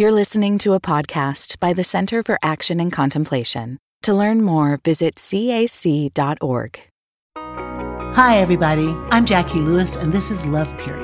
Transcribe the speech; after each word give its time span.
You're 0.00 0.12
listening 0.12 0.58
to 0.58 0.74
a 0.74 0.80
podcast 0.80 1.58
by 1.58 1.72
the 1.72 1.82
Center 1.82 2.22
for 2.22 2.38
Action 2.40 2.78
and 2.78 2.92
Contemplation. 2.92 3.78
To 4.02 4.14
learn 4.14 4.42
more, 4.42 4.78
visit 4.84 5.16
cac.org. 5.16 6.80
Hi, 7.36 8.38
everybody. 8.38 8.94
I'm 9.10 9.26
Jacqui 9.26 9.56
Lewis, 9.56 9.96
and 9.96 10.12
this 10.12 10.30
is 10.30 10.46
Love 10.46 10.72
Period, 10.78 11.02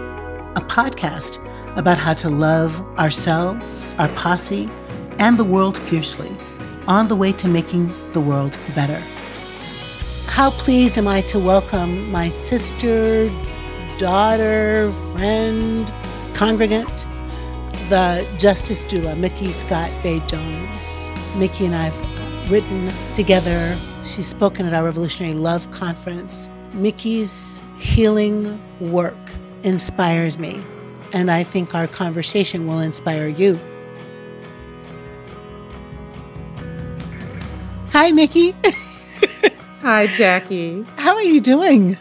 a 0.55 0.61
podcast 0.61 1.45
about 1.77 1.99
how 1.99 2.15
to 2.15 2.31
love 2.31 2.81
ourselves, 2.97 3.97
our 3.99 4.07
posse, 4.11 4.71
and 5.19 5.41
the 5.41 5.45
world 5.45 5.77
fiercely 5.77 6.31
on 6.87 7.09
the 7.09 7.17
way 7.17 7.33
to 7.33 7.49
making 7.49 7.93
the 8.13 8.21
world 8.21 8.57
better. 8.77 9.03
How 10.27 10.51
pleased 10.51 10.99
am 10.99 11.09
I 11.09 11.23
to 11.23 11.41
welcome 11.41 12.13
my 12.13 12.29
sister, 12.29 13.29
daughter, 13.99 14.93
friend, 15.17 15.93
congregant, 16.35 17.07
the 17.89 18.27
Justice 18.39 18.85
Doula, 18.85 19.17
Mickey 19.19 19.53
Scott 19.53 19.91
Bay 20.03 20.21
Jones. 20.27 21.11
Micky 21.37 21.67
and 21.67 21.75
I 21.75 21.85
have 21.91 22.51
written 22.51 22.91
together. 23.15 23.77
She's 24.03 24.27
spoken 24.27 24.67
at 24.67 24.73
our 24.73 24.85
Revolutionary 24.85 25.35
Love 25.35 25.71
Conference. 25.71 26.49
Micky's 26.73 27.61
healing 27.79 28.61
work 28.81 29.15
inspires 29.63 30.39
me, 30.39 30.61
and 31.13 31.31
I 31.31 31.45
think 31.45 31.75
our 31.75 31.87
conversation 31.87 32.67
will 32.67 32.81
inspire 32.81 33.29
you. 33.29 33.59
Hi, 37.91 38.11
Micky. 38.11 38.51
Hi, 39.83 40.07
Jacqui. 40.09 40.87
How 40.97 41.15
are 41.15 41.23
you 41.23 41.41
doing? 41.41 41.99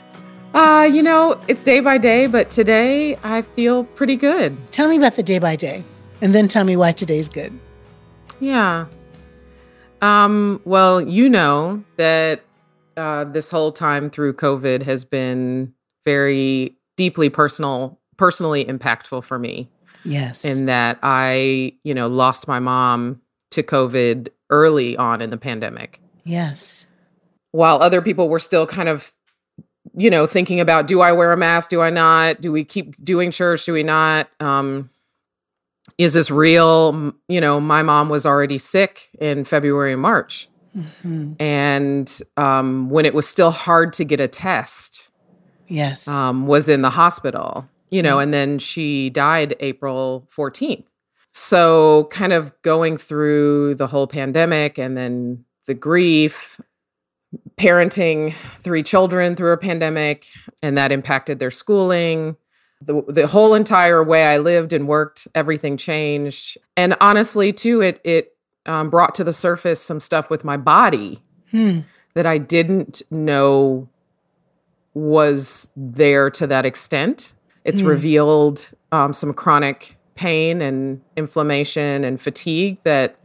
Uh, 0.54 0.88
you 0.92 1.02
know, 1.02 1.40
it's 1.48 1.64
day 1.64 1.80
by 1.80 1.98
day, 1.98 2.28
but 2.28 2.52
today 2.52 3.18
I 3.24 3.42
feel 3.42 3.86
pretty 3.86 4.16
good. 4.16 4.56
Tell 4.72 4.88
me 4.88 4.98
about 4.98 5.16
the 5.16 5.24
day 5.24 5.40
by 5.40 5.56
day, 5.56 5.84
and 6.22 6.34
then 6.36 6.48
tell 6.48 6.64
me 6.64 6.76
why 6.78 6.92
today's 6.92 7.28
good. 7.28 7.58
Yeah. 8.40 8.86
Um, 10.04 10.62
well, 10.64 11.02
you 11.02 11.28
know 11.28 11.84
that 11.98 12.44
uh, 12.98 13.24
this 13.24 13.50
whole 13.50 13.72
time 13.72 14.12
through 14.12 14.34
COVID 14.34 14.84
has 14.84 15.04
been 15.04 15.74
very 16.06 16.76
deeply 16.98 17.30
personal, 17.30 18.00
personally 18.18 18.64
impactful 18.66 19.24
for 19.24 19.40
me. 19.40 19.70
Yes. 20.06 20.46
In 20.46 20.66
that 20.68 21.00
I, 21.02 21.74
you 21.84 21.94
know, 21.94 22.08
lost 22.08 22.48
my 22.48 22.60
mom 22.60 23.22
to 23.52 23.64
COVID 23.64 24.28
early 24.50 24.98
on 24.98 25.22
in 25.22 25.30
the 25.30 25.38
pandemic. 25.38 26.00
Yes. 26.26 26.86
While 27.52 27.82
other 27.82 28.02
people 28.02 28.30
were 28.30 28.40
still 28.40 28.68
kind 28.68 28.90
of 28.90 29.14
you 29.96 30.10
know, 30.10 30.26
thinking 30.26 30.60
about 30.60 30.88
do 30.88 31.02
I 31.02 31.12
wear 31.12 31.32
a 31.32 31.38
mask? 31.38 31.70
Do 31.70 31.82
I 31.82 31.90
not? 31.90 32.42
Do 32.42 32.52
we 32.52 32.64
keep 32.64 33.04
doing 33.04 33.32
church? 33.32 33.66
Do 33.66 33.74
we 33.74 33.84
not? 33.84 34.30
Um, 34.40 34.90
is 35.98 36.14
this 36.14 36.32
real? 36.32 37.14
You 37.28 37.42
know, 37.42 37.60
my 37.60 37.84
mom 37.84 38.10
was 38.10 38.26
already 38.26 38.58
sick 38.58 39.10
in 39.20 39.46
February 39.46 39.94
and 39.94 40.02
March. 40.02 40.50
Mm-hmm. 40.76 41.34
And 41.40 42.22
um, 42.36 42.90
when 42.90 43.06
it 43.06 43.14
was 43.14 43.28
still 43.28 43.52
hard 43.52 43.94
to 43.94 44.04
get 44.04 44.20
a 44.20 44.28
test, 44.28 45.10
yes, 45.68 46.08
um, 46.08 46.48
was 46.48 46.68
in 46.68 46.82
the 46.82 46.90
hospital, 46.90 47.68
you 47.92 48.02
know, 48.02 48.18
and 48.18 48.34
then 48.34 48.58
she 48.58 49.12
died 49.12 49.56
April 49.60 50.28
14th. 50.36 50.86
So, 51.36 52.06
kind 52.12 52.34
of 52.34 52.54
going 52.62 52.98
through 52.98 53.76
the 53.76 53.88
whole 53.88 54.08
pandemic 54.08 54.78
and 54.78 54.96
then 54.96 55.46
the 55.66 55.74
grief 55.74 56.60
parenting 57.58 58.34
three 58.34 58.84
children 58.84 59.36
through 59.36 59.54
a 59.54 59.58
pandemic, 59.58 60.28
and 60.62 60.78
that 60.78 60.92
impacted 60.92 61.40
their 61.40 61.52
schooling. 61.52 62.36
The, 62.82 63.02
the 63.08 63.28
whole 63.28 63.54
entire 63.54 64.04
way 64.04 64.26
I 64.26 64.38
lived 64.38 64.74
and 64.74 64.88
worked, 64.88 65.28
everything 65.34 65.78
changed. 65.78 66.58
And 66.76 66.96
honestly, 67.00 67.54
too, 67.54 67.82
it 67.82 68.02
it 68.04 68.36
um, 68.66 68.90
brought 68.90 69.16
to 69.16 69.24
the 69.24 69.34
surface 69.34 69.82
some 69.82 70.00
stuff 70.00 70.30
with 70.30 70.44
my 70.44 70.58
body 70.58 71.22
hmm. 71.52 71.80
that 72.14 72.26
I 72.26 72.38
didn't 72.38 73.02
know 73.10 73.90
was 74.94 75.70
there 75.76 76.30
to 76.32 76.48
that 76.48 76.66
extent. 76.66 77.34
It's 77.64 77.80
hmm. 77.80 77.88
revealed 77.88 78.70
um, 78.92 79.14
some 79.14 79.34
chronic 79.34 79.98
pain 80.16 80.62
and 80.62 81.02
inflammation 81.16 82.04
and 82.04 82.22
fatigue 82.22 82.78
that 82.84 83.18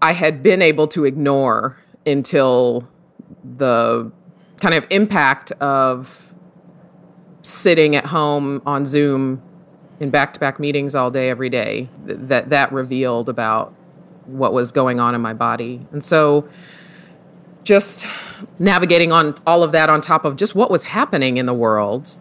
I 0.00 0.12
had 0.12 0.42
been 0.42 0.62
able 0.62 0.88
to 0.88 1.04
ignore 1.04 1.78
until 2.06 2.88
the 3.56 4.10
kind 4.58 4.74
of 4.74 4.84
impact 4.90 5.52
of 5.52 6.34
sitting 7.42 7.94
at 7.94 8.06
home 8.06 8.62
on 8.64 8.86
Zoom 8.86 9.42
in 10.00 10.10
back-to-back 10.10 10.58
meetings 10.58 10.94
all 10.94 11.10
day 11.10 11.28
every 11.30 11.50
day 11.50 11.88
th- 12.06 12.18
that 12.22 12.50
that 12.50 12.72
revealed 12.72 13.28
about 13.28 13.74
what 14.26 14.52
was 14.52 14.72
going 14.72 14.98
on 14.98 15.14
in 15.14 15.20
my 15.20 15.34
body. 15.34 15.86
And 15.92 16.02
so 16.02 16.48
just 17.62 18.06
navigating 18.58 19.12
on 19.12 19.34
all 19.46 19.62
of 19.62 19.72
that 19.72 19.90
on 19.90 20.00
top 20.00 20.24
of 20.24 20.36
just 20.36 20.54
what 20.54 20.70
was 20.70 20.84
happening 20.84 21.36
in 21.36 21.46
the 21.46 21.54
world 21.54 22.16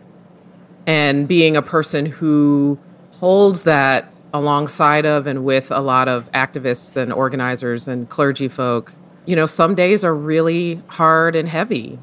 and 0.86 1.28
being 1.28 1.56
a 1.56 1.62
person 1.62 2.06
who 2.06 2.78
holds 3.20 3.64
that 3.64 4.12
alongside 4.34 5.06
of 5.06 5.28
and 5.28 5.46
with 5.46 5.72
a 5.72 5.80
lot 5.80 6.08
of 6.08 6.30
activists 6.32 6.98
and 6.98 7.14
organizers 7.14 7.88
and 7.88 8.10
clergy 8.10 8.48
folk 8.48 8.94
you 9.26 9.36
know, 9.36 9.46
some 9.46 9.76
days 9.76 10.04
are 10.04 10.16
really 10.16 10.82
hard 10.88 11.36
and 11.36 11.48
heavy. 11.48 12.00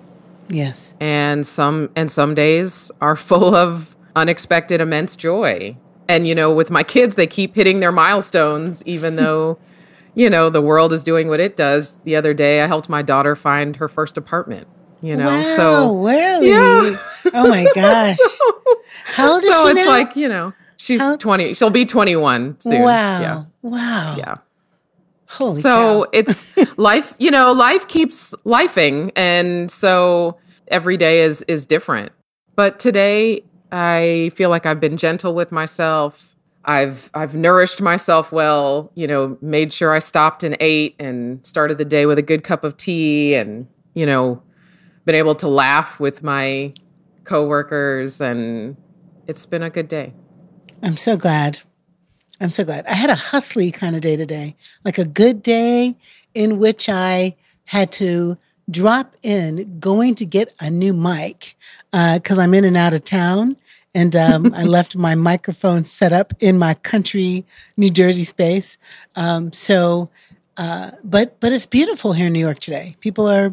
Yes. 0.49 0.95
And 1.01 1.47
some 1.47 1.91
and 1.95 2.11
some 2.11 2.35
days 2.35 2.91
are 3.01 3.17
full 3.17 3.55
of 3.55 3.95
unexpected 4.17 4.81
immense 4.81 5.17
joy. 5.17 5.77
And 6.09 6.27
you 6.27 6.35
know, 6.35 6.53
with 6.53 6.71
my 6.71 6.83
kids, 6.83 7.15
they 7.17 7.27
keep 7.27 7.55
hitting 7.55 7.81
their 7.81 7.93
milestones 7.93 8.83
even 8.87 9.17
though 9.23 9.59
you 10.15 10.29
know, 10.29 10.51
the 10.51 10.61
world 10.61 10.93
is 10.93 11.05
doing 11.05 11.29
what 11.29 11.39
it 11.39 11.57
does. 11.57 11.99
The 12.05 12.17
other 12.17 12.35
day 12.35 12.63
I 12.63 12.67
helped 12.67 12.89
my 12.89 13.01
daughter 13.01 13.37
find 13.37 13.77
her 13.77 13.89
first 13.89 14.17
apartment. 14.17 14.67
You 15.03 15.17
know, 15.17 15.27
wow, 15.27 15.57
so 15.57 15.97
really? 16.03 16.49
Yeah. 16.49 16.97
Oh 17.33 17.49
my 17.49 17.65
gosh. 17.75 18.19
How 19.05 19.33
old 19.35 19.43
is 19.45 19.49
so 19.55 19.63
she 19.65 19.69
it's 19.71 19.87
now? 19.87 19.89
like, 19.89 20.17
you 20.17 20.29
know, 20.29 20.53
she's 20.77 21.01
How- 21.01 21.17
20. 21.17 21.55
She'll 21.55 21.71
be 21.71 21.87
21 21.87 22.61
soon. 22.61 22.83
Wow. 22.83 23.21
Yeah. 23.21 23.45
Wow. 23.63 24.15
Yeah. 24.19 24.37
Holy 25.31 25.61
so 25.61 26.05
cow. 26.05 26.11
it's 26.13 26.47
life 26.79 27.15
you 27.19 27.31
know 27.31 27.53
life 27.53 27.87
keeps 27.89 28.35
lifing 28.45 29.13
and 29.15 29.71
so 29.71 30.37
every 30.69 30.97
day 30.97 31.21
is 31.21 31.43
is 31.43 31.67
different 31.67 32.13
but 32.57 32.79
today 32.79 33.43
i 33.71 34.31
feel 34.35 34.51
like 34.51 34.67
i've 34.67 34.81
been 34.81 34.97
gentle 34.97 35.35
with 35.35 35.53
myself 35.53 36.35
i've 36.65 37.11
i've 37.15 37.35
nourished 37.35 37.81
myself 37.81 38.33
well 38.33 38.91
you 38.95 39.07
know 39.07 39.39
made 39.41 39.73
sure 39.73 39.95
i 39.95 39.99
stopped 40.01 40.43
and 40.43 40.57
ate 40.59 40.97
and 40.99 41.45
started 41.47 41.79
the 41.79 41.85
day 41.85 42.07
with 42.07 42.19
a 42.19 42.23
good 42.23 42.43
cup 42.43 42.65
of 42.65 42.77
tea 42.77 43.35
and 43.35 43.69
you 43.95 44.05
know 44.05 44.43
been 45.05 45.15
able 45.15 45.35
to 45.35 45.49
laugh 45.49 46.01
with 46.01 46.23
my 46.23 46.73
coworkers 47.25 48.21
and 48.21 48.77
it's 49.29 49.47
been 49.47 49.63
a 49.63 49.71
good 49.71 49.87
day 49.87 50.13
I'm 50.83 50.97
so 50.97 51.17
glad. 51.17 51.61
I'm 52.41 52.51
so 52.51 52.65
glad. 52.65 52.87
I 52.87 52.95
had 52.95 53.11
a 53.11 53.15
hustly 53.15 53.71
kind 53.71 53.95
of 53.95 54.03
day 54.03 54.17
today, 54.17 54.57
like 54.85 54.99
a 54.99 55.05
good 55.05 55.43
day 55.43 55.95
in 56.35 56.59
which 56.59 56.89
I 56.89 57.37
had 57.65 57.93
to 57.93 58.39
drop 58.71 59.15
in 59.23 59.79
going 59.79 60.15
to 60.17 60.25
get 60.25 60.53
a 60.61 60.71
new 60.71 60.93
mic 60.93 61.57
because 61.93 62.39
I'm 62.39 62.55
in 62.55 62.65
and 62.65 62.77
out 62.77 62.95
of 62.95 63.05
town. 63.05 63.57
And 63.95 64.15
um, 64.15 64.55
I 64.55 64.63
left 64.77 64.97
my 64.97 65.15
microphone 65.15 65.85
set 65.85 66.13
up 66.13 66.33
in 66.41 66.59
my 66.59 66.75
country 66.75 67.45
New 67.77 67.91
Jersey 67.91 68.25
space. 68.25 68.79
Um, 69.17 69.53
so, 69.53 70.09
uh, 70.57 70.93
but 71.03 71.41
but 71.41 71.53
it's 71.53 71.67
beautiful 71.67 72.13
here 72.13 72.29
in 72.29 72.33
New 72.33 72.39
York 72.39 72.61
today. 72.61 72.95
People 73.01 73.29
are 73.29 73.53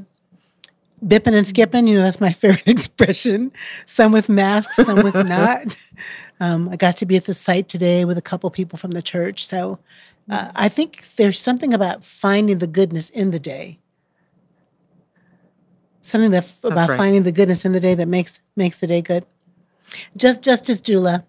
bipping 1.05 1.33
and 1.33 1.47
skipping. 1.47 1.87
You 1.87 1.97
know, 1.97 2.03
that's 2.03 2.21
my 2.21 2.31
favorite 2.33 2.67
expression. 2.67 3.51
Some 3.85 4.11
with 4.11 4.29
masks, 4.29 4.75
some 4.75 5.03
with 5.03 5.15
not. 5.15 5.77
Um, 6.39 6.69
I 6.69 6.75
got 6.75 6.97
to 6.97 7.05
be 7.05 7.15
at 7.15 7.25
the 7.25 7.33
site 7.33 7.67
today 7.67 8.05
with 8.05 8.17
a 8.17 8.21
couple 8.21 8.49
people 8.51 8.77
from 8.77 8.91
the 8.91 9.01
church. 9.01 9.47
So 9.47 9.79
uh, 10.29 10.51
I 10.55 10.69
think 10.69 11.15
there's 11.15 11.39
something 11.39 11.73
about 11.73 12.03
finding 12.03 12.59
the 12.59 12.67
goodness 12.67 13.09
in 13.09 13.31
the 13.31 13.39
day. 13.39 13.79
Something 16.01 16.31
that 16.31 16.49
about 16.63 16.89
right. 16.89 16.97
finding 16.97 17.23
the 17.23 17.31
goodness 17.31 17.65
in 17.65 17.73
the 17.73 17.79
day 17.79 17.95
that 17.95 18.07
makes 18.07 18.39
makes 18.55 18.79
the 18.79 18.87
day 18.87 19.01
good. 19.01 19.25
Just 20.15 20.41
Justice 20.41 20.79
Doula, 20.79 21.25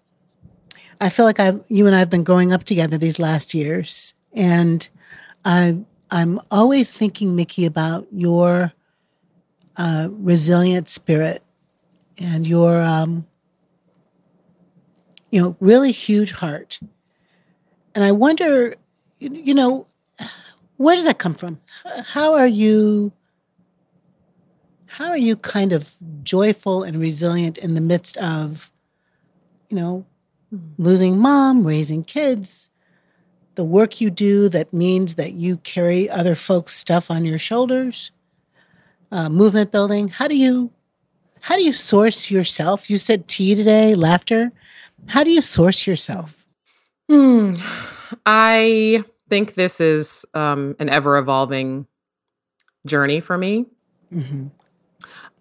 I 1.01 1.09
feel 1.09 1.25
like 1.25 1.39
I've 1.39 1.61
you 1.67 1.85
and 1.85 1.95
I've 1.95 2.09
been 2.09 2.23
growing 2.23 2.53
up 2.53 2.63
together 2.63 2.97
these 2.97 3.19
last 3.19 3.53
years, 3.53 4.13
and 4.33 4.87
I 5.43 5.83
I'm 6.11 6.39
always 6.49 6.91
thinking, 6.91 7.35
Micky, 7.35 7.65
about 7.65 8.07
your 8.11 8.71
uh, 9.75 10.09
resilient 10.11 10.89
spirit 10.89 11.43
and 12.17 12.47
your 12.47 12.81
um, 12.81 13.25
you 15.31 15.41
know 15.41 15.55
really 15.59 15.91
huge 15.91 16.31
heart. 16.31 16.79
And 17.95 18.03
I 18.03 18.11
wonder, 18.11 18.75
you 19.19 19.53
know, 19.53 19.85
where 20.77 20.95
does 20.95 21.05
that 21.05 21.17
come 21.17 21.33
from? 21.33 21.59
How 22.05 22.35
are 22.35 22.47
you? 22.47 23.11
How 24.85 25.09
are 25.09 25.17
you 25.17 25.35
kind 25.35 25.71
of 25.71 25.95
joyful 26.23 26.83
and 26.83 26.99
resilient 26.99 27.57
in 27.57 27.75
the 27.75 27.81
midst 27.81 28.17
of, 28.17 28.71
you 29.69 29.77
know, 29.77 30.05
losing 30.77 31.19
mom, 31.19 31.65
raising 31.65 32.03
kids, 32.03 32.69
the 33.55 33.63
work 33.63 34.01
you 34.01 34.09
do 34.09 34.49
that 34.49 34.73
means 34.73 35.15
that 35.15 35.33
you 35.33 35.57
carry 35.57 36.09
other 36.09 36.33
folks' 36.33 36.75
stuff 36.75 37.11
on 37.11 37.23
your 37.23 37.37
shoulders? 37.37 38.11
Uh, 39.11 39.29
movement 39.29 39.71
building. 39.71 40.07
How 40.07 40.27
do 40.27 40.35
you 40.35 40.71
how 41.41 41.55
do 41.55 41.63
you 41.63 41.73
source 41.73 42.29
yourself? 42.29 42.89
You 42.89 42.97
said 42.97 43.27
tea 43.27 43.55
today, 43.55 43.95
laughter. 43.95 44.51
How 45.07 45.23
do 45.23 45.31
you 45.31 45.41
source 45.41 45.87
yourself? 45.87 46.45
Hmm. 47.09 47.55
I 48.25 49.03
think 49.29 49.55
this 49.55 49.79
is 49.79 50.25
um, 50.33 50.75
an 50.79 50.89
ever 50.89 51.17
evolving 51.17 51.87
journey 52.85 53.19
for 53.19 53.37
me. 53.37 53.65
Mm-hmm. 54.13 54.47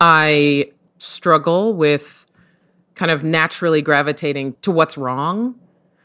I 0.01 0.73
struggle 0.99 1.75
with 1.75 2.27
kind 2.95 3.11
of 3.11 3.23
naturally 3.23 3.81
gravitating 3.81 4.57
to 4.63 4.71
what's 4.71 4.99
wrong 4.99 5.55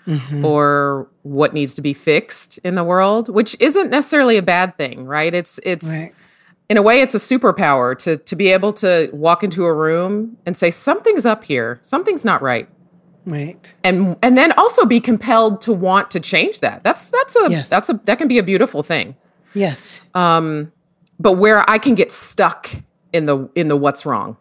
mm-hmm. 0.07 0.45
or 0.45 1.09
what 1.23 1.53
needs 1.53 1.73
to 1.75 1.81
be 1.81 1.93
fixed 1.93 2.59
in 2.59 2.75
the 2.75 2.83
world, 2.83 3.29
which 3.29 3.55
isn't 3.59 3.89
necessarily 3.89 4.37
a 4.37 4.41
bad 4.41 4.77
thing, 4.77 5.05
right? 5.05 5.33
It's 5.33 5.59
it's 5.63 5.87
right. 5.87 6.13
in 6.69 6.77
a 6.77 6.81
way 6.81 7.01
it's 7.01 7.15
a 7.15 7.19
superpower 7.19 7.97
to 7.99 8.17
to 8.17 8.35
be 8.35 8.49
able 8.49 8.73
to 8.73 9.09
walk 9.11 9.43
into 9.43 9.65
a 9.65 9.73
room 9.73 10.37
and 10.45 10.55
say 10.55 10.71
something's 10.71 11.25
up 11.25 11.43
here, 11.43 11.79
something's 11.83 12.23
not 12.23 12.41
right. 12.41 12.69
Right. 13.25 13.73
And 13.83 14.17
and 14.21 14.37
then 14.37 14.51
also 14.53 14.85
be 14.85 14.99
compelled 14.99 15.61
to 15.61 15.73
want 15.73 16.11
to 16.11 16.19
change 16.19 16.59
that. 16.59 16.83
That's 16.83 17.09
that's 17.09 17.35
a 17.35 17.49
yes. 17.49 17.69
that's 17.69 17.89
a 17.89 17.99
that 18.05 18.17
can 18.17 18.27
be 18.27 18.37
a 18.37 18.43
beautiful 18.43 18.83
thing. 18.83 19.15
Yes. 19.53 20.01
Um 20.13 20.71
but 21.19 21.33
where 21.33 21.69
I 21.69 21.77
can 21.77 21.95
get 21.95 22.11
stuck 22.11 22.69
in 23.13 23.25
the 23.25 23.49
in 23.55 23.69
the 23.69 23.77
what's 23.77 24.05
wrong. 24.05 24.37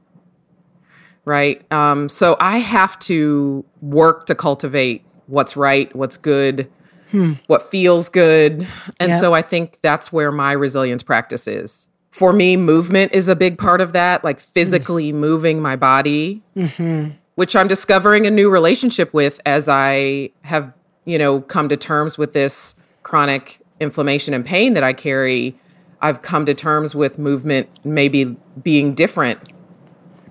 Right? 1.25 1.70
Um 1.73 2.08
so 2.08 2.37
I 2.40 2.58
have 2.58 2.99
to 3.00 3.64
work 3.81 4.26
to 4.26 4.34
cultivate 4.34 5.05
what's 5.26 5.56
right, 5.56 5.94
what's 5.94 6.17
good, 6.17 6.70
hmm. 7.11 7.34
what 7.46 7.70
feels 7.70 8.08
good. 8.08 8.67
And 8.99 9.11
yep. 9.11 9.20
so 9.20 9.32
I 9.32 9.43
think 9.43 9.79
that's 9.82 10.12
where 10.12 10.32
my 10.32 10.52
resilience 10.52 11.05
practice 11.05 11.46
is. 11.46 11.87
For 12.11 12.32
me, 12.34 12.58
movement 12.58 13.14
is 13.14 13.31
a 13.31 13.37
big 13.37 13.56
part 13.56 13.81
of 13.81 13.94
that, 13.94 14.23
like 14.23 14.38
physically 14.38 15.12
mm. 15.12 15.14
moving 15.14 15.62
my 15.62 15.76
body. 15.76 16.43
Mm-hmm 16.55 17.12
which 17.43 17.56
I'm 17.56 17.67
discovering 17.67 18.25
a 18.25 18.31
new 18.31 18.49
relationship 18.49 19.12
with 19.12 19.41
as 19.44 19.69
I 19.69 20.31
have, 20.43 20.73
you 21.05 21.19
know, 21.19 21.41
come 21.41 21.69
to 21.71 21.77
terms 21.77 22.17
with 22.17 22.35
this 22.35 22.77
chronic 23.03 23.59
inflammation 23.81 24.33
and 24.33 24.47
pain 24.47 24.75
that 24.75 24.85
I 24.85 24.93
carry. 24.93 25.59
I've 26.00 26.23
come 26.23 26.47
to 26.47 26.55
terms 26.55 26.94
with 26.94 27.19
movement 27.19 27.69
maybe 27.83 28.37
being 28.62 28.94
different 28.94 29.41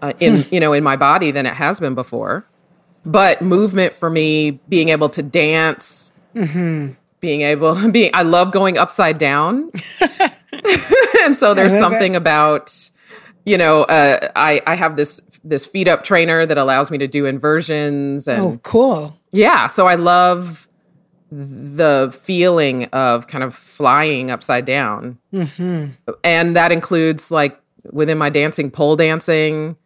uh, 0.01 0.13
in, 0.21 0.45
you 0.51 0.61
know, 0.61 0.71
in 0.71 0.85
my 0.85 0.95
body 0.95 1.31
than 1.31 1.45
it 1.45 1.55
has 1.55 1.81
been 1.81 1.95
before. 1.95 2.45
But 3.03 3.41
movement 3.41 3.93
for 3.93 4.09
me, 4.09 4.61
being 4.69 4.87
able 4.87 5.09
to 5.09 5.21
dance, 5.21 6.13
mm-hmm. 6.33 6.93
being 7.19 7.41
able, 7.41 7.91
being, 7.91 8.11
I 8.13 8.21
love 8.21 8.53
going 8.53 8.77
upside 8.77 9.17
down. 9.17 9.69
and 11.23 11.35
so 11.35 11.53
there's 11.53 11.77
something 11.77 12.15
about, 12.15 12.73
you 13.45 13.57
know, 13.57 13.83
uh, 13.83 14.29
I, 14.37 14.61
I 14.65 14.75
have 14.75 14.95
this 14.95 15.19
this 15.43 15.65
feet 15.65 15.87
up 15.87 16.03
trainer 16.03 16.45
that 16.45 16.57
allows 16.57 16.91
me 16.91 16.97
to 16.97 17.07
do 17.07 17.25
inversions 17.25 18.27
and 18.27 18.41
oh 18.41 18.59
cool. 18.63 19.17
Yeah 19.31 19.67
so 19.67 19.87
i 19.87 19.95
love 19.95 20.67
the 21.31 22.15
feeling 22.21 22.85
of 22.85 23.27
kind 23.27 23.43
of 23.43 23.55
flying 23.55 24.29
upside 24.29 24.65
down. 24.65 25.17
Mm-hmm. 25.33 25.91
and 26.23 26.55
that 26.55 26.71
includes 26.71 27.31
like 27.31 27.57
within 27.91 28.17
my 28.17 28.29
dancing 28.29 28.69
pole 28.69 28.95
dancing. 28.95 29.77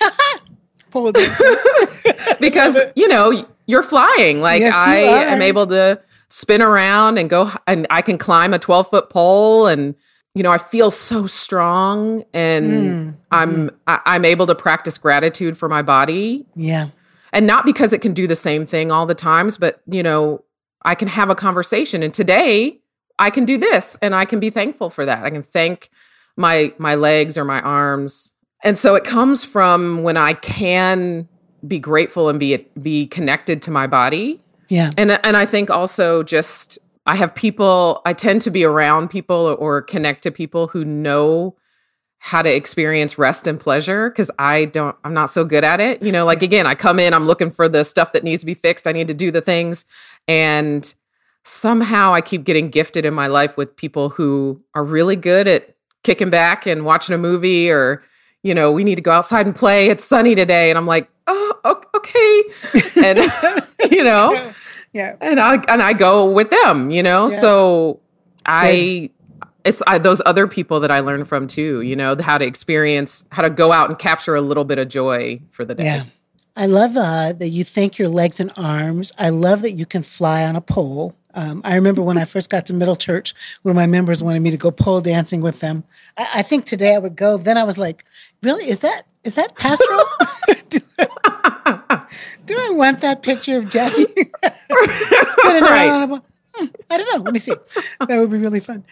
Pole 0.90 1.12
dancing. 1.12 1.56
Because 2.40 2.78
you 2.96 3.08
know 3.08 3.46
you're 3.66 3.82
flying. 3.82 4.40
Like 4.40 4.60
yes, 4.60 4.74
i 4.74 4.96
am 4.96 5.40
able 5.40 5.66
to 5.68 6.00
spin 6.28 6.60
around 6.60 7.18
and 7.18 7.30
go 7.30 7.50
and 7.66 7.86
i 7.90 8.02
can 8.02 8.18
climb 8.18 8.52
a 8.54 8.58
12 8.58 8.90
foot 8.90 9.10
pole 9.10 9.66
and 9.66 9.94
you 10.34 10.42
know, 10.42 10.50
I 10.50 10.58
feel 10.58 10.90
so 10.90 11.26
strong 11.26 12.24
and 12.32 12.70
mm, 12.70 13.14
I'm 13.30 13.68
mm. 13.68 13.74
I, 13.86 14.00
I'm 14.06 14.24
able 14.24 14.46
to 14.46 14.54
practice 14.54 14.96
gratitude 14.96 15.58
for 15.58 15.68
my 15.68 15.82
body. 15.82 16.46
Yeah. 16.56 16.88
And 17.32 17.46
not 17.46 17.64
because 17.64 17.92
it 17.92 18.00
can 18.00 18.12
do 18.12 18.26
the 18.26 18.36
same 18.36 18.66
thing 18.66 18.90
all 18.90 19.06
the 19.06 19.14
times, 19.14 19.58
but 19.58 19.80
you 19.86 20.02
know, 20.02 20.42
I 20.82 20.94
can 20.94 21.08
have 21.08 21.30
a 21.30 21.34
conversation 21.34 22.02
and 22.02 22.12
today 22.12 22.80
I 23.18 23.30
can 23.30 23.44
do 23.44 23.58
this 23.58 23.96
and 24.02 24.14
I 24.14 24.24
can 24.24 24.40
be 24.40 24.50
thankful 24.50 24.90
for 24.90 25.04
that. 25.04 25.24
I 25.24 25.30
can 25.30 25.42
thank 25.42 25.90
my 26.36 26.72
my 26.78 26.94
legs 26.94 27.36
or 27.36 27.44
my 27.44 27.60
arms. 27.60 28.32
And 28.64 28.78
so 28.78 28.94
it 28.94 29.04
comes 29.04 29.44
from 29.44 30.02
when 30.02 30.16
I 30.16 30.34
can 30.34 31.28
be 31.66 31.78
grateful 31.78 32.28
and 32.28 32.40
be 32.40 32.56
be 32.80 33.06
connected 33.06 33.60
to 33.62 33.70
my 33.70 33.86
body. 33.86 34.42
Yeah. 34.68 34.90
And 34.96 35.12
and 35.24 35.36
I 35.36 35.44
think 35.44 35.68
also 35.68 36.22
just 36.22 36.78
I 37.06 37.16
have 37.16 37.34
people, 37.34 38.00
I 38.06 38.12
tend 38.12 38.42
to 38.42 38.50
be 38.50 38.64
around 38.64 39.08
people 39.08 39.56
or 39.58 39.82
connect 39.82 40.22
to 40.22 40.30
people 40.30 40.68
who 40.68 40.84
know 40.84 41.56
how 42.18 42.40
to 42.40 42.54
experience 42.54 43.18
rest 43.18 43.48
and 43.48 43.58
pleasure 43.58 44.10
because 44.10 44.30
I 44.38 44.66
don't, 44.66 44.94
I'm 45.02 45.12
not 45.12 45.30
so 45.30 45.44
good 45.44 45.64
at 45.64 45.80
it. 45.80 46.00
You 46.02 46.12
know, 46.12 46.24
like 46.24 46.40
again, 46.42 46.66
I 46.66 46.76
come 46.76 47.00
in, 47.00 47.12
I'm 47.12 47.26
looking 47.26 47.50
for 47.50 47.68
the 47.68 47.84
stuff 47.84 48.12
that 48.12 48.22
needs 48.22 48.42
to 48.42 48.46
be 48.46 48.54
fixed. 48.54 48.86
I 48.86 48.92
need 48.92 49.08
to 49.08 49.14
do 49.14 49.32
the 49.32 49.40
things. 49.40 49.84
And 50.28 50.94
somehow 51.42 52.14
I 52.14 52.20
keep 52.20 52.44
getting 52.44 52.70
gifted 52.70 53.04
in 53.04 53.12
my 53.12 53.26
life 53.26 53.56
with 53.56 53.74
people 53.74 54.08
who 54.08 54.62
are 54.76 54.84
really 54.84 55.16
good 55.16 55.48
at 55.48 55.74
kicking 56.04 56.30
back 56.30 56.64
and 56.64 56.84
watching 56.84 57.14
a 57.16 57.18
movie 57.18 57.68
or, 57.68 58.04
you 58.44 58.54
know, 58.54 58.70
we 58.70 58.84
need 58.84 58.94
to 58.96 59.02
go 59.02 59.10
outside 59.10 59.46
and 59.46 59.56
play. 59.56 59.88
It's 59.88 60.04
sunny 60.04 60.36
today. 60.36 60.70
And 60.70 60.78
I'm 60.78 60.86
like, 60.86 61.10
oh, 61.26 61.80
okay. 61.96 62.42
and, 63.04 63.18
you 63.90 64.04
know, 64.04 64.52
yeah. 64.92 65.16
And 65.20 65.40
I 65.40 65.56
and 65.68 65.82
I 65.82 65.92
go 65.92 66.30
with 66.30 66.50
them, 66.50 66.90
you 66.90 67.02
know. 67.02 67.30
Yeah. 67.30 67.40
So 67.40 68.00
I 68.46 69.10
it's 69.64 69.82
I, 69.86 69.98
those 69.98 70.20
other 70.26 70.46
people 70.46 70.80
that 70.80 70.90
I 70.90 71.00
learn 71.00 71.24
from 71.24 71.46
too, 71.46 71.80
you 71.82 71.96
know, 71.96 72.16
how 72.20 72.38
to 72.38 72.44
experience, 72.44 73.24
how 73.30 73.42
to 73.42 73.50
go 73.50 73.72
out 73.72 73.88
and 73.88 73.98
capture 73.98 74.34
a 74.34 74.40
little 74.40 74.64
bit 74.64 74.78
of 74.78 74.88
joy 74.88 75.40
for 75.50 75.64
the 75.64 75.74
day. 75.74 75.84
Yeah. 75.84 76.04
I 76.54 76.66
love 76.66 76.96
uh, 76.96 77.32
that 77.32 77.48
you 77.48 77.64
thank 77.64 77.98
your 77.98 78.08
legs 78.08 78.38
and 78.38 78.52
arms. 78.58 79.10
I 79.18 79.30
love 79.30 79.62
that 79.62 79.72
you 79.72 79.86
can 79.86 80.02
fly 80.02 80.44
on 80.44 80.54
a 80.54 80.60
pole. 80.60 81.16
Um, 81.34 81.62
I 81.64 81.76
remember 81.76 82.02
when 82.02 82.18
I 82.18 82.26
first 82.26 82.50
got 82.50 82.66
to 82.66 82.74
Middle 82.74 82.96
Church, 82.96 83.34
where 83.62 83.72
my 83.72 83.86
members 83.86 84.22
wanted 84.22 84.40
me 84.40 84.50
to 84.50 84.58
go 84.58 84.70
pole 84.70 85.00
dancing 85.00 85.40
with 85.40 85.60
them. 85.60 85.82
I, 86.18 86.28
I 86.34 86.42
think 86.42 86.66
today 86.66 86.94
I 86.94 86.98
would 86.98 87.16
go. 87.16 87.38
Then 87.38 87.56
I 87.56 87.64
was 87.64 87.78
like, 87.78 88.04
really? 88.42 88.68
Is 88.68 88.80
that 88.80 89.06
is 89.24 89.34
that 89.36 89.54
pastoral? 89.54 90.04
do, 92.46 92.56
I, 92.58 92.70
want 92.70 93.00
that 93.00 93.22
picture 93.22 93.58
of 93.58 93.66
Jacqui 93.66 94.04
spinning 94.06 95.62
right. 95.62 95.88
around? 95.88 96.12
A, 96.12 96.22
hmm, 96.54 96.66
I 96.90 96.98
don't 96.98 97.16
know. 97.16 97.24
Let 97.24 97.32
me 97.32 97.38
see. 97.38 97.54
That 98.00 98.18
would 98.18 98.30
be 98.30 98.38
really 98.38 98.60
fun. 98.60 98.84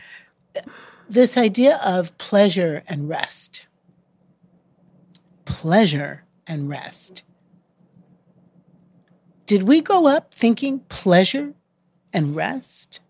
This 1.08 1.36
idea 1.36 1.80
of 1.84 2.16
pleasure 2.18 2.82
and 2.88 3.08
rest. 3.08 3.66
Pleasure 5.44 6.24
and 6.46 6.68
rest. 6.68 7.24
Did 9.46 9.64
we 9.64 9.80
grow 9.80 10.06
up 10.06 10.32
thinking 10.32 10.78
pleasure 10.88 11.54
and 12.12 12.36
rest 12.36 13.00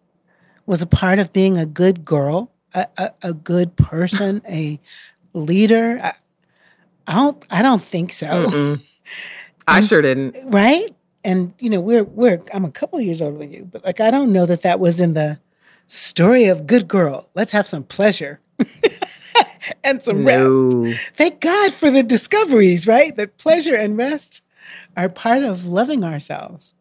was 0.65 0.81
a 0.81 0.87
part 0.87 1.19
of 1.19 1.33
being 1.33 1.59
a 1.59 1.67
good 1.67 2.05
girl, 2.05 2.51
a, 2.73 2.87
a, 2.97 3.13
a 3.23 3.35
good 3.35 3.77
person, 3.77 4.41
a 4.49 4.81
leader? 5.35 5.99
I, 6.03 6.15
I, 7.07 7.15
don't. 7.15 7.45
I 7.51 7.61
don't 7.63 7.83
think 7.83 8.13
so. 8.13 8.79
I 9.67 9.81
sure 9.83 10.03
didn't. 10.03 10.37
Right? 10.47 10.89
And 11.25 11.53
you 11.59 11.71
know, 11.71 11.81
we're 11.81 12.05
we're. 12.05 12.41
I'm 12.53 12.65
a 12.65 12.71
couple 12.71 13.01
years 13.01 13.21
older 13.21 13.39
than 13.39 13.53
you, 13.53 13.69
but 13.71 13.85
like 13.85 14.01
I 14.01 14.11
don't 14.11 14.33
know 14.33 14.47
that 14.47 14.63
that 14.63 14.81
was 14.81 15.01
in 15.01 15.15
the 15.15 15.39
story 15.87 16.47
of 16.47 16.67
good 16.67 16.89
girl. 16.89 17.29
Let's 17.35 17.53
have 17.53 17.67
some 17.67 17.85
pleasure. 17.85 18.41
and 19.85 20.03
some 20.03 20.25
no. 20.25 20.83
rest. 20.83 21.01
Thank 21.15 21.41
God 21.41 21.73
for 21.73 21.91
the 21.91 22.03
discoveries, 22.03 22.87
right? 22.87 23.15
That 23.17 23.37
pleasure 23.37 23.75
and 23.75 23.97
rest 23.97 24.43
are 24.97 25.09
part 25.09 25.43
of 25.43 25.67
loving 25.67 26.05
ourselves. 26.05 26.75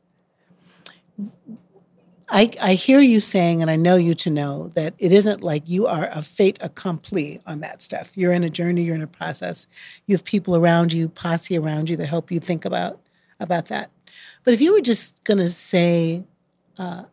I, 2.32 2.52
I 2.62 2.74
hear 2.76 3.00
you 3.00 3.22
saying, 3.22 3.62
and 3.62 3.72
I 3.72 3.76
know 3.76 3.96
you 3.96 4.14
to 4.16 4.30
know 4.30 4.68
that 4.76 4.94
it 5.00 5.12
isn't 5.12 5.42
like 5.42 5.68
you 5.68 5.88
are 5.88 6.10
a 6.12 6.22
fait 6.22 6.60
accompli 6.62 7.42
on 7.48 7.62
that 7.62 7.82
stuff. 7.82 8.12
You're 8.16 8.34
in 8.34 8.44
a 8.44 8.50
journey, 8.50 8.84
you're 8.84 8.96
in 8.96 9.02
a 9.02 9.08
process. 9.08 9.66
You 10.06 10.16
have 10.16 10.24
people 10.24 10.56
around 10.56 10.94
you, 10.94 11.10
posse 11.10 11.58
around 11.58 11.90
you 11.90 11.98
that 11.98 12.06
help 12.06 12.32
you 12.32 12.40
think 12.40 12.66
about 12.66 13.00
about 13.40 13.68
that. 13.68 13.90
But 14.44 14.54
if 14.54 14.62
you 14.62 14.74
were 14.74 14.82
just 14.82 15.24
going 15.24 15.40
to 15.40 15.48
say, 15.48 16.24
uh, 16.78 17.04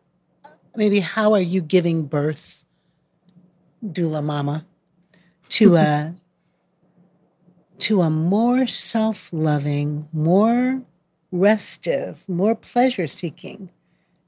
maybe 0.75 0.99
how 0.99 1.33
are 1.33 1.41
you 1.41 1.61
giving 1.61 2.03
birth, 2.03 2.63
doula 3.83 4.23
mama, 4.23 4.65
to 5.49 5.75
a 5.77 6.13
to 7.79 8.01
a 8.01 8.09
more 8.09 8.67
self-loving, 8.67 10.09
more 10.11 10.81
restive, 11.31 12.27
more 12.27 12.55
pleasure-seeking 12.55 13.71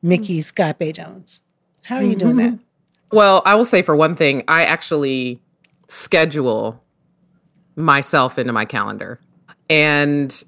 Micky 0.01 0.39
ScottBey 0.39 0.94
Jones. 0.94 1.41
How 1.84 1.98
are 1.98 2.03
you 2.03 2.15
doing 2.15 2.38
that? 2.38 2.53
Mm-hmm. 2.53 3.15
Well, 3.15 3.41
I 3.46 3.56
will 3.56 3.65
say 3.65 3.82
for 3.82 3.96
one 3.96 4.15
thing, 4.15 4.44
I 4.48 4.65
actually 4.65 5.41
schedule 5.88 6.84
myself 7.75 8.38
into 8.38 8.53
my 8.53 8.65
calendar. 8.65 9.20
And 9.70 10.44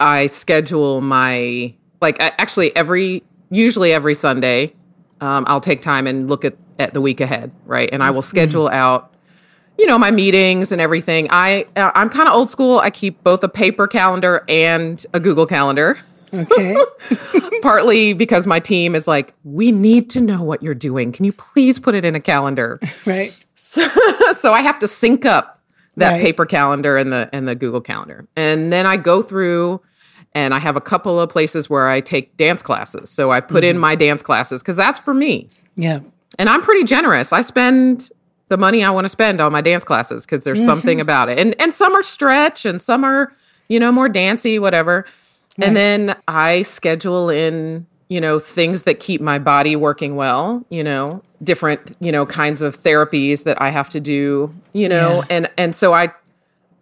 I 0.00 0.26
schedule 0.28 1.00
my 1.00 1.74
like 2.00 2.16
actually 2.20 2.74
every 2.76 3.22
usually 3.50 3.92
every 3.92 4.14
Sunday 4.14 4.74
um, 5.20 5.44
I'll 5.48 5.60
take 5.60 5.80
time 5.80 6.06
and 6.06 6.28
look 6.28 6.44
at, 6.44 6.54
at 6.78 6.92
the 6.92 7.00
week 7.00 7.20
ahead, 7.20 7.50
right? 7.64 7.88
And 7.92 8.02
I 8.02 8.10
will 8.10 8.22
schedule 8.22 8.66
mm-hmm. 8.66 8.74
out 8.74 9.14
you 9.78 9.86
know 9.86 9.98
my 9.98 10.12
meetings 10.12 10.70
and 10.70 10.80
everything 10.80 11.26
i 11.30 11.66
uh, 11.74 11.90
i'm 11.96 12.08
kind 12.08 12.28
of 12.28 12.34
old 12.36 12.48
school 12.48 12.78
i 12.78 12.90
keep 12.90 13.24
both 13.24 13.42
a 13.42 13.48
paper 13.48 13.88
calendar 13.88 14.44
and 14.48 15.04
a 15.12 15.18
google 15.18 15.46
calendar 15.46 15.98
okay 16.34 16.76
partly 17.62 18.12
because 18.12 18.46
my 18.46 18.60
team 18.60 18.94
is 18.94 19.06
like 19.06 19.34
we 19.44 19.72
need 19.72 20.10
to 20.10 20.20
know 20.20 20.42
what 20.42 20.62
you're 20.62 20.74
doing 20.74 21.12
can 21.12 21.24
you 21.24 21.32
please 21.32 21.78
put 21.78 21.94
it 21.94 22.04
in 22.04 22.14
a 22.14 22.20
calendar 22.20 22.78
right 23.06 23.44
so, 23.54 23.86
so 24.32 24.52
i 24.52 24.60
have 24.60 24.78
to 24.78 24.86
sync 24.86 25.24
up 25.24 25.60
that 25.96 26.12
right. 26.12 26.20
paper 26.20 26.44
calendar 26.44 26.96
and 26.96 27.12
the 27.12 27.28
and 27.32 27.48
the 27.48 27.54
google 27.54 27.80
calendar 27.80 28.26
and 28.36 28.72
then 28.72 28.86
i 28.86 28.96
go 28.96 29.22
through 29.22 29.80
and 30.34 30.52
i 30.52 30.58
have 30.58 30.76
a 30.76 30.80
couple 30.80 31.20
of 31.20 31.30
places 31.30 31.70
where 31.70 31.88
i 31.88 32.00
take 32.00 32.36
dance 32.36 32.62
classes 32.62 33.10
so 33.10 33.30
i 33.30 33.40
put 33.40 33.62
mm-hmm. 33.62 33.70
in 33.70 33.78
my 33.78 33.94
dance 33.94 34.22
classes 34.22 34.62
because 34.62 34.76
that's 34.76 34.98
for 34.98 35.14
me 35.14 35.48
yeah 35.76 36.00
and 36.38 36.48
i'm 36.48 36.62
pretty 36.62 36.84
generous 36.84 37.32
i 37.32 37.40
spend 37.40 38.10
the 38.48 38.56
money 38.56 38.84
I 38.84 38.90
want 38.90 39.04
to 39.04 39.08
spend 39.08 39.40
on 39.40 39.52
my 39.52 39.60
dance 39.60 39.84
classes 39.84 40.24
because 40.24 40.44
there's 40.44 40.58
mm-hmm. 40.58 40.66
something 40.66 41.00
about 41.00 41.28
it. 41.28 41.38
And 41.38 41.54
and 41.60 41.72
some 41.72 41.94
are 41.94 42.02
stretch 42.02 42.64
and 42.64 42.80
some 42.80 43.04
are, 43.04 43.32
you 43.68 43.80
know, 43.80 43.90
more 43.90 44.08
dancey, 44.08 44.58
whatever. 44.58 45.06
Right. 45.58 45.68
And 45.68 45.76
then 45.76 46.16
I 46.26 46.62
schedule 46.62 47.30
in, 47.30 47.86
you 48.08 48.20
know, 48.20 48.38
things 48.38 48.82
that 48.84 49.00
keep 49.00 49.20
my 49.20 49.38
body 49.38 49.76
working 49.76 50.16
well, 50.16 50.64
you 50.68 50.82
know, 50.82 51.22
different, 51.42 51.96
you 52.00 52.10
know, 52.10 52.26
kinds 52.26 52.60
of 52.60 52.82
therapies 52.82 53.44
that 53.44 53.60
I 53.60 53.70
have 53.70 53.88
to 53.90 54.00
do, 54.00 54.52
you 54.72 54.88
know, 54.88 55.22
yeah. 55.28 55.36
and 55.36 55.50
and 55.56 55.74
so 55.74 55.92
I 55.94 56.12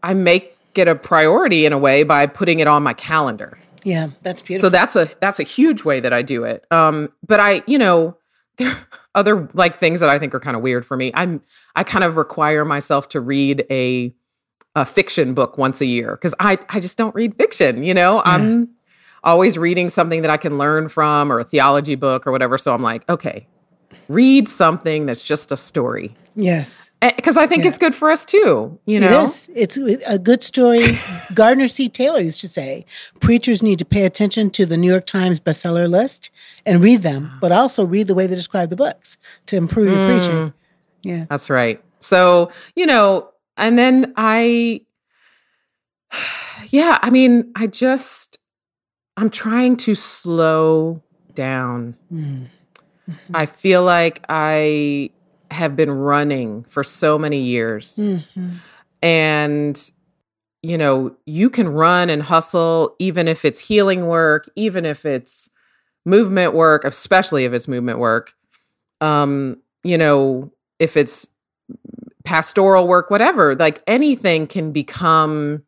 I 0.02 0.14
make 0.14 0.56
it 0.74 0.88
a 0.88 0.94
priority 0.94 1.66
in 1.66 1.72
a 1.72 1.78
way 1.78 2.02
by 2.02 2.26
putting 2.26 2.60
it 2.60 2.66
on 2.66 2.82
my 2.82 2.94
calendar. 2.94 3.58
Yeah, 3.84 4.08
that's 4.22 4.42
beautiful. 4.42 4.68
So 4.68 4.70
that's 4.70 4.96
a 4.96 5.08
that's 5.20 5.38
a 5.38 5.44
huge 5.44 5.84
way 5.84 6.00
that 6.00 6.12
I 6.12 6.22
do 6.22 6.44
it. 6.44 6.64
Um 6.70 7.12
but 7.26 7.40
I, 7.40 7.62
you 7.66 7.78
know, 7.78 8.16
there 8.56 8.76
other 9.14 9.48
like 9.52 9.78
things 9.78 10.00
that 10.00 10.08
I 10.08 10.18
think 10.18 10.34
are 10.34 10.40
kind 10.40 10.56
of 10.56 10.62
weird 10.62 10.86
for 10.86 10.96
me. 10.96 11.10
I'm 11.14 11.42
I 11.76 11.84
kind 11.84 12.04
of 12.04 12.16
require 12.16 12.64
myself 12.64 13.08
to 13.10 13.20
read 13.20 13.66
a 13.70 14.14
a 14.74 14.84
fiction 14.84 15.34
book 15.34 15.58
once 15.58 15.80
a 15.80 15.86
year 15.86 16.16
because 16.16 16.34
I 16.40 16.58
I 16.68 16.80
just 16.80 16.98
don't 16.98 17.14
read 17.14 17.36
fiction. 17.36 17.84
You 17.84 17.94
know, 17.94 18.16
yeah. 18.16 18.22
I'm 18.24 18.70
always 19.24 19.58
reading 19.58 19.88
something 19.88 20.22
that 20.22 20.30
I 20.30 20.36
can 20.36 20.58
learn 20.58 20.88
from 20.88 21.32
or 21.32 21.40
a 21.40 21.44
theology 21.44 21.94
book 21.94 22.26
or 22.26 22.32
whatever. 22.32 22.58
So 22.58 22.74
I'm 22.74 22.82
like, 22.82 23.08
okay, 23.08 23.46
read 24.08 24.48
something 24.48 25.06
that's 25.06 25.24
just 25.24 25.52
a 25.52 25.56
story. 25.56 26.14
Yes. 26.34 26.90
Because 27.00 27.36
I 27.36 27.46
think 27.46 27.64
yeah. 27.64 27.70
it's 27.70 27.78
good 27.78 27.94
for 27.94 28.10
us 28.10 28.24
too, 28.24 28.78
you 28.86 29.00
know? 29.00 29.22
It 29.22 29.26
is. 29.26 29.50
It's 29.54 29.76
a 30.06 30.18
good 30.18 30.42
story. 30.42 30.98
Gardner 31.34 31.68
C. 31.68 31.88
Taylor 31.88 32.20
used 32.20 32.40
to 32.40 32.48
say 32.48 32.86
preachers 33.20 33.62
need 33.62 33.78
to 33.80 33.84
pay 33.84 34.04
attention 34.04 34.50
to 34.50 34.64
the 34.64 34.76
New 34.76 34.90
York 34.90 35.06
Times 35.06 35.40
bestseller 35.40 35.88
list 35.88 36.30
and 36.64 36.80
read 36.80 37.02
them, 37.02 37.30
but 37.40 37.52
also 37.52 37.84
read 37.84 38.06
the 38.06 38.14
way 38.14 38.26
they 38.26 38.34
describe 38.34 38.70
the 38.70 38.76
books 38.76 39.18
to 39.46 39.56
improve 39.56 39.88
your 39.88 39.96
mm, 39.96 40.18
preaching. 40.20 40.52
Yeah. 41.02 41.26
That's 41.28 41.50
right. 41.50 41.82
So, 42.00 42.50
you 42.76 42.86
know, 42.86 43.31
and 43.62 43.78
then 43.78 44.12
I, 44.16 44.82
yeah, 46.68 46.98
I 47.00 47.10
mean, 47.10 47.52
I 47.56 47.68
just, 47.68 48.38
I'm 49.16 49.30
trying 49.30 49.76
to 49.78 49.94
slow 49.94 51.02
down. 51.34 51.96
Mm. 52.12 52.48
Mm-hmm. 53.08 53.36
I 53.36 53.46
feel 53.46 53.82
like 53.82 54.24
I 54.28 55.10
have 55.50 55.76
been 55.76 55.90
running 55.90 56.64
for 56.64 56.82
so 56.82 57.18
many 57.18 57.40
years. 57.40 57.96
Mm-hmm. 57.96 58.50
And, 59.02 59.90
you 60.62 60.78
know, 60.78 61.16
you 61.26 61.50
can 61.50 61.68
run 61.68 62.10
and 62.10 62.22
hustle, 62.22 62.96
even 62.98 63.28
if 63.28 63.44
it's 63.44 63.60
healing 63.60 64.06
work, 64.06 64.48
even 64.56 64.84
if 64.84 65.04
it's 65.04 65.50
movement 66.04 66.54
work, 66.54 66.84
especially 66.84 67.44
if 67.44 67.52
it's 67.52 67.68
movement 67.68 67.98
work. 67.98 68.34
Um, 69.00 69.58
you 69.82 69.98
know, 69.98 70.52
if 70.78 70.96
it's 70.96 71.26
pastoral 72.24 72.86
work, 72.86 73.10
whatever, 73.10 73.54
like 73.54 73.82
anything 73.86 74.46
can 74.46 74.72
become 74.72 75.62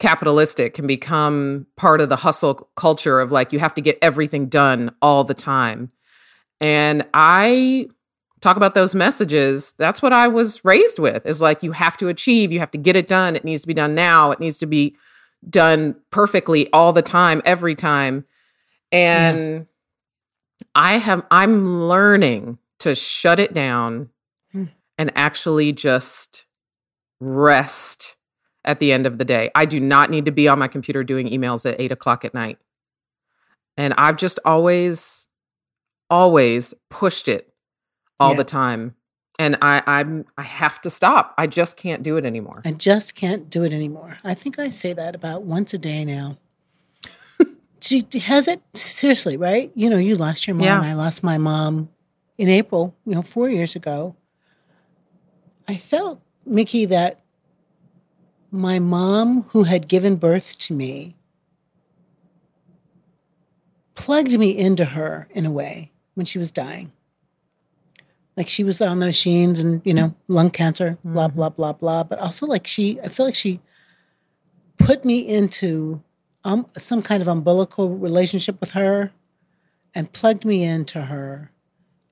capitalistic, 0.00 0.74
can 0.74 0.86
become 0.86 1.66
part 1.76 2.00
of 2.00 2.08
the 2.08 2.16
hustle 2.16 2.68
culture 2.76 3.20
of 3.20 3.32
like 3.32 3.52
you 3.52 3.58
have 3.58 3.74
to 3.74 3.80
get 3.80 3.98
everything 4.02 4.46
done 4.46 4.94
all 5.00 5.24
the 5.24 5.34
time. 5.34 5.90
And 6.60 7.06
I 7.14 7.88
talk 8.40 8.56
about 8.56 8.74
those 8.74 8.94
messages. 8.94 9.72
That's 9.78 10.02
what 10.02 10.12
I 10.12 10.28
was 10.28 10.64
raised 10.64 10.98
with 10.98 11.24
is 11.24 11.40
like, 11.40 11.62
you 11.62 11.72
have 11.72 11.96
to 11.98 12.08
achieve, 12.08 12.52
you 12.52 12.60
have 12.60 12.70
to 12.72 12.78
get 12.78 12.96
it 12.96 13.08
done. 13.08 13.36
It 13.36 13.44
needs 13.44 13.62
to 13.62 13.66
be 13.66 13.74
done 13.74 13.94
now. 13.94 14.30
It 14.30 14.40
needs 14.40 14.58
to 14.58 14.66
be 14.66 14.96
done 15.48 15.96
perfectly 16.10 16.70
all 16.72 16.92
the 16.92 17.02
time, 17.02 17.40
every 17.44 17.74
time. 17.74 18.24
And 18.92 19.38
yeah. 19.38 19.62
I 20.74 20.98
have, 20.98 21.24
I'm 21.30 21.80
learning 21.80 22.58
to 22.80 22.94
shut 22.94 23.40
it 23.40 23.54
down. 23.54 24.10
And 24.98 25.12
actually 25.14 25.72
just 25.72 26.46
rest 27.20 28.16
at 28.64 28.78
the 28.78 28.92
end 28.92 29.06
of 29.06 29.18
the 29.18 29.24
day. 29.24 29.50
I 29.54 29.66
do 29.66 29.78
not 29.78 30.10
need 30.10 30.24
to 30.24 30.32
be 30.32 30.48
on 30.48 30.58
my 30.58 30.68
computer 30.68 31.04
doing 31.04 31.28
emails 31.28 31.70
at 31.70 31.80
eight 31.80 31.92
o'clock 31.92 32.24
at 32.24 32.34
night. 32.34 32.58
And 33.76 33.92
I've 33.94 34.16
just 34.16 34.38
always 34.44 35.28
always 36.10 36.74
pushed 36.90 37.28
it 37.28 37.52
all 38.20 38.32
yeah. 38.32 38.36
the 38.36 38.44
time. 38.44 38.94
And 39.38 39.56
I, 39.60 39.82
I'm 39.86 40.26
I 40.38 40.42
have 40.42 40.80
to 40.82 40.90
stop. 40.90 41.34
I 41.36 41.48
just 41.48 41.76
can't 41.76 42.02
do 42.04 42.16
it 42.16 42.24
anymore. 42.24 42.62
I 42.64 42.72
just 42.72 43.16
can't 43.16 43.50
do 43.50 43.64
it 43.64 43.72
anymore. 43.72 44.18
I 44.22 44.34
think 44.34 44.58
I 44.58 44.68
say 44.68 44.92
that 44.92 45.14
about 45.14 45.42
once 45.42 45.74
a 45.74 45.78
day 45.78 46.04
now. 46.04 46.38
she 47.80 48.06
has 48.20 48.46
it 48.46 48.62
seriously, 48.74 49.36
right? 49.36 49.72
You 49.74 49.90
know, 49.90 49.98
you 49.98 50.16
lost 50.16 50.46
your 50.46 50.54
mom. 50.54 50.64
Yeah. 50.64 50.80
I 50.80 50.94
lost 50.94 51.24
my 51.24 51.38
mom 51.38 51.88
in 52.38 52.48
April, 52.48 52.94
you 53.04 53.14
know, 53.14 53.22
four 53.22 53.48
years 53.48 53.74
ago. 53.74 54.14
I 55.68 55.76
felt, 55.76 56.20
Micky, 56.46 56.84
that 56.86 57.20
my 58.50 58.78
mom, 58.78 59.42
who 59.48 59.64
had 59.64 59.88
given 59.88 60.16
birth 60.16 60.58
to 60.58 60.74
me, 60.74 61.16
plugged 63.94 64.38
me 64.38 64.56
into 64.56 64.84
her 64.84 65.28
in 65.30 65.46
a 65.46 65.50
way 65.50 65.90
when 66.14 66.26
she 66.26 66.38
was 66.38 66.50
dying. 66.50 66.92
Like 68.36 68.48
she 68.48 68.64
was 68.64 68.80
on 68.80 68.98
the 68.98 69.06
machines 69.06 69.60
and, 69.60 69.80
you 69.84 69.94
know, 69.94 70.14
lung 70.28 70.50
cancer, 70.50 70.98
blah, 71.04 71.28
mm-hmm. 71.28 71.36
blah, 71.36 71.48
blah, 71.50 71.72
blah. 71.72 72.04
But 72.04 72.18
also, 72.18 72.46
like, 72.46 72.66
she, 72.66 73.00
I 73.00 73.08
feel 73.08 73.26
like 73.26 73.34
she 73.34 73.60
put 74.76 75.04
me 75.04 75.20
into 75.20 76.02
um, 76.42 76.66
some 76.76 77.00
kind 77.00 77.22
of 77.22 77.28
umbilical 77.28 77.96
relationship 77.96 78.60
with 78.60 78.72
her 78.72 79.12
and 79.94 80.12
plugged 80.12 80.44
me 80.44 80.64
into 80.64 81.02
her 81.02 81.50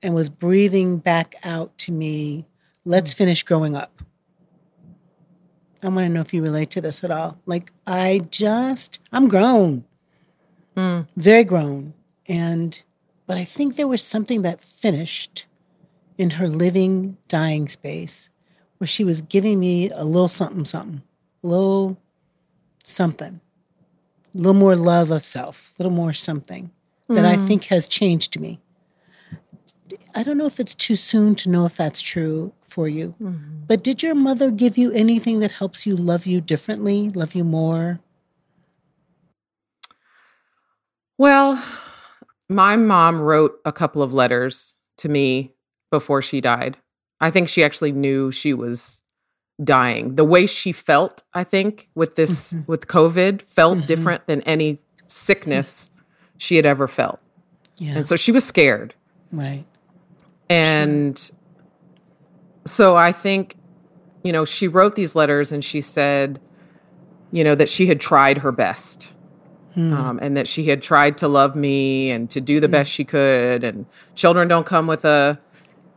and 0.01 0.15
was 0.15 0.29
breathing 0.29 0.97
back 0.97 1.35
out 1.43 1.77
to 1.79 1.91
me, 1.91 2.45
let's 2.85 3.13
mm. 3.13 3.17
finish 3.17 3.43
growing 3.43 3.75
up. 3.75 4.01
I 5.81 5.87
want 5.87 6.05
to 6.05 6.09
know 6.09 6.21
if 6.21 6.33
you 6.33 6.41
relate 6.41 6.69
to 6.71 6.81
this 6.81 7.03
at 7.03 7.11
all. 7.11 7.37
Like, 7.45 7.71
I 7.85 8.21
just, 8.29 8.99
I'm 9.11 9.27
grown, 9.27 9.83
mm. 10.77 11.07
very 11.17 11.43
grown. 11.43 11.93
And 12.27 12.81
but 13.25 13.37
I 13.37 13.45
think 13.45 13.75
there 13.75 13.87
was 13.87 14.01
something 14.01 14.41
that 14.43 14.61
finished 14.61 15.45
in 16.17 16.31
her 16.31 16.47
living, 16.47 17.17
dying 17.27 17.67
space 17.67 18.29
where 18.77 18.87
she 18.87 19.03
was 19.03 19.21
giving 19.21 19.59
me 19.59 19.89
a 19.89 20.03
little 20.03 20.27
something, 20.27 20.65
something, 20.65 21.01
a 21.43 21.47
little 21.47 21.97
something, 22.83 23.39
a 24.33 24.37
little 24.37 24.53
more 24.53 24.75
love 24.75 25.11
of 25.11 25.25
self, 25.25 25.73
a 25.77 25.83
little 25.83 25.95
more 25.95 26.13
something 26.13 26.71
mm. 27.09 27.15
that 27.15 27.25
I 27.25 27.35
mm. 27.35 27.47
think 27.47 27.65
has 27.65 27.87
changed 27.87 28.39
me. 28.39 28.59
I 30.15 30.23
don't 30.23 30.37
know 30.37 30.45
if 30.45 30.59
it's 30.59 30.75
too 30.75 30.95
soon 30.95 31.35
to 31.35 31.49
know 31.49 31.65
if 31.65 31.75
that's 31.75 32.01
true 32.01 32.53
for 32.73 32.87
you, 32.87 33.13
mm-hmm. 33.21 33.65
but 33.67 33.83
did 33.83 34.01
your 34.01 34.15
mother 34.15 34.49
give 34.49 34.77
you 34.77 34.91
anything 34.91 35.39
that 35.39 35.51
helps 35.51 35.85
you 35.85 35.95
love 35.95 36.25
you 36.25 36.41
differently, 36.41 37.09
love 37.09 37.35
you 37.35 37.43
more? 37.43 37.99
Well, 41.17 41.63
my 42.49 42.75
mom 42.75 43.21
wrote 43.21 43.59
a 43.63 43.71
couple 43.71 44.01
of 44.01 44.11
letters 44.11 44.75
to 44.97 45.07
me 45.07 45.53
before 45.91 46.21
she 46.21 46.41
died. 46.41 46.77
I 47.21 47.29
think 47.29 47.47
she 47.47 47.63
actually 47.63 47.91
knew 47.91 48.31
she 48.31 48.53
was 48.53 49.01
dying. 49.63 50.15
The 50.15 50.25
way 50.25 50.47
she 50.47 50.71
felt, 50.71 51.23
I 51.33 51.43
think, 51.43 51.89
with 51.93 52.15
this 52.15 52.53
mm-hmm. 52.53 52.69
with 52.69 52.87
COVID 52.87 53.43
felt 53.43 53.77
mm-hmm. 53.77 53.87
different 53.87 54.27
than 54.27 54.41
any 54.41 54.79
sickness 55.07 55.91
she 56.37 56.55
had 56.55 56.65
ever 56.65 56.87
felt. 56.87 57.19
Yeah. 57.77 57.97
And 57.97 58.07
so 58.07 58.15
she 58.15 58.31
was 58.31 58.43
scared. 58.43 58.95
Right. 59.31 59.65
And 60.49 61.17
sure. 61.17 61.35
So 62.65 62.95
I 62.95 63.11
think 63.11 63.55
you 64.23 64.31
know, 64.31 64.45
she 64.45 64.69
wrote 64.69 64.95
these 64.95 65.15
letters 65.15 65.51
and 65.51 65.65
she 65.65 65.81
said, 65.81 66.39
you 67.33 67.43
know, 67.43 67.55
that 67.55 67.67
she 67.67 67.87
had 67.87 67.99
tried 67.99 68.37
her 68.37 68.53
best 68.53 69.13
Hmm. 69.73 69.93
Um, 69.93 70.19
and 70.21 70.37
that 70.37 70.47
she 70.47 70.65
had 70.65 70.83
tried 70.83 71.17
to 71.19 71.27
love 71.27 71.55
me 71.55 72.11
and 72.11 72.29
to 72.29 72.39
do 72.39 72.59
the 72.59 72.67
hmm. 72.67 72.73
best 72.73 72.91
she 72.91 73.03
could. 73.03 73.63
And 73.63 73.87
children 74.15 74.47
don't 74.47 74.65
come 74.65 74.85
with 74.85 75.03
a, 75.03 75.39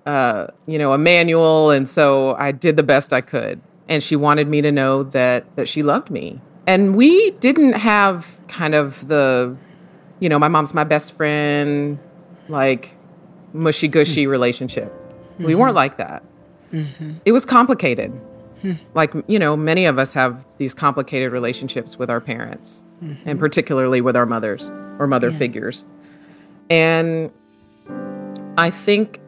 uh, 0.07 0.47
you 0.67 0.79
know, 0.79 0.93
a 0.93 0.99
manual, 0.99 1.71
and 1.71 1.87
so 1.87 2.35
I 2.37 2.53
did 2.53 2.77
the 2.77 2.83
best 2.83 3.13
I 3.13 3.21
could. 3.21 3.61
And 3.89 4.03
she 4.03 4.17
wanted 4.17 4.49
me 4.49 4.63
to 4.63 4.73
know 4.73 5.03
that 5.03 5.55
that 5.57 5.69
she 5.69 5.83
loved 5.83 6.11
me. 6.11 6.41
And 6.67 6.97
we 6.97 7.33
didn't 7.33 7.75
have 7.75 8.41
kind 8.49 8.75
of 8.75 9.07
the, 9.09 9.57
you 10.21 10.29
know, 10.29 10.39
my 10.39 10.49
mom's 10.49 10.73
my 10.73 10.85
best 10.85 11.13
friend, 11.13 11.99
like 12.49 12.97
mushy 13.53 13.89
gushy 13.89 14.27
relationship. 14.27 14.93
We 15.39 15.55
weren't 15.55 15.75
like 15.75 15.99
that. 15.99 16.25
Mm-hmm. 16.73 17.13
It 17.25 17.33
was 17.33 17.45
complicated. 17.45 18.11
Hmm. 18.63 18.73
Like, 18.95 19.13
you 19.27 19.39
know, 19.39 19.57
many 19.57 19.85
of 19.85 19.99
us 19.99 20.13
have 20.15 20.47
these 20.59 20.73
complicated 20.75 21.31
relationships 21.31 21.99
with 21.99 22.09
our 22.11 22.21
parents, 22.21 22.85
mm-hmm. 23.03 23.29
and 23.29 23.39
particularly 23.39 24.01
with 24.01 24.17
our 24.17 24.27
mothers 24.27 24.71
or 24.99 25.07
mother 25.07 25.31
figures. 25.31 25.85
And 26.71 27.31
I 28.57 28.71
think 28.71 29.21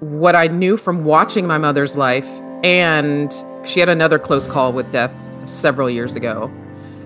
what 0.00 0.36
I 0.36 0.48
knew 0.48 0.76
from 0.76 1.04
watching 1.04 1.46
my 1.46 1.58
mother's 1.58 1.96
life, 1.96 2.28
and 2.62 3.32
she 3.64 3.80
had 3.80 3.88
another 3.88 4.18
close 4.18 4.46
call 4.46 4.72
with 4.72 4.90
death 4.92 5.12
several 5.46 5.88
years 5.88 6.14
ago, 6.14 6.50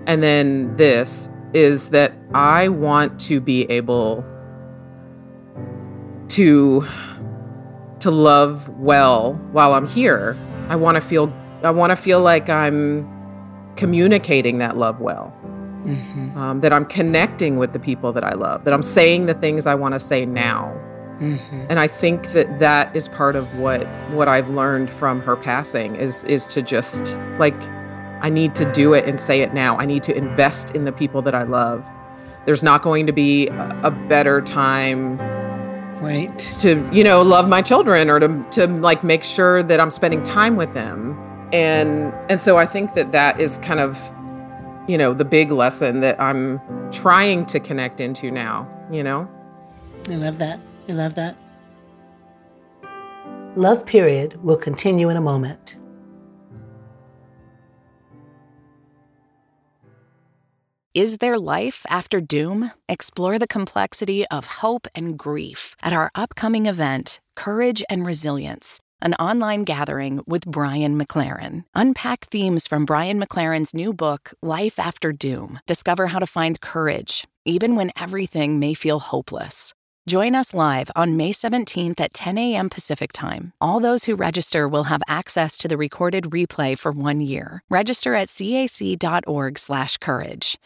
and 0.05 0.21
then 0.21 0.75
this 0.77 1.29
is 1.53 1.89
that 1.89 2.13
I 2.33 2.67
want 2.67 3.19
to 3.21 3.39
be 3.39 3.63
able 3.71 4.25
to 6.29 6.85
to 7.99 8.11
love 8.11 8.69
well 8.79 9.33
while 9.51 9.73
I'm 9.73 9.87
here. 9.87 10.37
I 10.69 10.75
want 10.75 10.95
to 10.95 11.01
feel 11.01 11.31
I 11.63 11.71
want 11.71 11.91
to 11.91 11.95
feel 11.95 12.21
like 12.21 12.49
I'm 12.49 13.07
communicating 13.75 14.59
that 14.59 14.77
love 14.77 14.99
well. 14.99 15.33
Mm-hmm. 15.85 16.37
Um, 16.37 16.59
that 16.61 16.73
I'm 16.73 16.85
connecting 16.85 17.57
with 17.57 17.71
the 17.71 17.79
people 17.79 18.11
that 18.11 18.23
I 18.23 18.33
love, 18.33 18.65
that 18.65 18.73
I'm 18.73 18.83
saying 18.83 19.25
the 19.25 19.33
things 19.33 19.65
I 19.65 19.73
want 19.75 19.93
to 19.93 20.01
say 20.01 20.25
now. 20.25 20.73
Mm-hmm. 21.19 21.67
And 21.69 21.79
I 21.79 21.87
think 21.87 22.33
that 22.33 22.59
that 22.59 22.93
is 22.93 23.07
part 23.07 23.35
of 23.35 23.57
what 23.57 23.87
what 24.11 24.27
I've 24.27 24.49
learned 24.49 24.89
from 24.91 25.21
her 25.21 25.35
passing 25.35 25.95
is 25.95 26.23
is 26.25 26.45
to 26.47 26.61
just 26.61 27.17
like 27.39 27.55
I 28.21 28.29
need 28.29 28.53
to 28.55 28.71
do 28.73 28.93
it 28.93 29.05
and 29.05 29.19
say 29.19 29.41
it 29.41 29.53
now. 29.53 29.77
I 29.77 29.85
need 29.85 30.03
to 30.03 30.15
invest 30.15 30.71
in 30.71 30.85
the 30.85 30.91
people 30.91 31.21
that 31.21 31.33
I 31.33 31.43
love. 31.43 31.85
There's 32.45 32.63
not 32.63 32.81
going 32.81 33.05
to 33.07 33.13
be 33.13 33.47
a, 33.47 33.81
a 33.83 33.91
better 33.91 34.41
time 34.41 35.17
Right. 35.99 36.37
to 36.59 36.87
you 36.93 37.03
know 37.03 37.21
love 37.21 37.49
my 37.49 37.61
children 37.61 38.09
or 38.09 38.19
to 38.19 38.45
to 38.51 38.67
like 38.67 39.03
make 39.03 39.23
sure 39.23 39.63
that 39.63 39.79
I'm 39.79 39.91
spending 39.91 40.21
time 40.21 40.55
with 40.55 40.73
them 40.73 41.17
and 41.51 42.13
and 42.29 42.39
so 42.39 42.57
I 42.57 42.65
think 42.67 42.93
that 42.93 43.11
that 43.13 43.41
is 43.41 43.57
kind 43.59 43.79
of 43.79 43.99
you 44.87 44.97
know 44.97 45.13
the 45.13 45.25
big 45.25 45.51
lesson 45.51 46.01
that 46.01 46.21
I'm 46.21 46.61
trying 46.91 47.45
to 47.47 47.59
connect 47.59 47.99
into 47.99 48.29
now 48.29 48.69
you 48.91 49.01
know 49.01 49.27
I 50.09 50.15
love 50.15 50.37
that. 50.37 50.59
I 50.87 50.93
love 50.93 51.15
that. 51.15 51.35
Love 53.55 53.85
Period 53.85 54.41
will 54.43 54.55
continue 54.55 55.09
in 55.09 55.17
a 55.17 55.21
moment. 55.21 55.76
Is 60.93 61.17
there 61.17 61.37
life 61.37 61.85
after 61.89 62.19
doom? 62.19 62.71
Explore 62.89 63.37
the 63.37 63.45
complexity 63.45 64.25
of 64.29 64.47
hope 64.47 64.87
and 64.95 65.15
grief 65.15 65.75
at 65.83 65.93
our 65.93 66.09
upcoming 66.15 66.65
event, 66.65 67.19
Courage 67.35 67.83
and 67.87 68.03
Resilience, 68.03 68.79
an 68.99 69.13
online 69.15 69.63
gathering 69.63 70.23
with 70.25 70.47
Brian 70.47 70.99
McLaren. 70.99 71.65
Unpack 71.75 72.31
themes 72.31 72.65
from 72.65 72.85
Brian 72.85 73.21
McLaren's 73.21 73.75
new 73.75 73.93
book, 73.93 74.33
Life 74.41 74.79
After 74.79 75.11
Doom. 75.11 75.59
Discover 75.67 76.07
how 76.07 76.17
to 76.17 76.25
find 76.25 76.61
courage, 76.61 77.27
even 77.45 77.75
when 77.75 77.91
everything 77.95 78.57
may 78.57 78.73
feel 78.73 78.97
hopeless. 78.97 79.75
Join 80.07 80.33
us 80.33 80.51
live 80.53 80.89
on 80.95 81.17
May 81.17 81.31
17th 81.31 81.99
at 81.99 82.13
10 82.13 82.39
a.m. 82.39 82.69
Pacific 82.69 83.11
Time. 83.11 83.51
All 83.59 83.79
those 83.79 84.05
who 84.05 84.15
register 84.15 84.67
will 84.67 84.85
have 84.85 85.01
access 85.07 85.59
to 85.59 85.67
the 85.67 85.77
recorded 85.77 86.31
replay 86.31 86.79
for 86.79 86.91
one 86.91 87.21
year. 87.21 87.61
Register 87.69 88.15
at 88.15 88.29
cac.org/courage. 88.29 90.57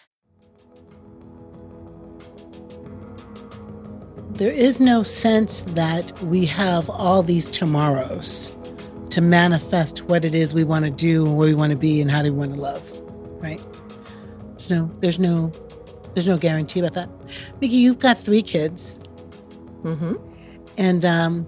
There 4.42 4.52
is 4.52 4.80
no 4.80 5.04
sense 5.04 5.62
that 5.68 6.20
we 6.24 6.48
have 6.48 6.90
all 6.90 7.22
these 7.22 7.48
tomorrows 7.48 8.52
to 9.12 9.22
manifest 9.22 10.02
what 10.06 10.26
it 10.26 10.34
is 10.34 10.52
we 10.52 10.64
want 10.64 10.84
to 10.84 10.90
do 10.90 11.28
and 11.28 11.38
where 11.38 11.48
we 11.48 11.54
want 11.54 11.72
to 11.74 11.78
be 11.78 12.02
and 12.02 12.10
how 12.10 12.24
do 12.24 12.34
we 12.34 12.40
want 12.40 12.56
to 12.56 12.60
love, 12.60 12.92
right? 13.40 13.62
There's 14.54 14.72
no, 14.72 14.92
there's 15.00 15.20
no, 15.20 15.52
there's 16.16 16.26
no 16.26 16.40
guarantee 16.40 16.80
about 16.80 16.94
that. 16.96 17.08
Micky, 17.62 17.76
you've 17.76 18.00
got 18.00 18.18
three 18.18 18.42
kids, 18.42 18.98
mm-hmm. 19.84 20.16
and 20.76 21.06
um, 21.06 21.46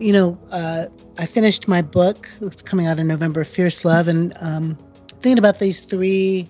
you 0.00 0.12
know, 0.12 0.36
uh, 0.50 0.86
I 1.16 1.26
finished 1.26 1.68
my 1.68 1.80
book. 1.80 2.28
It's 2.40 2.60
coming 2.60 2.88
out 2.88 2.98
in 2.98 3.06
November, 3.06 3.44
Fierce 3.44 3.84
Love, 3.84 4.08
and 4.08 4.34
um, 4.40 4.76
thinking 5.20 5.38
about 5.38 5.60
these 5.60 5.80
three 5.80 6.48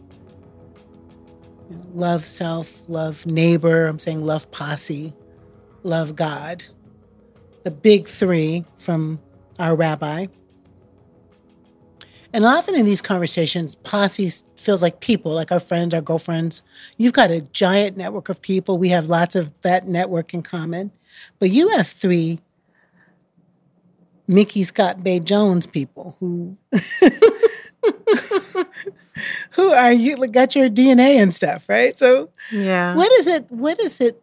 you 1.68 1.76
know, 1.76 1.84
love 1.92 2.24
self, 2.24 2.82
love 2.88 3.26
neighbor. 3.26 3.88
I'm 3.88 3.98
saying 3.98 4.22
love 4.22 4.50
posse, 4.52 5.12
love 5.88 6.14
God. 6.14 6.64
The 7.64 7.70
big 7.72 8.06
three 8.06 8.64
from 8.78 9.20
our 9.58 9.74
rabbi. 9.74 10.26
And 12.32 12.44
often 12.44 12.74
in 12.74 12.84
these 12.84 13.02
conversations, 13.02 13.74
posse 13.74 14.30
feels 14.56 14.82
like 14.82 15.00
people, 15.00 15.32
like 15.32 15.50
our 15.50 15.60
friends, 15.60 15.94
our 15.94 16.00
girlfriends. 16.00 16.62
You've 16.98 17.14
got 17.14 17.30
a 17.30 17.40
giant 17.40 17.96
network 17.96 18.28
of 18.28 18.42
people. 18.42 18.76
We 18.78 18.90
have 18.90 19.06
lots 19.06 19.34
of 19.34 19.50
that 19.62 19.88
network 19.88 20.34
in 20.34 20.42
common. 20.42 20.92
But 21.38 21.50
you 21.50 21.70
have 21.70 21.86
three 21.86 22.38
Micky 24.26 24.62
ScottBey 24.62 25.24
Jones 25.24 25.66
people 25.66 26.16
who 26.20 26.56
who 29.52 29.72
are 29.72 29.92
you 29.92 30.16
got 30.28 30.54
your 30.54 30.68
DNA 30.68 31.16
and 31.16 31.34
stuff, 31.34 31.66
right? 31.66 31.96
So 31.98 32.28
yeah 32.52 32.94
what 32.94 33.10
is 33.12 33.26
it 33.26 33.50
what 33.50 33.80
is 33.80 34.00
it 34.00 34.22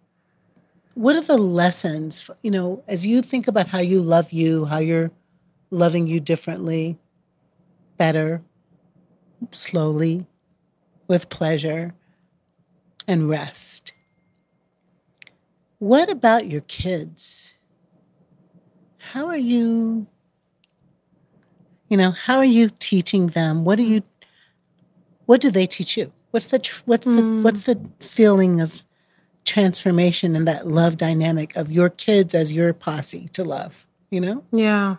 what 0.95 1.15
are 1.15 1.21
the 1.21 1.37
lessons, 1.37 2.29
you 2.41 2.49
know, 2.49 2.83
as 2.87 3.05
you 3.05 3.21
think 3.21 3.47
about 3.47 3.67
how 3.67 3.79
you 3.79 4.01
love 4.01 4.31
you, 4.31 4.65
how 4.65 4.79
you're 4.79 5.11
loving 5.69 6.07
you 6.07 6.19
differently, 6.19 6.97
better, 7.97 8.41
slowly, 9.51 10.25
with 11.07 11.29
pleasure 11.29 11.93
and 13.07 13.29
rest? 13.29 13.93
What 15.79 16.09
about 16.09 16.47
your 16.47 16.61
kids? 16.61 17.55
How 19.01 19.27
are 19.27 19.37
you 19.37 20.07
you 21.89 21.97
know, 21.97 22.11
how 22.11 22.37
are 22.37 22.45
you 22.45 22.69
teaching 22.79 23.27
them? 23.27 23.63
What 23.63 23.77
are 23.79 23.83
you 23.83 24.01
what 25.25 25.41
do 25.41 25.51
they 25.51 25.67
teach 25.67 25.97
you? 25.97 26.11
What's 26.31 26.47
the 26.47 26.59
tr- 26.59 26.81
what's 26.85 27.05
the 27.05 27.41
what's 27.43 27.61
mm. 27.61 27.65
the 27.65 28.05
feeling 28.05 28.61
of 28.61 28.83
transformation 29.45 30.35
and 30.35 30.47
that 30.47 30.67
love 30.67 30.97
dynamic 30.97 31.55
of 31.55 31.71
your 31.71 31.89
kids 31.89 32.35
as 32.35 32.51
your 32.51 32.73
posse 32.73 33.29
to 33.29 33.43
love? 33.43 33.85
You 34.09 34.21
know? 34.21 34.43
Yeah. 34.51 34.97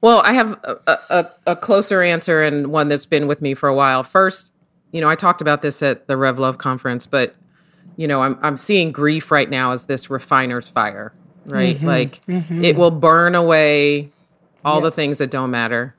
Well, 0.00 0.20
I 0.24 0.34
have 0.34 0.52
a, 0.64 0.98
a, 1.10 1.30
a 1.48 1.56
closer 1.56 2.02
answer 2.02 2.42
and 2.42 2.68
one 2.68 2.88
that's 2.88 3.06
been 3.06 3.26
with 3.26 3.40
me 3.40 3.54
for 3.54 3.68
a 3.68 3.74
while. 3.74 4.02
First, 4.02 4.52
you 4.92 5.00
know, 5.00 5.08
I 5.08 5.14
talked 5.14 5.40
about 5.40 5.62
this 5.62 5.82
at 5.82 6.06
the 6.06 6.16
Rev 6.16 6.38
Love 6.38 6.58
conference, 6.58 7.06
but 7.06 7.34
you 7.96 8.06
know, 8.06 8.22
I'm 8.22 8.38
I'm 8.42 8.56
seeing 8.56 8.92
grief 8.92 9.30
right 9.30 9.48
now 9.48 9.72
as 9.72 9.86
this 9.86 10.10
refiner's 10.10 10.68
fire, 10.68 11.12
right? 11.46 11.76
Mm-hmm. 11.76 11.86
Like 11.86 12.24
mm-hmm. 12.26 12.64
it 12.64 12.76
will 12.76 12.90
burn 12.90 13.34
away 13.34 14.10
all 14.64 14.80
the 14.80 14.90
things 14.90 15.18
that 15.18 15.30
don't 15.30 15.50
matter 15.50 15.94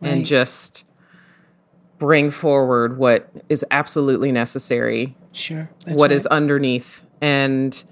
and 0.00 0.24
just 0.24 0.84
bring 1.98 2.30
forward 2.30 2.96
what 2.96 3.28
is 3.48 3.64
absolutely 3.70 4.32
necessary 4.32 5.14
Sure. 5.38 5.70
what 5.86 6.10
is 6.12 6.26
underneath. 6.26 7.04
And 7.20 7.82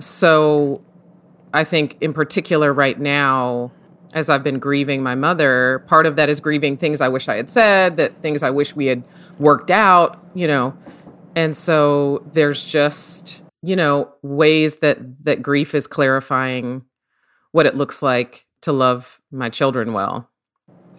so 0.00 0.82
I 1.52 1.64
think, 1.64 1.96
in 2.00 2.12
particular, 2.12 2.72
right 2.72 2.98
now, 2.98 3.72
as 4.12 4.28
I've 4.28 4.44
been 4.44 4.58
grieving 4.58 5.02
my 5.02 5.14
mother, 5.14 5.84
part 5.86 6.06
of 6.06 6.16
that 6.16 6.28
is 6.28 6.40
grieving 6.40 6.76
things 6.76 7.00
I 7.00 7.08
wish 7.08 7.28
I 7.28 7.36
had 7.36 7.50
said, 7.50 7.96
that 7.96 8.20
things 8.22 8.42
I 8.42 8.50
wish 8.50 8.74
we 8.76 8.86
had 8.86 9.02
worked 9.38 9.70
out, 9.70 10.24
you 10.34 10.46
know. 10.46 10.76
And 11.36 11.56
so 11.56 12.24
there's 12.32 12.64
just, 12.64 13.42
you 13.62 13.74
know, 13.76 14.12
ways 14.22 14.76
that 14.76 14.98
that 15.24 15.42
grief 15.42 15.74
is 15.74 15.86
clarifying 15.86 16.84
what 17.52 17.66
it 17.66 17.76
looks 17.76 18.02
like 18.02 18.46
to 18.62 18.72
love 18.72 19.20
my 19.30 19.48
children 19.48 19.92
well 19.92 20.28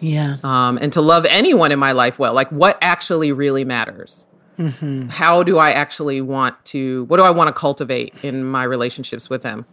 Yeah. 0.00 0.36
um, 0.44 0.78
and 0.80 0.92
to 0.92 1.00
love 1.00 1.24
anyone 1.28 1.72
in 1.72 1.78
my 1.78 1.92
life 1.92 2.18
well. 2.18 2.32
Like, 2.34 2.50
what 2.50 2.78
actually 2.80 3.32
really 3.32 3.64
matters? 3.64 4.26
Mm-hmm. 4.58 5.08
How 5.08 5.42
do 5.42 5.58
I 5.58 5.72
actually 5.72 6.20
want 6.20 6.62
to? 6.66 7.04
What 7.04 7.18
do 7.18 7.22
I 7.24 7.30
want 7.30 7.48
to 7.48 7.52
cultivate 7.52 8.14
in 8.22 8.44
my 8.44 8.62
relationships 8.64 9.28
with 9.28 9.42
them, 9.42 9.66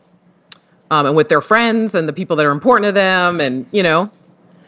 um, 0.92 1.06
and 1.06 1.16
with 1.16 1.30
their 1.30 1.42
friends 1.42 1.96
and 1.96 2.08
the 2.10 2.14
people 2.14 2.36
that 2.36 2.46
are 2.46 2.52
important 2.52 2.86
to 2.88 2.92
them, 2.92 3.40
and 3.40 3.66
you 3.72 3.82
know. 3.84 4.12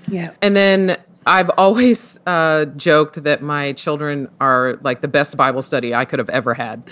Yeah. 0.08 0.32
And 0.42 0.56
then 0.56 0.98
I've 1.26 1.50
always 1.58 2.20
uh, 2.28 2.66
joked 2.78 3.24
that 3.24 3.42
my 3.42 3.74
children 3.74 4.30
are 4.40 4.80
like 4.84 5.02
the 5.02 5.08
best 5.08 5.36
Bible 5.36 5.62
study 5.64 5.94
I 5.96 6.06
could 6.06 6.20
have 6.20 6.30
ever 6.30 6.54
had. 6.54 6.84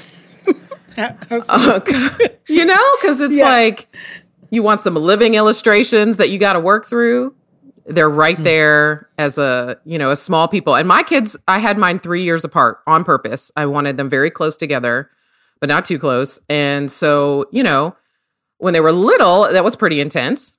How's- 0.96 1.48
you 2.50 2.66
know, 2.66 2.86
because 3.02 3.22
it's 3.22 3.34
Yeah. 3.36 3.46
like 3.46 3.88
you 4.50 4.64
want 4.64 4.82
some 4.82 4.96
living 4.96 5.36
illustrations 5.36 6.18
that 6.18 6.30
you 6.30 6.38
got 6.40 6.54
to 6.54 6.60
work 6.60 6.86
through. 6.88 7.34
They're 7.86 8.10
right 8.10 8.41
there 8.43 9.10
as 9.17 9.38
a, 9.38 9.78
you 9.86 9.98
know, 9.98 10.10
as 10.12 10.22
small 10.22 10.48
people. 10.48 10.76
And 10.76 10.88
my 10.88 11.04
kids, 11.04 11.36
I 11.48 11.60
had 11.60 11.78
mine 11.78 12.00
three 12.00 12.24
years 12.24 12.43
apart 12.43 12.80
on 12.88 13.04
purpose. 13.04 13.52
I 13.58 13.65
wanted 13.65 13.98
them 13.98 14.10
very 14.10 14.32
close 14.32 14.56
together. 14.58 15.10
but 15.60 15.69
not 15.69 15.86
too 15.86 15.98
close. 15.98 16.39
And 16.50 16.91
so, 16.91 17.46
you 17.52 17.63
know, 17.63 17.96
when 18.58 18.74
they 18.74 18.82
were 18.82 18.91
little, 18.91 19.43
that 19.50 19.63
was 19.63 19.76
pretty 19.78 20.02
intense. 20.02 20.54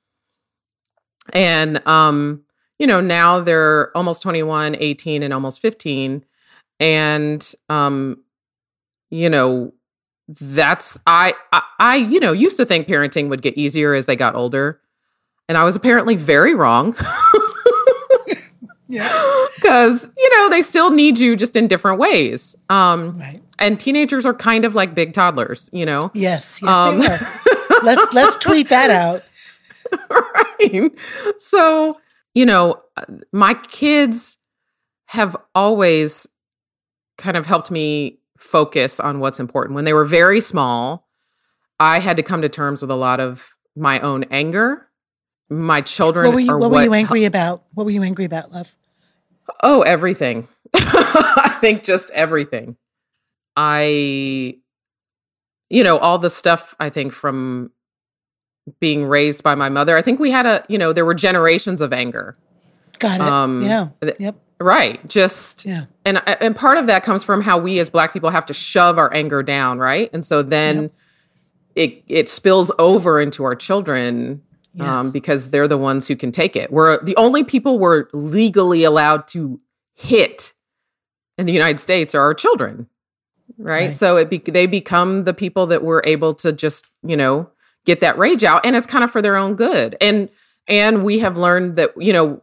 And 1.32 1.86
um, 1.86 2.42
you 2.78 2.86
know, 2.86 3.00
now 3.00 3.40
they're 3.40 3.96
almost 3.96 4.22
21, 4.22 4.76
18 4.78 5.22
and 5.22 5.32
almost 5.34 5.60
15 5.60 6.24
and 6.80 7.54
um 7.68 8.18
you 9.10 9.30
know, 9.30 9.72
that's 10.28 10.98
I, 11.06 11.34
I 11.52 11.62
I 11.78 11.96
you 11.96 12.18
know, 12.18 12.32
used 12.32 12.56
to 12.56 12.64
think 12.66 12.88
parenting 12.88 13.28
would 13.28 13.42
get 13.42 13.56
easier 13.56 13.94
as 13.94 14.06
they 14.06 14.16
got 14.16 14.34
older. 14.34 14.80
And 15.48 15.58
I 15.58 15.64
was 15.64 15.76
apparently 15.76 16.16
very 16.16 16.54
wrong. 16.54 16.96
Yeah. 18.86 19.08
Cuz 19.62 20.08
you 20.16 20.36
know, 20.36 20.50
they 20.50 20.60
still 20.60 20.90
need 20.90 21.18
you 21.18 21.36
just 21.36 21.56
in 21.56 21.66
different 21.68 21.98
ways. 21.98 22.54
Um 22.68 23.18
Right. 23.18 23.40
and 23.58 23.80
teenagers 23.80 24.26
are 24.26 24.34
kind 24.34 24.64
of 24.66 24.74
like 24.74 24.94
big 24.94 25.14
toddlers, 25.14 25.70
you 25.72 25.86
know. 25.86 26.10
Yes. 26.14 26.60
Yes, 26.62 26.76
Um, 26.76 26.98
they 27.00 27.06
are. 27.06 27.18
let's 27.82 28.12
let's 28.12 28.36
tweet 28.36 28.68
that 28.68 28.90
out. 28.90 29.22
right. 30.10 30.92
So, 31.38 31.96
you 32.34 32.44
know, 32.44 32.82
my 33.32 33.54
kids 33.54 34.36
have 35.06 35.34
always 35.54 36.26
kind 37.16 37.36
of 37.38 37.46
helped 37.46 37.70
me 37.70 38.18
focus 38.38 39.00
on 39.00 39.18
what's 39.18 39.40
important. 39.40 39.74
When 39.76 39.86
they 39.86 39.94
were 39.94 40.04
very 40.04 40.40
small, 40.42 41.08
I 41.80 42.00
had 42.00 42.18
to 42.18 42.22
come 42.22 42.42
to 42.42 42.48
terms 42.50 42.82
with 42.82 42.90
a 42.90 42.96
lot 42.96 43.18
of 43.18 43.56
my 43.74 43.98
own 44.00 44.24
anger. 44.30 44.88
My 45.54 45.80
children 45.80 46.26
What 46.26 46.34
were 46.34 46.40
you 46.40 46.50
are 46.52 46.58
what, 46.58 46.70
what 46.70 46.84
you 46.84 46.94
angry 46.94 47.24
about? 47.24 47.64
What 47.74 47.84
were 47.84 47.90
you 47.90 48.02
angry 48.02 48.24
about, 48.24 48.52
love? 48.52 48.74
Oh, 49.62 49.82
everything. 49.82 50.48
I 50.74 51.56
think 51.60 51.84
just 51.84 52.10
everything. 52.10 52.76
I, 53.56 54.56
you 55.70 55.84
know, 55.84 55.98
all 55.98 56.18
the 56.18 56.30
stuff 56.30 56.74
I 56.80 56.90
think 56.90 57.12
from 57.12 57.70
being 58.80 59.04
raised 59.06 59.42
by 59.42 59.54
my 59.54 59.68
mother. 59.68 59.96
I 59.96 60.02
think 60.02 60.18
we 60.18 60.30
had 60.30 60.46
a, 60.46 60.64
you 60.68 60.78
know, 60.78 60.92
there 60.92 61.04
were 61.04 61.14
generations 61.14 61.80
of 61.80 61.92
anger. 61.92 62.36
Got 62.98 63.16
it. 63.16 63.20
Um, 63.20 63.62
yeah. 63.62 63.88
th- 64.00 64.16
Yep. 64.18 64.36
Right. 64.60 65.06
Just, 65.08 65.66
Yeah. 65.66 65.84
and 66.04 66.22
and 66.26 66.54
part 66.56 66.78
of 66.78 66.86
that 66.86 67.02
comes 67.04 67.22
from 67.24 67.42
how 67.42 67.58
we 67.58 67.78
as 67.80 67.90
black 67.90 68.12
people 68.12 68.30
have 68.30 68.46
to 68.46 68.54
shove 68.54 68.98
our 68.98 69.12
anger 69.12 69.42
down, 69.42 69.78
right? 69.78 70.08
And 70.14 70.24
so 70.24 70.42
then 70.42 70.90
it 71.74 72.02
it 72.06 72.28
spills 72.28 72.70
over 72.78 73.20
into 73.20 73.44
our 73.44 73.56
children 73.56 74.40
um, 74.80 75.10
because 75.10 75.50
they're 75.50 75.68
the 75.68 75.78
ones 75.78 76.08
who 76.08 76.16
can 76.16 76.32
take 76.32 76.56
it. 76.56 76.72
We're 76.72 77.02
the 77.02 77.16
only 77.16 77.44
people 77.44 77.78
we're 77.78 78.06
legally 78.12 78.84
allowed 78.84 79.28
to 79.28 79.60
hit 79.94 80.52
in 81.38 81.46
the 81.46 81.52
United 81.52 81.80
States 81.80 82.14
are 82.14 82.20
our 82.20 82.34
children, 82.34 82.88
right? 83.58 83.86
Right. 83.86 83.94
So 83.94 84.16
it 84.16 84.30
be, 84.30 84.38
they 84.38 84.66
become 84.66 85.24
the 85.24 85.34
people 85.34 85.66
that 85.66 85.82
we're 85.82 86.02
able 86.04 86.34
to 86.36 86.52
just 86.52 86.86
you 87.02 87.16
know 87.16 87.50
get 87.84 88.00
that 88.00 88.18
rage 88.18 88.44
out, 88.44 88.64
and 88.64 88.76
it's 88.76 88.86
kind 88.86 89.04
of 89.04 89.10
for 89.10 89.22
their 89.22 89.36
own 89.36 89.54
good. 89.54 89.96
And 90.00 90.28
and 90.66 91.04
we 91.04 91.18
have 91.20 91.36
learned 91.36 91.76
that 91.76 91.90
you 91.96 92.12
know 92.12 92.42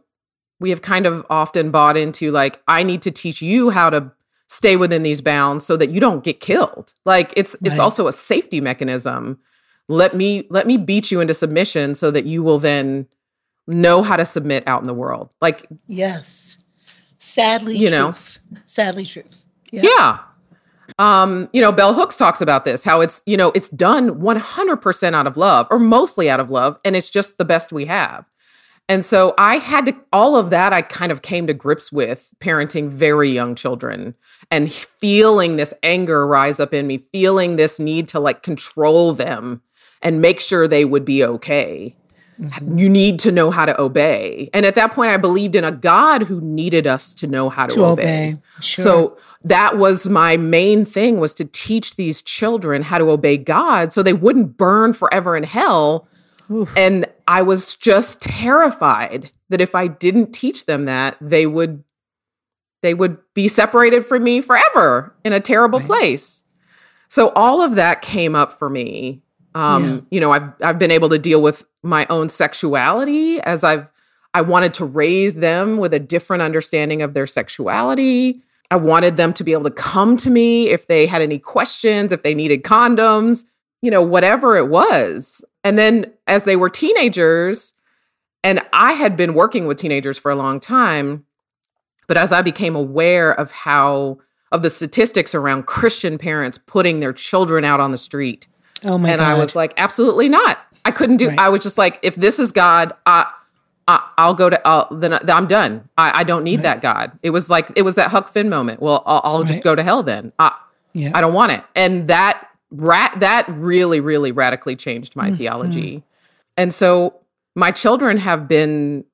we 0.60 0.70
have 0.70 0.82
kind 0.82 1.06
of 1.06 1.26
often 1.28 1.70
bought 1.70 1.96
into 1.96 2.30
like 2.30 2.62
I 2.68 2.82
need 2.82 3.02
to 3.02 3.10
teach 3.10 3.42
you 3.42 3.70
how 3.70 3.90
to 3.90 4.12
stay 4.46 4.76
within 4.76 5.02
these 5.02 5.20
bounds 5.22 5.64
so 5.64 5.76
that 5.78 5.90
you 5.90 6.00
don't 6.00 6.22
get 6.22 6.40
killed. 6.40 6.92
Like 7.04 7.32
it's 7.36 7.56
it's 7.64 7.78
also 7.78 8.06
a 8.06 8.12
safety 8.12 8.60
mechanism. 8.60 9.38
Let 9.92 10.14
me 10.14 10.46
let 10.48 10.66
me 10.66 10.78
beat 10.78 11.10
you 11.10 11.20
into 11.20 11.34
submission 11.34 11.94
so 11.94 12.10
that 12.10 12.24
you 12.24 12.42
will 12.42 12.58
then 12.58 13.06
know 13.66 14.02
how 14.02 14.16
to 14.16 14.24
submit 14.24 14.66
out 14.66 14.80
in 14.80 14.86
the 14.86 14.94
world. 14.94 15.28
Like 15.40 15.66
Yes. 15.86 16.58
Sadly, 17.18 17.76
You 17.76 17.90
know. 17.90 18.14
Sadly, 18.66 19.04
truth. 19.04 19.46
Yeah. 19.70 19.82
yeah. 19.84 20.18
Um, 20.98 21.48
you 21.52 21.60
know, 21.60 21.72
Bell 21.72 21.94
Hooks 21.94 22.16
talks 22.16 22.40
about 22.40 22.64
this, 22.64 22.84
how 22.84 23.00
it's, 23.00 23.22
you 23.26 23.36
know, 23.36 23.52
it's 23.54 23.68
done 23.68 24.20
100% 24.20 25.14
out 25.14 25.26
of 25.26 25.36
love 25.36 25.68
or 25.70 25.78
mostly 25.78 26.28
out 26.28 26.40
of 26.40 26.50
love, 26.50 26.78
and 26.84 26.96
it's 26.96 27.08
just 27.08 27.38
the 27.38 27.44
best 27.44 27.72
we 27.72 27.86
have. 27.86 28.24
And 28.88 29.04
so 29.04 29.34
I 29.38 29.56
had 29.56 29.86
to, 29.86 29.96
all 30.12 30.36
of 30.36 30.50
that 30.50 30.72
I 30.72 30.82
kind 30.82 31.12
of 31.12 31.22
came 31.22 31.46
to 31.46 31.54
grips 31.54 31.92
with 31.92 32.34
parenting 32.40 32.90
very 32.90 33.30
young 33.30 33.54
children 33.54 34.14
and 34.50 34.72
feeling 34.72 35.56
this 35.56 35.72
anger 35.82 36.26
rise 36.26 36.58
up 36.58 36.74
in 36.74 36.86
me, 36.86 36.98
feeling 36.98 37.56
this 37.56 37.78
need 37.78 38.08
to 38.08 38.20
like 38.20 38.42
control 38.42 39.12
them 39.14 39.62
and 40.02 40.20
make 40.20 40.40
sure 40.40 40.66
they 40.68 40.84
would 40.84 41.04
be 41.04 41.24
okay. 41.24 41.94
Mm-hmm. 42.40 42.78
You 42.78 42.88
need 42.88 43.18
to 43.20 43.30
know 43.30 43.50
how 43.50 43.66
to 43.66 43.80
obey. 43.80 44.50
And 44.52 44.66
at 44.66 44.74
that 44.74 44.92
point, 44.92 45.10
I 45.10 45.16
believed 45.16 45.54
in 45.54 45.64
a 45.64 45.70
God 45.72 46.22
who 46.22 46.40
needed 46.40 46.86
us 46.86 47.14
to 47.16 47.26
know 47.26 47.48
how 47.48 47.66
to, 47.66 47.74
To 47.74 47.84
obey. 47.84 48.02
obey. 48.32 48.38
Sure. 48.60 48.82
So 48.84 49.18
that 49.44 49.76
was 49.76 50.08
my 50.08 50.36
main 50.36 50.84
thing 50.84 51.20
was 51.20 51.34
to 51.34 51.44
teach 51.44 51.96
these 51.96 52.22
children 52.22 52.82
how 52.82 52.98
to 52.98 53.10
obey 53.10 53.36
God 53.36 53.92
so 53.92 54.02
they 54.02 54.12
wouldn't 54.12 54.56
burn 54.56 54.92
forever 54.92 55.36
in 55.36 55.42
hell. 55.44 56.08
Oof. 56.50 56.70
And 56.76 57.06
I 57.28 57.42
was 57.42 57.76
just 57.76 58.20
terrified 58.22 59.30
that 59.50 59.60
if 59.60 59.74
I 59.74 59.86
didn't 59.86 60.32
teach 60.32 60.66
them 60.66 60.86
that, 60.86 61.16
they 61.20 61.46
would 61.46 61.84
they 62.82 62.94
would 62.94 63.18
be 63.34 63.46
separated 63.46 64.04
from 64.04 64.24
me 64.24 64.40
forever 64.40 65.14
in 65.24 65.32
a 65.32 65.38
terrible 65.38 65.78
Right. 65.78 65.86
place. 65.86 66.42
So 67.08 67.28
all 67.36 67.62
of 67.62 67.76
that 67.76 68.02
came 68.02 68.34
up 68.34 68.58
for 68.58 68.68
me. 68.68 69.21
Um, 69.54 69.84
Yeah. 69.84 70.00
you 70.10 70.20
know, 70.20 70.32
I've 70.32 70.50
I've 70.62 70.78
been 70.78 70.90
able 70.90 71.08
to 71.10 71.18
deal 71.18 71.42
with 71.42 71.64
my 71.82 72.06
own 72.10 72.28
sexuality 72.28 73.40
as 73.40 73.64
I've 73.64 73.90
I 74.34 74.40
wanted 74.40 74.72
to 74.74 74.84
raise 74.84 75.34
them 75.34 75.76
with 75.76 75.92
a 75.92 75.98
different 75.98 76.42
understanding 76.42 77.02
of 77.02 77.12
their 77.14 77.26
sexuality. 77.26 78.42
I 78.70 78.76
wanted 78.76 79.18
them 79.18 79.34
to 79.34 79.44
be 79.44 79.52
able 79.52 79.64
to 79.64 79.70
come 79.70 80.16
to 80.18 80.30
me 80.30 80.70
if 80.70 80.86
they 80.86 81.06
had 81.06 81.20
any 81.20 81.38
questions, 81.38 82.12
if 82.12 82.22
they 82.22 82.34
needed 82.34 82.62
condoms, 82.62 83.44
you 83.82 83.90
know, 83.90 84.00
whatever 84.00 84.56
it 84.56 84.68
was. 84.68 85.44
And 85.64 85.78
then 85.78 86.10
as 86.26 86.44
they 86.44 86.56
were 86.56 86.70
teenagers, 86.70 87.74
and 88.42 88.62
I 88.72 88.92
had 88.92 89.16
been 89.16 89.34
working 89.34 89.66
with 89.66 89.76
teenagers 89.78 90.16
for 90.16 90.30
a 90.30 90.34
long 90.36 90.58
time, 90.58 91.26
but 92.06 92.16
as 92.16 92.32
I 92.32 92.40
became 92.40 92.74
aware 92.74 93.32
of 93.32 93.50
how, 93.52 94.18
of 94.50 94.62
the 94.62 94.70
statistics 94.70 95.34
around 95.34 95.66
Christian 95.66 96.16
parents 96.16 96.58
putting 96.66 97.00
their 97.00 97.12
children 97.12 97.64
out 97.66 97.80
on 97.80 97.92
the 97.92 97.98
street, 97.98 98.48
Oh 98.84 98.98
my 98.98 99.10
and 99.10 99.18
God. 99.18 99.36
I 99.36 99.38
was 99.38 99.54
like, 99.56 99.74
absolutely 99.76 100.28
not. 100.28 100.58
I 100.84 100.90
couldn't 100.90 101.18
do. 101.18 101.28
Right. 101.28 101.38
I 101.38 101.48
was 101.48 101.62
just 101.62 101.78
like, 101.78 101.98
if 102.02 102.14
this 102.16 102.38
is 102.38 102.50
God, 102.52 102.92
I, 103.06 103.30
I 103.86 104.08
I'll 104.18 104.34
go 104.34 104.50
to. 104.50 104.66
I'll, 104.66 104.88
then 104.90 105.12
I'm 105.30 105.46
done. 105.46 105.88
I, 105.96 106.20
I 106.20 106.24
don't 106.24 106.42
need 106.44 106.56
Right. 106.56 106.62
that 106.64 106.82
God. 106.82 107.12
It 107.22 107.30
was 107.30 107.48
like 107.50 107.70
it 107.76 107.82
was 107.82 107.94
that 107.94 108.10
Huck 108.10 108.32
Finn 108.32 108.48
moment. 108.48 108.80
Well, 108.82 109.02
I'll, 109.06 109.20
I'll 109.24 109.44
just 109.44 109.62
go 109.62 109.74
to 109.74 109.82
hell 109.82 110.02
then. 110.02 110.32
I 110.38 110.52
yeah. 110.92 111.12
I 111.14 111.20
don't 111.20 111.34
want 111.34 111.52
it. 111.52 111.64
And 111.76 112.08
that 112.08 112.48
rat 112.70 113.16
that 113.20 113.46
really 113.48 114.00
really 114.00 114.32
radically 114.32 114.74
changed 114.76 115.14
my 115.14 115.30
Mhm. 115.30 115.36
theology. 115.38 116.02
And 116.56 116.72
so 116.74 117.14
my 117.54 117.70
children 117.70 118.16
have 118.18 118.48
been 118.48 119.04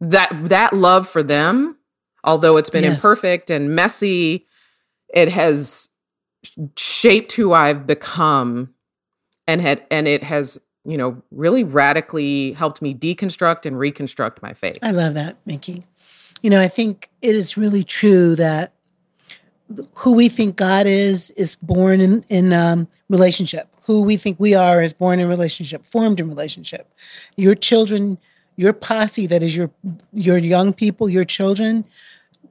that 0.00 0.30
that 0.48 0.72
love 0.72 1.08
for 1.08 1.22
them, 1.22 1.76
although 2.24 2.56
it's 2.56 2.70
been 2.70 2.84
Yes. 2.84 2.94
imperfect 2.96 3.50
and 3.50 3.74
messy, 3.76 4.46
it 5.14 5.28
has 5.30 5.88
shaped 6.76 7.32
who 7.32 7.52
I've 7.52 7.86
become 7.86 8.73
and 9.46 9.60
had 9.60 9.84
and 9.90 10.08
it 10.08 10.22
has, 10.22 10.58
you 10.84 10.96
know, 10.96 11.22
really 11.30 11.64
radically 11.64 12.52
helped 12.52 12.82
me 12.82 12.94
deconstruct 12.94 13.66
and 13.66 13.78
reconstruct 13.78 14.42
my 14.42 14.52
faith. 14.52 14.78
I 14.82 14.90
love 14.90 15.14
that, 15.14 15.36
Micky. 15.46 15.82
You 16.42 16.50
know, 16.50 16.60
I 16.60 16.68
think 16.68 17.10
it 17.22 17.34
is 17.34 17.56
really 17.56 17.84
true 17.84 18.36
that 18.36 18.72
who 19.94 20.12
we 20.12 20.28
think 20.28 20.56
God 20.56 20.86
is 20.86 21.30
is 21.30 21.56
born 21.56 22.00
in 22.00 22.24
in 22.28 22.52
um, 22.52 22.88
relationship. 23.08 23.68
Who 23.86 24.02
we 24.02 24.16
think 24.16 24.40
we 24.40 24.54
are 24.54 24.82
is 24.82 24.94
born 24.94 25.20
in 25.20 25.28
relationship, 25.28 25.84
formed 25.84 26.18
in 26.18 26.28
relationship. 26.28 26.90
Your 27.36 27.54
children, 27.54 28.18
your 28.56 28.72
posse, 28.72 29.26
that 29.26 29.42
is 29.42 29.56
your 29.56 29.70
your 30.12 30.38
young 30.38 30.72
people, 30.72 31.08
your 31.08 31.24
children, 31.24 31.84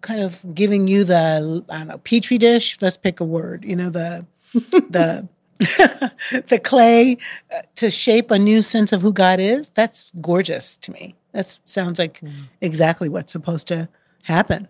kind 0.02 0.22
of 0.22 0.44
giving 0.54 0.88
you 0.88 1.04
the 1.04 1.64
I 1.70 1.80
don't 1.80 1.88
know 1.88 1.98
petri 2.00 2.38
dish. 2.38 2.78
Let's 2.82 2.98
pick 2.98 3.20
a 3.20 3.24
word. 3.24 3.66
You 3.66 3.76
know 3.76 3.90
the 3.90 4.26
the 4.54 5.28
the 6.48 6.60
clay 6.64 7.18
uh, 7.54 7.62
to 7.76 7.90
shape 7.92 8.32
a 8.32 8.40
new 8.40 8.62
sense 8.62 8.92
of 8.92 9.02
who 9.02 9.14
God 9.14 9.40
is. 9.40 9.70
That's 9.70 10.12
gorgeous 10.22 10.78
to 10.78 10.92
me. 10.92 11.16
That 11.32 11.58
sounds 11.66 12.00
like 12.00 12.22
exactly 12.62 13.10
what's 13.10 13.32
supposed 13.32 13.68
to 13.68 13.90
happen. 14.24 14.68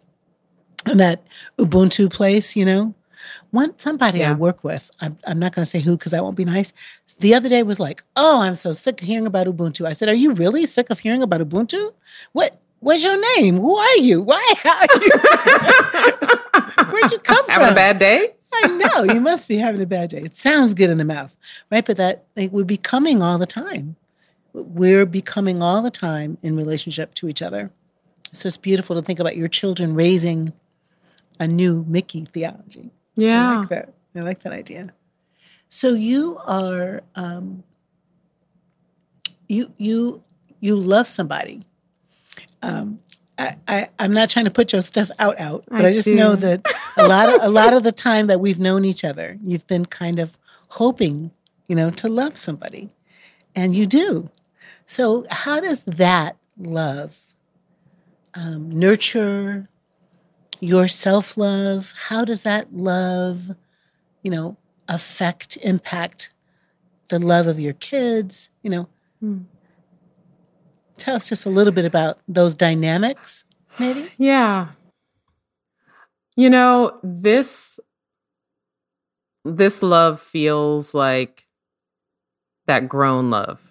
And 0.85 0.99
that 0.99 1.23
Ubuntu 1.57 2.11
place, 2.11 2.55
you 2.55 2.65
know, 2.65 2.93
one 3.51 3.77
somebody 3.79 4.23
I 4.23 4.33
work 4.33 4.63
with, 4.63 4.91
I'm, 4.99 5.17
I'm 5.25 5.39
not 5.39 5.53
going 5.53 5.63
to 5.63 5.69
say 5.69 5.79
who 5.79 5.97
because 5.97 6.13
I 6.13 6.21
won't 6.21 6.35
be 6.35 6.45
nice. 6.45 6.73
The 7.19 7.35
other 7.35 7.47
day 7.47 7.63
was 7.63 7.79
like, 7.79 8.03
"Oh, 8.15 8.41
I'm 8.41 8.55
so 8.55 8.73
sick 8.73 9.01
of 9.01 9.07
hearing 9.07 9.27
about 9.27 9.47
Ubuntu." 9.47 9.85
I 9.85 9.93
said, 9.93 10.09
"Are 10.09 10.13
you 10.13 10.33
really 10.33 10.65
sick 10.65 10.89
of 10.89 10.99
hearing 10.99 11.21
about 11.23 11.39
Ubuntu? 11.41 11.93
What 12.33 12.57
What's 12.79 13.01
your 13.03 13.17
name? 13.37 13.57
Who 13.57 13.77
are 13.77 13.97
you? 13.97 14.21
Why 14.21 14.53
are 14.65 14.87
you? 15.01 16.91
Where'd 16.91 17.11
you 17.11 17.19
come 17.19 17.45
Having 17.47 17.67
from? 17.67 17.71
a 17.71 17.75
bad 17.75 17.99
day? 17.99 18.33
I 18.53 18.67
know 18.67 19.13
you 19.13 19.19
must 19.19 19.47
be 19.47 19.57
having 19.57 19.81
a 19.81 19.85
bad 19.85 20.09
day. 20.09 20.21
It 20.21 20.35
sounds 20.35 20.73
good 20.73 20.89
in 20.89 20.97
the 20.97 21.05
mouth, 21.05 21.35
right? 21.71 21.85
But 21.85 21.97
that 21.97 22.25
like, 22.35 22.51
we're 22.51 22.63
becoming 22.63 23.21
all 23.21 23.37
the 23.37 23.45
time. 23.45 23.95
We're 24.53 25.05
becoming 25.05 25.61
all 25.61 25.81
the 25.81 25.91
time 25.91 26.37
in 26.43 26.55
relationship 26.55 27.13
to 27.15 27.27
each 27.27 27.41
other. 27.41 27.71
So 28.33 28.47
it's 28.47 28.57
beautiful 28.57 28.95
to 28.95 29.01
think 29.01 29.19
about 29.19 29.35
your 29.35 29.47
children 29.47 29.95
raising 29.95 30.53
a 31.39 31.47
new 31.47 31.85
Micky 31.87 32.25
theology. 32.25 32.91
Yeah, 33.15 33.51
I 33.51 33.57
like 33.57 33.69
that. 33.69 33.93
I 34.15 34.19
like 34.19 34.43
that 34.43 34.53
idea. 34.53 34.93
So 35.69 35.93
you 35.93 36.37
are 36.45 37.01
um, 37.15 37.63
you 39.47 39.71
you 39.77 40.23
you 40.59 40.75
love 40.75 41.07
somebody. 41.07 41.63
Um, 42.61 42.99
I, 43.37 43.55
I 43.67 43.89
I'm 43.99 44.13
not 44.13 44.29
trying 44.29 44.45
to 44.45 44.51
put 44.51 44.73
your 44.73 44.81
stuff 44.81 45.09
out 45.19 45.39
out, 45.39 45.63
but 45.67 45.81
I, 45.81 45.89
I 45.89 45.93
just 45.93 46.07
do. 46.07 46.15
know 46.15 46.35
that 46.35 46.65
a 46.97 47.07
lot 47.07 47.29
of 47.29 47.41
a 47.41 47.49
lot 47.49 47.73
of 47.73 47.83
the 47.83 47.91
time 47.91 48.27
that 48.27 48.39
we've 48.39 48.59
known 48.59 48.85
each 48.85 49.03
other, 49.03 49.37
you've 49.43 49.67
been 49.67 49.85
kind 49.85 50.19
of 50.19 50.37
hoping, 50.69 51.31
you 51.67 51.75
know, 51.75 51.89
to 51.91 52.07
love 52.07 52.37
somebody, 52.37 52.89
and 53.55 53.73
you 53.73 53.85
do. 53.85 54.29
So 54.85 55.25
how 55.29 55.59
does 55.59 55.83
that 55.83 56.37
love 56.57 57.19
um, 58.35 58.69
nurture 58.69 59.67
your 60.59 60.87
self 60.87 61.37
love? 61.37 61.93
How 62.07 62.25
does 62.25 62.41
that 62.41 62.73
love, 62.73 63.55
you 64.21 64.31
know, 64.31 64.57
affect, 64.87 65.57
impact 65.57 66.31
the 67.09 67.19
love 67.19 67.47
of 67.47 67.59
your 67.59 67.73
kids? 67.73 68.49
You 68.61 68.69
know, 68.69 68.89
mm. 69.23 69.45
Tell 71.03 71.15
us 71.15 71.29
just 71.29 71.45
a 71.45 71.49
little 71.49 71.73
bit 71.73 71.85
about 71.85 72.17
those 72.27 72.53
dynamics, 72.53 73.43
maybe? 73.79 74.09
Yeah. 74.17 74.69
You 76.35 76.49
know, 76.49 76.97
this 77.03 77.79
this 79.45 79.83
love 79.83 80.21
feels 80.21 80.93
like 80.93 81.45
that 82.67 82.87
grown 82.87 83.29
love. 83.29 83.61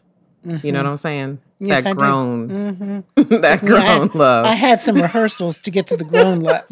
Mm-hmm. 0.46 0.66
You 0.66 0.72
know 0.72 0.80
mm-hmm. 0.80 0.86
what 0.86 0.90
I'm 0.90 0.96
saying? 0.98 1.38
Yes, 1.58 1.84
that 1.84 1.96
grown, 1.96 2.48
mm-hmm. 2.48 3.22
that 3.40 3.60
grown 3.60 4.10
I, 4.10 4.18
love. 4.18 4.46
I 4.46 4.54
had 4.54 4.80
some 4.80 4.96
rehearsals 4.96 5.58
to 5.58 5.70
get 5.70 5.86
to 5.88 5.96
the 5.96 6.04
grown 6.04 6.40
love. 6.42 6.66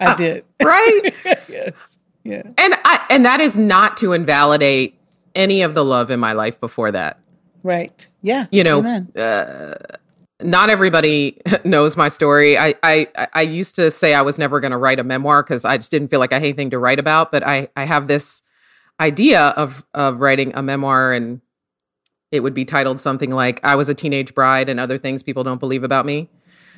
I 0.00 0.14
did. 0.16 0.44
Right? 0.62 1.14
yes. 1.48 1.98
Yeah. 2.24 2.42
And 2.58 2.74
I 2.84 3.06
and 3.10 3.24
that 3.24 3.40
is 3.40 3.56
not 3.56 3.96
to 3.98 4.12
invalidate 4.12 4.98
any 5.34 5.62
of 5.62 5.74
the 5.74 5.84
love 5.84 6.10
in 6.10 6.18
my 6.20 6.32
life 6.32 6.58
before 6.60 6.90
that. 6.92 7.20
Right. 7.62 8.08
Yeah. 8.22 8.46
You 8.50 8.64
know, 8.64 8.80
uh, 9.16 9.74
not 10.42 10.70
everybody 10.70 11.40
knows 11.64 11.96
my 11.96 12.08
story. 12.08 12.58
I 12.58 12.74
I 12.82 13.06
I 13.34 13.42
used 13.42 13.76
to 13.76 13.90
say 13.90 14.14
I 14.14 14.22
was 14.22 14.38
never 14.38 14.60
going 14.60 14.72
to 14.72 14.78
write 14.78 14.98
a 14.98 15.04
memoir 15.04 15.42
because 15.42 15.64
I 15.64 15.76
just 15.76 15.90
didn't 15.90 16.08
feel 16.08 16.20
like 16.20 16.32
I 16.32 16.36
had 16.36 16.44
anything 16.44 16.70
to 16.70 16.78
write 16.78 16.98
about. 16.98 17.32
But 17.32 17.46
I 17.46 17.68
I 17.76 17.84
have 17.84 18.08
this 18.08 18.42
idea 18.98 19.48
of 19.48 19.84
of 19.94 20.20
writing 20.20 20.52
a 20.54 20.62
memoir 20.62 21.12
and 21.12 21.40
it 22.30 22.40
would 22.40 22.54
be 22.54 22.64
titled 22.64 23.00
something 23.00 23.30
like 23.30 23.60
"I 23.64 23.74
was 23.74 23.88
a 23.88 23.94
teenage 23.94 24.34
bride" 24.34 24.68
and 24.68 24.78
other 24.78 24.98
things 24.98 25.22
people 25.22 25.44
don't 25.44 25.58
believe 25.58 25.84
about 25.84 26.06
me. 26.06 26.28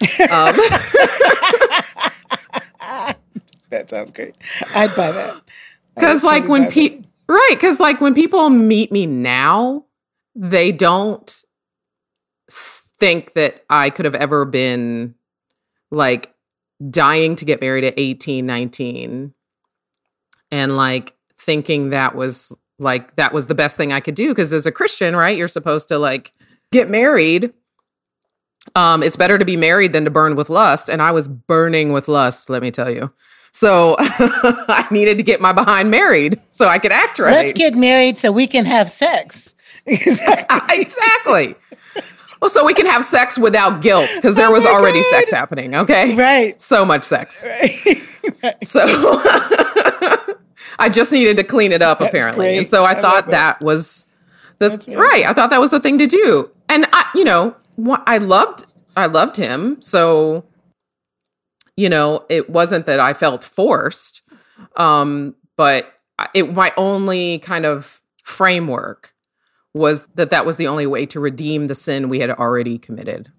Um, 0.02 0.08
that 3.70 3.88
sounds 3.88 4.10
great. 4.10 4.34
I'd 4.74 4.94
buy 4.96 5.12
that. 5.12 5.42
Because 5.94 6.24
like 6.32 6.48
when 6.48 6.70
people 6.70 7.06
right, 7.28 7.54
because 7.54 7.78
like 7.80 8.00
when 8.00 8.14
people 8.14 8.48
meet 8.50 8.90
me 8.90 9.06
now, 9.06 9.84
they 10.34 10.72
don't 10.72 11.42
think 12.50 13.34
that 13.34 13.64
I 13.68 13.90
could 13.90 14.04
have 14.04 14.14
ever 14.14 14.44
been 14.44 15.14
like 15.90 16.34
dying 16.90 17.36
to 17.36 17.44
get 17.44 17.60
married 17.60 17.84
at 17.84 17.94
18, 17.96 18.44
19 18.46 19.34
and 20.50 20.76
like 20.76 21.14
thinking 21.38 21.90
that 21.90 22.14
was 22.14 22.52
like 22.78 23.16
that 23.16 23.32
was 23.32 23.46
the 23.46 23.54
best 23.54 23.76
thing 23.76 23.92
I 23.92 24.00
could 24.00 24.14
do 24.14 24.28
because 24.28 24.52
as 24.52 24.66
a 24.66 24.72
Christian, 24.72 25.16
right, 25.16 25.36
you're 25.36 25.48
supposed 25.48 25.88
to 25.88 25.98
like 25.98 26.32
get 26.70 26.88
married. 26.88 27.52
Um, 28.76 29.02
it's 29.02 29.16
better 29.16 29.38
to 29.38 29.44
be 29.44 29.56
married 29.56 29.92
than 29.92 30.04
to 30.04 30.10
burn 30.10 30.36
with 30.36 30.48
lust, 30.48 30.88
and 30.88 31.02
I 31.02 31.10
was 31.10 31.26
burning 31.26 31.92
with 31.92 32.06
lust. 32.06 32.48
Let 32.48 32.62
me 32.62 32.70
tell 32.70 32.90
you. 32.90 33.12
So 33.52 33.96
I 33.98 34.86
needed 34.90 35.18
to 35.18 35.24
get 35.24 35.40
my 35.40 35.52
behind 35.52 35.90
married 35.90 36.40
so 36.52 36.68
I 36.68 36.78
could 36.78 36.92
act 36.92 37.18
right. 37.18 37.32
Let's 37.32 37.52
get 37.52 37.74
married 37.74 38.18
so 38.18 38.30
we 38.32 38.46
can 38.46 38.64
have 38.64 38.88
sex. 38.88 39.54
exactly. 39.86 41.56
Well, 42.42 42.50
so 42.50 42.64
we 42.66 42.74
can 42.74 42.86
have 42.86 43.04
sex 43.04 43.38
without 43.38 43.82
guilt 43.82 44.10
because 44.14 44.34
there 44.34 44.48
oh 44.48 44.52
was 44.52 44.66
already 44.66 45.00
God. 45.00 45.10
sex 45.10 45.30
happening. 45.30 45.76
Okay. 45.76 46.16
Right. 46.16 46.60
So 46.60 46.84
much 46.84 47.04
sex. 47.04 47.46
Right. 47.46 48.02
right. 48.42 48.66
So 48.66 48.82
I 50.78 50.88
just 50.90 51.12
needed 51.12 51.36
to 51.36 51.44
clean 51.44 51.70
it 51.70 51.82
up 51.82 52.00
That's 52.00 52.10
apparently. 52.10 52.46
Great. 52.46 52.58
And 52.58 52.66
so 52.66 52.82
I, 52.82 52.92
I 52.92 53.00
thought 53.00 53.28
that 53.28 53.60
was 53.60 54.08
the 54.58 54.70
right. 54.88 55.24
I 55.24 55.32
thought 55.32 55.50
that 55.50 55.60
was 55.60 55.70
the 55.70 55.78
thing 55.78 55.98
to 55.98 56.08
do. 56.08 56.50
And 56.68 56.86
I, 56.92 57.08
you 57.14 57.22
know, 57.22 57.54
I 58.06 58.18
loved 58.18 58.66
I 58.96 59.06
loved 59.06 59.36
him. 59.36 59.80
So 59.80 60.44
you 61.76 61.88
know, 61.88 62.26
it 62.28 62.50
wasn't 62.50 62.86
that 62.86 62.98
I 62.98 63.14
felt 63.14 63.44
forced. 63.44 64.22
Um, 64.76 65.36
but 65.56 65.92
it 66.34 66.52
my 66.52 66.72
only 66.76 67.38
kind 67.38 67.66
of 67.66 68.00
framework 68.24 69.14
was 69.74 70.06
that 70.14 70.30
that 70.30 70.44
was 70.44 70.56
the 70.56 70.66
only 70.66 70.86
way 70.86 71.06
to 71.06 71.20
redeem 71.20 71.66
the 71.66 71.74
sin 71.74 72.08
we 72.08 72.20
had 72.20 72.30
already 72.30 72.78
committed. 72.78 73.30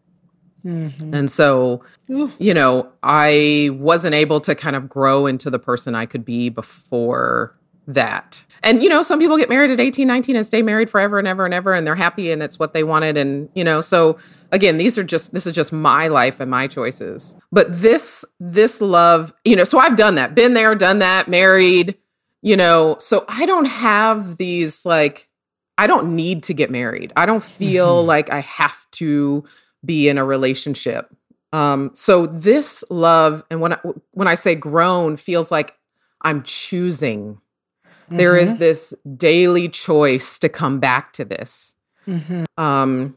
Mm-hmm. 0.65 1.13
And 1.13 1.29
so, 1.29 1.83
you 2.07 2.53
know, 2.53 2.89
I 3.03 3.69
wasn't 3.73 4.15
able 4.15 4.39
to 4.41 4.55
kind 4.55 4.75
of 4.75 4.87
grow 4.87 5.25
into 5.25 5.49
the 5.49 5.59
person 5.59 5.93
I 5.93 6.05
could 6.05 6.23
be 6.23 6.49
before 6.49 7.57
that. 7.85 8.45
And, 8.63 8.81
you 8.81 8.87
know, 8.87 9.03
some 9.03 9.19
people 9.19 9.37
get 9.37 9.49
married 9.49 9.71
at 9.71 9.81
18, 9.81 10.07
19 10.07 10.37
and 10.37 10.45
stay 10.45 10.61
married 10.61 10.89
forever 10.89 11.19
and 11.19 11.27
ever 11.27 11.43
and 11.43 11.53
ever, 11.53 11.73
and 11.73 11.85
they're 11.85 11.95
happy 11.95 12.31
and 12.31 12.41
it's 12.41 12.57
what 12.57 12.73
they 12.73 12.85
wanted. 12.85 13.17
And, 13.17 13.49
you 13.55 13.63
know, 13.63 13.81
so 13.81 14.17
again, 14.53 14.77
these 14.77 14.97
are 14.97 15.03
just, 15.03 15.33
this 15.33 15.45
is 15.45 15.53
just 15.53 15.73
my 15.73 16.07
life 16.07 16.39
and 16.39 16.49
my 16.49 16.67
choices. 16.67 17.35
But 17.51 17.81
this, 17.81 18.23
this 18.39 18.79
love, 18.79 19.33
you 19.43 19.57
know, 19.57 19.65
so 19.65 19.79
I've 19.79 19.97
done 19.97 20.15
that, 20.15 20.33
been 20.33 20.53
there, 20.53 20.75
done 20.75 20.99
that, 20.99 21.27
married, 21.27 21.97
you 22.41 22.55
know, 22.55 22.95
so 22.99 23.25
I 23.27 23.45
don't 23.45 23.65
have 23.65 24.37
these 24.37 24.85
like, 24.85 25.27
I 25.77 25.87
don't 25.87 26.15
need 26.15 26.43
to 26.43 26.53
get 26.53 26.69
married. 26.69 27.11
I 27.15 27.25
don't 27.25 27.43
feel 27.43 27.99
mm-hmm. 27.99 28.07
like 28.07 28.31
I 28.31 28.41
have 28.41 28.85
to 28.91 29.43
be 29.83 30.07
in 30.07 30.17
a 30.17 30.25
relationship. 30.25 31.13
Um, 31.51 31.91
so 31.93 32.25
this 32.25 32.83
love, 32.89 33.43
and 33.49 33.61
when 33.61 33.73
I, 33.73 33.79
when 34.11 34.27
I 34.27 34.35
say 34.35 34.55
grown, 34.55 35.17
feels 35.17 35.51
like 35.51 35.75
I'm 36.21 36.43
choosing. 36.43 37.39
Mm-hmm. 37.85 38.17
There 38.17 38.37
is 38.37 38.51
mm-hmm. 38.51 38.59
this 38.59 38.93
daily 39.17 39.69
choice 39.69 40.39
to 40.39 40.49
come 40.49 40.79
back 40.79 41.13
to 41.13 41.25
this. 41.25 41.75
Mm-hmm. 42.07 42.45
Um, 42.57 43.15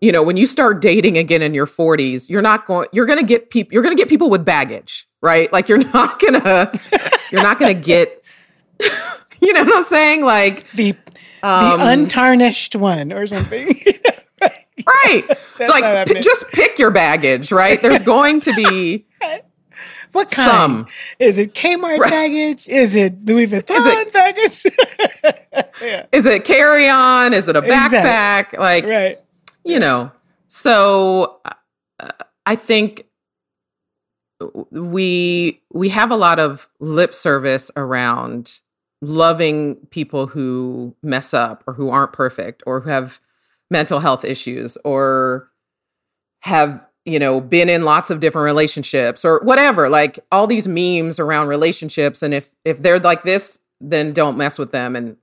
you 0.00 0.12
know, 0.12 0.22
when 0.22 0.36
you 0.36 0.46
start 0.46 0.80
dating 0.80 1.18
again 1.18 1.42
in 1.42 1.54
your 1.54 1.66
40s, 1.66 2.28
you're 2.28 2.42
not 2.42 2.66
going. 2.66 2.88
You're 2.92 3.06
going 3.06 3.18
to 3.18 3.24
get 3.24 3.50
people. 3.50 3.72
You're 3.72 3.82
going 3.82 3.96
to 3.96 4.00
get 4.00 4.08
people 4.08 4.30
with 4.30 4.44
baggage, 4.44 5.08
right? 5.22 5.52
Like 5.52 5.68
you're 5.68 5.78
not 5.92 6.20
gonna. 6.20 6.72
you're 7.30 7.42
not 7.42 7.58
going 7.58 7.74
to 7.74 7.80
get. 7.80 8.22
you 9.40 9.52
know 9.52 9.64
what 9.64 9.76
I'm 9.76 9.84
saying? 9.84 10.24
Like 10.24 10.70
the 10.72 10.94
um, 11.42 11.78
the 11.78 11.88
untarnished 11.88 12.76
one 12.76 13.12
or 13.12 13.26
something. 13.26 13.68
right. 14.86 15.24
like 15.60 16.08
p- 16.08 16.20
just 16.20 16.48
pick 16.48 16.78
your 16.78 16.90
baggage, 16.90 17.52
right? 17.52 17.80
There's 17.80 18.02
going 18.02 18.40
to 18.42 18.54
be 18.54 19.06
what 20.12 20.30
kind? 20.30 20.50
Some. 20.50 20.86
Is 21.18 21.38
it 21.38 21.54
Kmart 21.54 21.98
right. 21.98 22.10
baggage? 22.10 22.66
Is 22.68 22.96
it 22.96 23.24
Louis 23.24 23.46
Vuitton 23.46 23.76
is 23.76 23.86
it, 23.86 24.12
baggage? 24.12 25.72
yeah. 25.82 26.06
Is 26.12 26.26
it 26.26 26.44
carry 26.44 26.88
on? 26.88 27.32
Is 27.32 27.48
it 27.48 27.56
a 27.56 27.62
backpack? 27.62 27.86
Exactly. 27.86 28.58
Like, 28.58 28.84
right. 28.84 29.18
you 29.64 29.78
know. 29.78 30.10
So 30.48 31.40
uh, 31.44 32.08
I 32.46 32.56
think 32.56 33.04
we 34.70 35.60
we 35.72 35.88
have 35.90 36.10
a 36.10 36.16
lot 36.16 36.38
of 36.38 36.68
lip 36.80 37.14
service 37.14 37.70
around 37.76 38.60
loving 39.00 39.76
people 39.90 40.26
who 40.26 40.94
mess 41.02 41.32
up 41.32 41.62
or 41.66 41.74
who 41.74 41.90
aren't 41.90 42.12
perfect 42.12 42.62
or 42.66 42.80
who 42.80 42.90
have 42.90 43.20
mental 43.70 44.00
health 44.00 44.24
issues 44.24 44.76
or 44.84 45.50
have 46.40 46.84
you 47.04 47.18
know 47.18 47.40
been 47.40 47.68
in 47.68 47.84
lots 47.84 48.10
of 48.10 48.20
different 48.20 48.44
relationships 48.44 49.24
or 49.24 49.40
whatever 49.40 49.88
like 49.88 50.18
all 50.32 50.46
these 50.46 50.66
memes 50.66 51.18
around 51.18 51.48
relationships. 51.48 52.22
And 52.22 52.34
if 52.34 52.50
if 52.64 52.82
they're 52.82 52.98
like 52.98 53.22
this 53.22 53.58
then 53.80 54.12
don't 54.12 54.36
mess 54.36 54.58
with 54.58 54.72
them. 54.72 54.96
And 54.96 55.16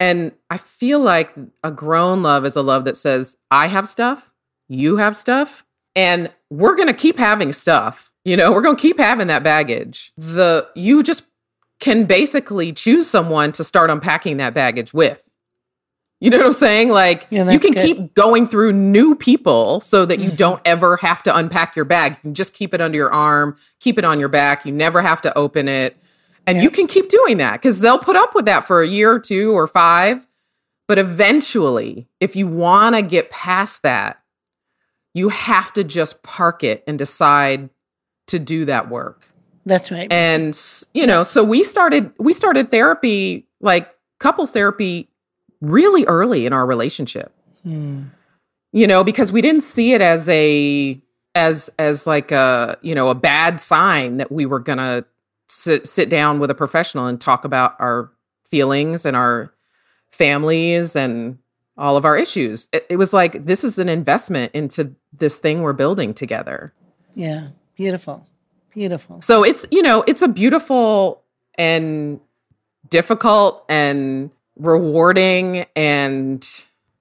and 0.00 0.32
i 0.48 0.56
feel 0.56 1.00
like 1.00 1.34
a 1.64 1.72
grown 1.72 2.22
love 2.22 2.44
is 2.44 2.54
a 2.54 2.62
love 2.62 2.84
that 2.84 2.96
says 2.96 3.36
i 3.50 3.66
have 3.66 3.88
stuff 3.88 4.30
you 4.68 4.96
have 4.98 5.16
stuff 5.16 5.64
and 5.96 6.30
we're 6.50 6.76
going 6.76 6.88
to 6.88 6.94
keep 6.94 7.18
having 7.18 7.52
stuff. 7.52 8.10
You 8.24 8.36
know 8.36 8.52
we're 8.52 8.60
going 8.60 8.76
to 8.76 8.82
keep 8.82 8.98
having 8.98 9.28
that 9.28 9.42
baggage. 9.42 10.12
The 10.16 10.68
you 10.74 11.02
just 11.02 11.24
can 11.80 12.04
basically 12.04 12.72
choose 12.72 13.08
someone 13.08 13.52
to 13.52 13.64
start 13.64 13.90
unpacking 13.90 14.38
that 14.38 14.54
baggage 14.54 14.92
with 14.92 15.22
you 16.20 16.30
know 16.30 16.38
what 16.38 16.46
I'm 16.46 16.52
saying? 16.52 16.88
Like 16.88 17.28
yeah, 17.30 17.48
you 17.48 17.60
can 17.60 17.72
good. 17.72 17.86
keep 17.86 18.14
going 18.14 18.48
through 18.48 18.72
new 18.72 19.14
people 19.14 19.80
so 19.80 20.04
that 20.04 20.18
you 20.18 20.28
mm-hmm. 20.28 20.36
don't 20.36 20.62
ever 20.64 20.96
have 20.96 21.22
to 21.24 21.36
unpack 21.36 21.76
your 21.76 21.84
bag. 21.84 22.12
You 22.12 22.18
can 22.20 22.34
just 22.34 22.54
keep 22.54 22.74
it 22.74 22.80
under 22.80 22.96
your 22.96 23.12
arm, 23.12 23.56
keep 23.78 23.98
it 23.98 24.04
on 24.04 24.18
your 24.18 24.28
back. 24.28 24.66
You 24.66 24.72
never 24.72 25.00
have 25.00 25.22
to 25.22 25.38
open 25.38 25.68
it. 25.68 25.96
And 26.46 26.56
yeah. 26.56 26.64
you 26.64 26.70
can 26.70 26.88
keep 26.88 27.08
doing 27.08 27.36
that 27.36 27.54
because 27.54 27.78
they'll 27.78 27.98
put 27.98 28.16
up 28.16 28.34
with 28.34 28.46
that 28.46 28.66
for 28.66 28.82
a 28.82 28.88
year 28.88 29.12
or 29.12 29.20
two 29.20 29.52
or 29.52 29.68
five. 29.68 30.26
But 30.88 30.98
eventually, 30.98 32.08
if 32.18 32.34
you 32.34 32.48
want 32.48 32.96
to 32.96 33.02
get 33.02 33.30
past 33.30 33.82
that, 33.82 34.20
you 35.14 35.28
have 35.28 35.72
to 35.74 35.84
just 35.84 36.22
park 36.22 36.64
it 36.64 36.82
and 36.86 36.98
decide 36.98 37.70
to 38.28 38.38
do 38.38 38.64
that 38.64 38.88
work. 38.88 39.27
That's 39.68 39.90
right. 39.90 40.10
And 40.10 40.58
you 40.94 41.06
know, 41.06 41.22
so 41.22 41.44
we 41.44 41.62
started 41.62 42.10
we 42.18 42.32
started 42.32 42.70
therapy 42.70 43.46
like 43.60 43.94
couples 44.18 44.50
therapy 44.50 45.10
really 45.60 46.06
early 46.06 46.46
in 46.46 46.54
our 46.54 46.66
relationship. 46.66 47.34
Hmm. 47.64 48.04
You 48.72 48.86
know, 48.86 49.04
because 49.04 49.30
we 49.30 49.42
didn't 49.42 49.60
see 49.60 49.92
it 49.92 50.00
as 50.00 50.26
a 50.30 50.98
as 51.34 51.70
as 51.78 52.06
like 52.06 52.32
a, 52.32 52.78
you 52.80 52.94
know, 52.94 53.10
a 53.10 53.14
bad 53.14 53.60
sign 53.60 54.16
that 54.16 54.32
we 54.32 54.46
were 54.46 54.58
going 54.58 54.78
to 54.78 55.04
sit 55.48 55.86
sit 55.86 56.08
down 56.08 56.38
with 56.38 56.50
a 56.50 56.54
professional 56.54 57.06
and 57.06 57.20
talk 57.20 57.44
about 57.44 57.76
our 57.78 58.10
feelings 58.46 59.04
and 59.04 59.16
our 59.16 59.52
families 60.10 60.96
and 60.96 61.38
all 61.76 61.98
of 61.98 62.06
our 62.06 62.16
issues. 62.16 62.68
It, 62.72 62.86
it 62.88 62.96
was 62.96 63.12
like 63.12 63.44
this 63.44 63.64
is 63.64 63.78
an 63.78 63.90
investment 63.90 64.52
into 64.54 64.94
this 65.12 65.36
thing 65.36 65.60
we're 65.60 65.74
building 65.74 66.14
together. 66.14 66.72
Yeah. 67.14 67.48
Beautiful. 67.76 68.26
Beautiful. 68.72 69.20
So 69.22 69.42
it's, 69.44 69.66
you 69.70 69.82
know, 69.82 70.04
it's 70.06 70.22
a 70.22 70.28
beautiful 70.28 71.22
and 71.56 72.20
difficult 72.88 73.64
and 73.68 74.30
rewarding 74.56 75.66
and 75.74 76.46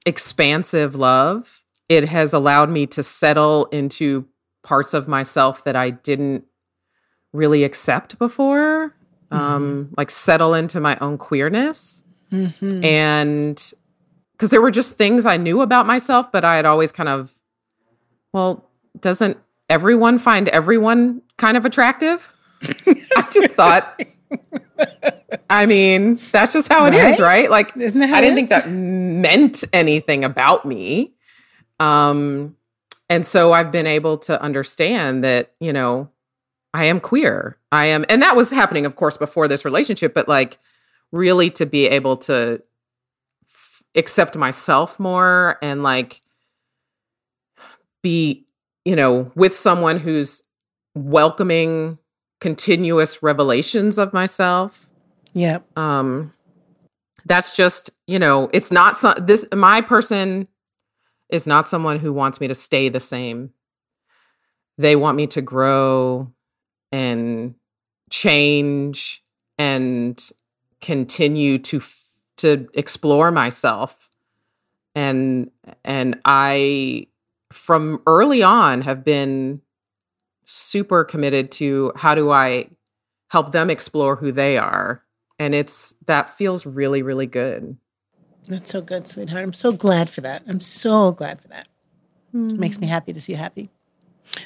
expansive 0.05 0.95
love. 0.95 1.61
It 1.89 2.05
has 2.05 2.33
allowed 2.33 2.69
me 2.69 2.85
to 2.87 3.03
settle 3.03 3.65
into 3.67 4.25
parts 4.63 4.93
of 4.93 5.07
myself 5.07 5.63
that 5.63 5.75
I 5.75 5.89
didn't 5.91 6.45
really 7.33 7.63
accept 7.63 8.17
before, 8.17 8.93
um, 9.31 9.93
like 9.97 10.11
settle 10.11 10.53
into 10.53 10.79
my 10.79 10.97
own 10.99 11.17
queerness. 11.17 12.03
Mhm. 12.31 12.83
And 12.83 13.73
because 14.33 14.49
there 14.49 14.61
were 14.61 14.71
just 14.71 14.95
things 14.95 15.25
I 15.25 15.37
knew 15.37 15.61
about 15.61 15.85
myself, 15.87 16.31
but 16.31 16.43
I 16.45 16.55
had 16.55 16.65
always 16.65 16.91
kind 16.91 17.09
of, 17.09 17.33
well, 18.33 18.69
doesn't 18.99 19.37
everyone 19.69 20.19
find 20.19 20.47
everyone 20.49 21.21
kind 21.37 21.57
of 21.57 21.65
attractive? 21.65 22.31
I 23.15 23.27
just 23.31 23.53
thought, 23.53 24.01
I 25.49 25.65
mean, 25.65 26.19
that's 26.31 26.53
just 26.53 26.67
how 26.67 26.85
it 26.85 26.93
is, 26.93 27.19
Right? 27.19 27.41
right? 27.41 27.51
Like, 27.51 27.75
Isn't 27.77 27.99
that 27.99 28.09
how 28.09 28.17
I 28.17 28.21
didn't 28.21 28.35
think 28.35 28.49
that 28.49 28.69
meant 28.69 29.63
anything 29.73 30.23
about 30.23 30.65
me. 30.65 31.13
Um, 31.79 32.55
and 33.09 33.25
so 33.25 33.53
I've 33.53 33.71
been 33.71 33.87
able 33.87 34.17
to 34.19 34.41
understand 34.41 35.23
that, 35.23 35.53
you 35.59 35.71
know, 35.71 36.09
I 36.73 36.85
am 36.85 36.99
queer. 36.99 37.57
I 37.71 37.85
am, 37.85 38.05
and 38.09 38.21
that 38.21 38.35
was 38.35 38.49
happening, 38.49 38.85
of 38.85 38.95
course, 38.95 39.17
before 39.17 39.47
this 39.47 39.63
relationship, 39.63 40.13
but 40.13 40.27
like 40.27 40.57
really 41.11 41.49
to 41.51 41.65
be 41.65 41.85
able 41.87 42.17
to 42.17 42.61
f- 43.49 43.83
accept 43.95 44.35
myself 44.35 44.99
more 44.99 45.57
and 45.61 45.83
like 45.83 46.21
be, 48.01 48.46
you 48.87 48.95
know, 48.95 49.29
with 49.35 49.53
someone 49.53 49.99
who's 49.99 50.41
welcoming 50.95 51.97
continuous 52.39 53.21
revelations 53.21 53.97
of 53.97 54.13
myself. 54.13 54.89
Yep. 55.33 55.77
um 55.77 56.33
that's 57.25 57.51
just 57.51 57.89
you 58.07 58.17
know 58.17 58.49
it's 58.53 58.71
not 58.71 58.95
so 58.95 59.13
this 59.19 59.45
my 59.53 59.81
person 59.81 60.47
is 61.29 61.45
not 61.45 61.67
someone 61.67 61.99
who 61.99 62.13
wants 62.13 62.39
me 62.39 62.47
to 62.47 62.55
stay 62.55 62.87
the 62.87 63.01
same. 63.01 63.51
They 64.77 64.95
want 64.95 65.17
me 65.17 65.27
to 65.27 65.41
grow 65.41 66.31
and 66.93 67.55
change 68.09 69.21
and 69.57 70.31
continue 70.79 71.57
to 71.59 71.81
to 72.37 72.69
explore 72.73 73.31
myself. 73.31 74.09
And 74.95 75.51
and 75.83 76.21
i 76.23 77.07
from 77.53 78.01
early 78.07 78.43
on 78.43 78.81
have 78.81 79.03
been 79.03 79.61
super 80.45 81.03
committed 81.03 81.51
to 81.51 81.91
how 81.95 82.13
do 82.15 82.29
i 82.31 82.67
help 83.29 83.51
them 83.51 83.69
explore 83.69 84.15
who 84.17 84.31
they 84.31 84.57
are 84.57 85.03
and 85.39 85.53
it's 85.55 85.93
that 86.07 86.29
feels 86.37 86.65
really 86.65 87.01
really 87.01 87.25
good 87.27 87.77
That's 88.47 88.71
so 88.71 88.81
good, 88.81 89.07
sweetheart. 89.07 89.43
I'm 89.43 89.51
so 89.53 89.73
glad 89.73 90.09
for 90.09 90.21
that. 90.21 90.41
I'm 90.47 90.61
so 90.61 91.11
glad 91.11 91.41
for 91.41 91.49
that. 91.49 91.67
It 92.33 92.57
makes 92.57 92.79
me 92.79 92.87
happy 92.87 93.11
to 93.11 93.19
see 93.19 93.33
you 93.33 93.37
happy. 93.37 93.69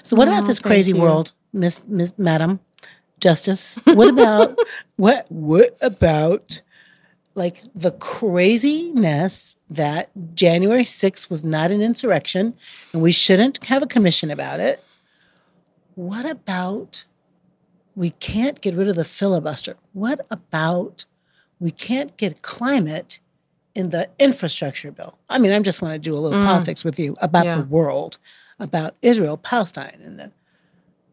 So, 0.02 0.16
what 0.16 0.28
about 0.28 0.44
Oh, 0.44 0.48
this 0.48 0.58
crazy 0.60 0.92
you. 0.92 0.98
world, 0.98 1.34
Miss 1.54 1.84
Miss 1.88 2.12
Madam 2.18 2.60
Justice? 3.20 3.78
What 3.86 4.10
about 4.10 4.58
what 4.96 5.26
what 5.32 5.78
about 5.82 6.62
like 7.36 7.62
the 7.74 7.91
craziness 7.91 9.56
that 9.70 10.10
January 10.36 10.84
6th 10.84 11.30
was 11.30 11.44
not 11.44 11.72
an 11.72 11.82
insurrection 11.82 12.54
and 12.94 13.02
we 13.02 13.12
shouldn't 13.12 13.63
have 13.65 13.82
a 13.84 13.88
commission 13.88 14.30
about 14.32 14.60
it? 14.60 14.84
What 15.96 16.30
about 16.30 17.06
we 17.96 18.12
can't 18.12 18.62
get 18.62 18.76
rid 18.76 18.88
of 18.89 18.96
the 18.96 19.04
filibuster? 19.06 19.76
What 19.94 20.26
about 20.30 21.06
we 21.60 21.72
can't 21.72 22.15
get 22.17 22.41
climate 22.41 23.20
in 23.76 23.89
the 23.91 24.10
infrastructure 24.20 24.91
bill? 24.91 25.17
I 25.30 25.38
mean, 25.39 25.52
I 25.52 25.60
just 25.60 25.82
want 25.82 25.94
to 25.94 26.00
do 26.00 26.15
a 26.15 26.20
little 26.20 26.39
Mm. 26.39 26.46
politics 26.46 26.84
with 26.84 27.00
you 27.00 27.15
about 27.22 27.46
Yeah. 27.46 27.56
the 27.58 27.63
world, 27.63 28.17
about 28.60 28.96
Israel, 29.02 29.38
Palestine, 29.38 30.00
and 30.04 30.20
the, 30.20 30.32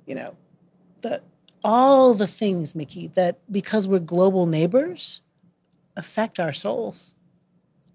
you 0.07 0.15
know, 0.15 0.35
the 1.03 1.21
all 1.65 2.15
the 2.15 2.27
things, 2.27 2.75
Micky, 2.77 3.09
that 3.09 3.37
because 3.51 3.89
we're 3.89 3.99
global 3.99 4.47
neighbors, 4.47 5.21
affect 5.99 6.39
our 6.41 6.53
souls. 6.55 7.15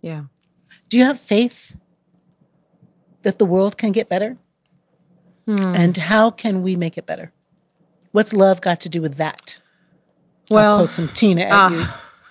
yeah 0.01 0.23
Do 0.89 0.97
you 0.99 1.05
have 1.05 1.19
faith 1.19 1.75
that 3.23 3.39
the 3.39 3.45
world 3.45 3.77
can 3.77 3.91
get 3.91 4.09
better? 4.09 4.37
Hmm. 5.45 5.73
And 5.75 5.97
how 5.97 6.29
can 6.31 6.61
we 6.61 6.75
make 6.75 6.97
it 6.97 7.05
better? 7.05 7.31
What's 8.11 8.33
love 8.33 8.61
got 8.61 8.79
to 8.81 8.89
do 8.89 9.01
with 9.01 9.15
that? 9.15 9.57
I'll 10.51 10.55
well 10.55 10.77
poke 10.79 10.91
some 10.91 11.07
Tina 11.09 11.41
at 11.41 11.71
you. 11.71 11.85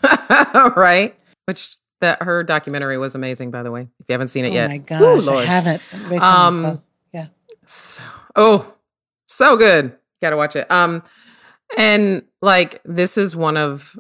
uh, 0.05 0.71
right 0.77 1.15
which 1.47 1.77
that 2.01 2.23
her 2.23 2.43
documentary 2.45 2.99
was 2.99 3.15
amazing 3.15 3.51
by 3.51 3.63
the 3.63 3.71
way 3.71 3.83
if 4.01 4.09
you 4.09 4.13
haven't 4.13 4.29
seen 4.29 4.45
it 4.45 4.51
Oh 4.51 4.55
yet 4.55 4.69
my 4.71 4.79
gosh, 4.79 5.01
I 5.01 5.31
Lord. 5.33 5.47
haven't. 5.47 5.89
Um, 6.23 6.83
yeah. 7.13 7.29
so, 7.67 8.03
oh 8.37 8.75
so 9.27 9.57
good 9.57 9.97
gotta 10.21 10.37
watch 10.37 10.57
it 10.57 10.71
um 10.71 11.03
and 11.77 12.23
like 12.43 12.81
this 12.85 13.17
is 13.17 13.35
one 13.35 13.57
of 13.57 13.99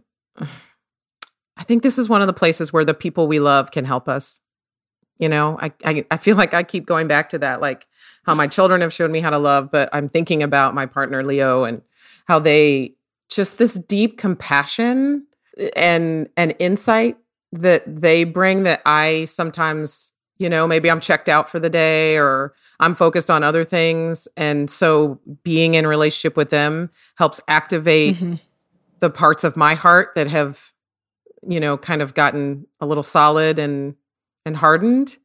i 1.56 1.62
think 1.64 1.82
this 1.82 1.98
is 1.98 2.08
one 2.08 2.20
of 2.20 2.26
the 2.26 2.32
places 2.32 2.72
where 2.72 2.84
the 2.84 2.94
people 2.94 3.26
we 3.26 3.38
love 3.40 3.70
can 3.70 3.84
help 3.84 4.08
us 4.08 4.40
you 5.18 5.28
know 5.28 5.58
I, 5.60 5.72
I 5.84 6.04
i 6.10 6.16
feel 6.16 6.36
like 6.42 6.54
i 6.54 6.62
keep 6.62 6.86
going 6.86 7.08
back 7.08 7.28
to 7.30 7.38
that 7.38 7.60
like 7.60 7.86
how 8.24 8.34
my 8.34 8.46
children 8.46 8.80
have 8.80 8.92
showed 8.92 9.10
me 9.10 9.20
how 9.20 9.30
to 9.30 9.38
love 9.38 9.70
but 9.70 9.88
i'm 9.92 10.08
thinking 10.08 10.42
about 10.42 10.74
my 10.74 10.86
partner 10.86 11.22
leo 11.24 11.64
and 11.64 11.82
how 12.26 12.38
they 12.38 12.94
just 13.28 13.58
this 13.58 13.74
deep 13.74 14.18
compassion 14.18 15.26
and 15.76 16.28
and 16.36 16.54
insight 16.58 17.16
that 17.52 17.82
they 17.86 18.24
bring 18.24 18.62
that 18.62 18.80
i 18.86 19.24
sometimes 19.26 20.12
you 20.38 20.48
know 20.48 20.66
maybe 20.66 20.90
i'm 20.90 21.00
checked 21.00 21.28
out 21.28 21.48
for 21.50 21.60
the 21.60 21.68
day 21.70 22.16
or 22.16 22.54
i'm 22.80 22.94
focused 22.94 23.30
on 23.30 23.42
other 23.44 23.64
things 23.64 24.26
and 24.36 24.70
so 24.70 25.20
being 25.44 25.74
in 25.74 25.86
relationship 25.86 26.36
with 26.36 26.48
them 26.50 26.88
helps 27.16 27.40
activate 27.48 28.16
Mhm. 28.16 28.40
the 29.00 29.10
parts 29.10 29.44
of 29.44 29.56
my 29.56 29.74
heart 29.74 30.12
that 30.14 30.26
have 30.28 30.71
you 31.46 31.58
know 31.60 31.76
kind 31.76 32.02
of 32.02 32.14
gotten 32.14 32.66
a 32.80 32.86
little 32.86 33.02
solid 33.02 33.58
and 33.58 33.94
and 34.46 34.56
hardened 34.56 35.16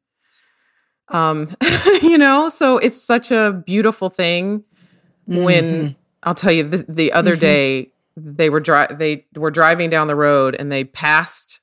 um 1.09 1.47
you 2.01 2.17
know 2.17 2.49
so 2.49 2.77
it's 2.77 3.01
such 3.01 3.31
a 3.31 3.51
beautiful 3.65 4.09
thing 4.09 4.63
when 5.25 5.63
Mhm. 5.89 5.95
I'll 6.23 6.35
tell 6.35 6.51
you 6.51 6.63
the, 6.63 6.85
the 6.89 7.11
other 7.13 7.35
Mhm. 7.35 7.39
day 7.39 7.91
they 8.15 8.49
were 8.49 8.59
dri- 8.59 8.87
they 8.97 9.25
were 9.35 9.51
driving 9.51 9.89
down 9.89 10.07
the 10.07 10.15
road 10.15 10.55
and 10.57 10.71
they 10.71 10.83
passed 10.83 11.59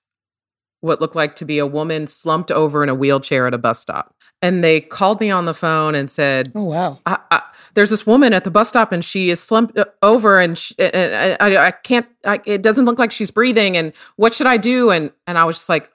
what 0.80 1.00
looked 1.00 1.16
like 1.16 1.34
to 1.36 1.44
be 1.44 1.58
a 1.58 1.66
woman 1.66 2.06
slumped 2.06 2.50
over 2.52 2.82
in 2.82 2.88
a 2.88 2.94
wheelchair 2.94 3.46
at 3.46 3.54
a 3.54 3.58
bus 3.58 3.80
stop. 3.80 4.14
And 4.44 4.62
they 4.62 4.82
called 4.82 5.20
me 5.20 5.30
on 5.30 5.46
the 5.46 5.54
phone 5.54 5.94
and 5.94 6.10
said, 6.10 6.52
Oh 6.54 6.64
wow. 6.64 6.98
I, 7.06 7.18
I, 7.30 7.42
"There's 7.72 7.88
this 7.88 8.06
woman 8.06 8.34
at 8.34 8.44
the 8.44 8.50
bus 8.50 8.68
stop 8.68 8.92
and 8.92 9.02
she 9.02 9.30
is 9.30 9.40
slumped 9.40 9.78
uh, 9.78 9.86
over 10.02 10.38
and, 10.38 10.58
she, 10.58 10.74
and 10.78 11.36
I, 11.40 11.68
I, 11.68 11.70
can't. 11.70 12.06
I, 12.26 12.40
it 12.44 12.60
doesn't 12.60 12.84
look 12.84 12.98
like 12.98 13.10
she's 13.10 13.30
breathing. 13.30 13.74
And 13.78 13.94
what 14.16 14.34
should 14.34 14.46
I 14.46 14.58
do?" 14.58 14.90
And 14.90 15.12
and 15.26 15.38
I 15.38 15.44
was 15.44 15.56
just 15.56 15.70
like, 15.70 15.90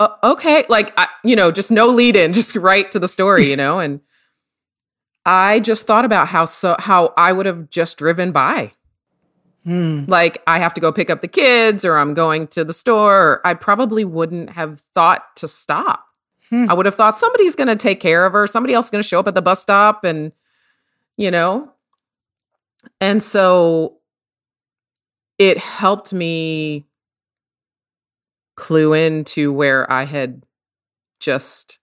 uh, 0.00 0.08
"Okay, 0.24 0.64
like 0.70 0.94
I, 0.96 1.08
you 1.24 1.36
know, 1.36 1.50
just 1.50 1.70
no 1.70 1.88
lead 1.88 2.16
in, 2.16 2.32
just 2.40 2.56
right 2.56 2.90
to 2.90 2.98
the 2.98 3.08
story, 3.08 3.50
you 3.50 3.56
know." 3.56 3.80
And 3.80 4.00
I 5.26 5.60
just 5.60 5.86
thought 5.86 6.06
about 6.06 6.28
how 6.28 6.46
so 6.46 6.74
how 6.78 7.12
I 7.18 7.34
would 7.34 7.44
have 7.44 7.68
just 7.68 7.98
driven 7.98 8.32
by 8.32 8.72
Hmm. 9.64 10.04
like 10.08 10.42
I 10.46 10.60
have 10.60 10.72
to 10.74 10.80
go 10.80 10.90
pick 10.92 11.10
up 11.10 11.20
the 11.20 11.28
kids 11.28 11.84
or 11.84 11.98
I'm 11.98 12.14
going 12.14 12.46
to 12.48 12.64
the 12.64 12.72
store, 12.72 13.42
I 13.44 13.52
probably 13.52 14.02
wouldn't 14.02 14.50
have 14.50 14.82
thought 14.94 15.36
to 15.36 15.48
stop. 15.48 16.07
Hmm. 16.50 16.66
I 16.70 16.74
would 16.74 16.86
have 16.86 16.94
thought 16.94 17.16
somebody's 17.16 17.54
going 17.54 17.68
to 17.68 17.76
take 17.76 18.00
care 18.00 18.24
of 18.24 18.32
her, 18.32 18.46
somebody 18.46 18.74
else 18.74 18.86
is 18.86 18.90
going 18.90 19.02
to 19.02 19.08
show 19.08 19.20
up 19.20 19.28
at 19.28 19.34
the 19.34 19.42
bus 19.42 19.60
stop 19.60 20.04
and 20.04 20.32
you 21.16 21.30
know. 21.30 21.72
And 23.00 23.22
so 23.22 23.98
it 25.36 25.58
helped 25.58 26.12
me 26.12 26.86
clue 28.56 28.92
in 28.92 29.24
to 29.24 29.52
where 29.52 29.90
I 29.90 30.04
had 30.04 30.44
just 31.20 31.78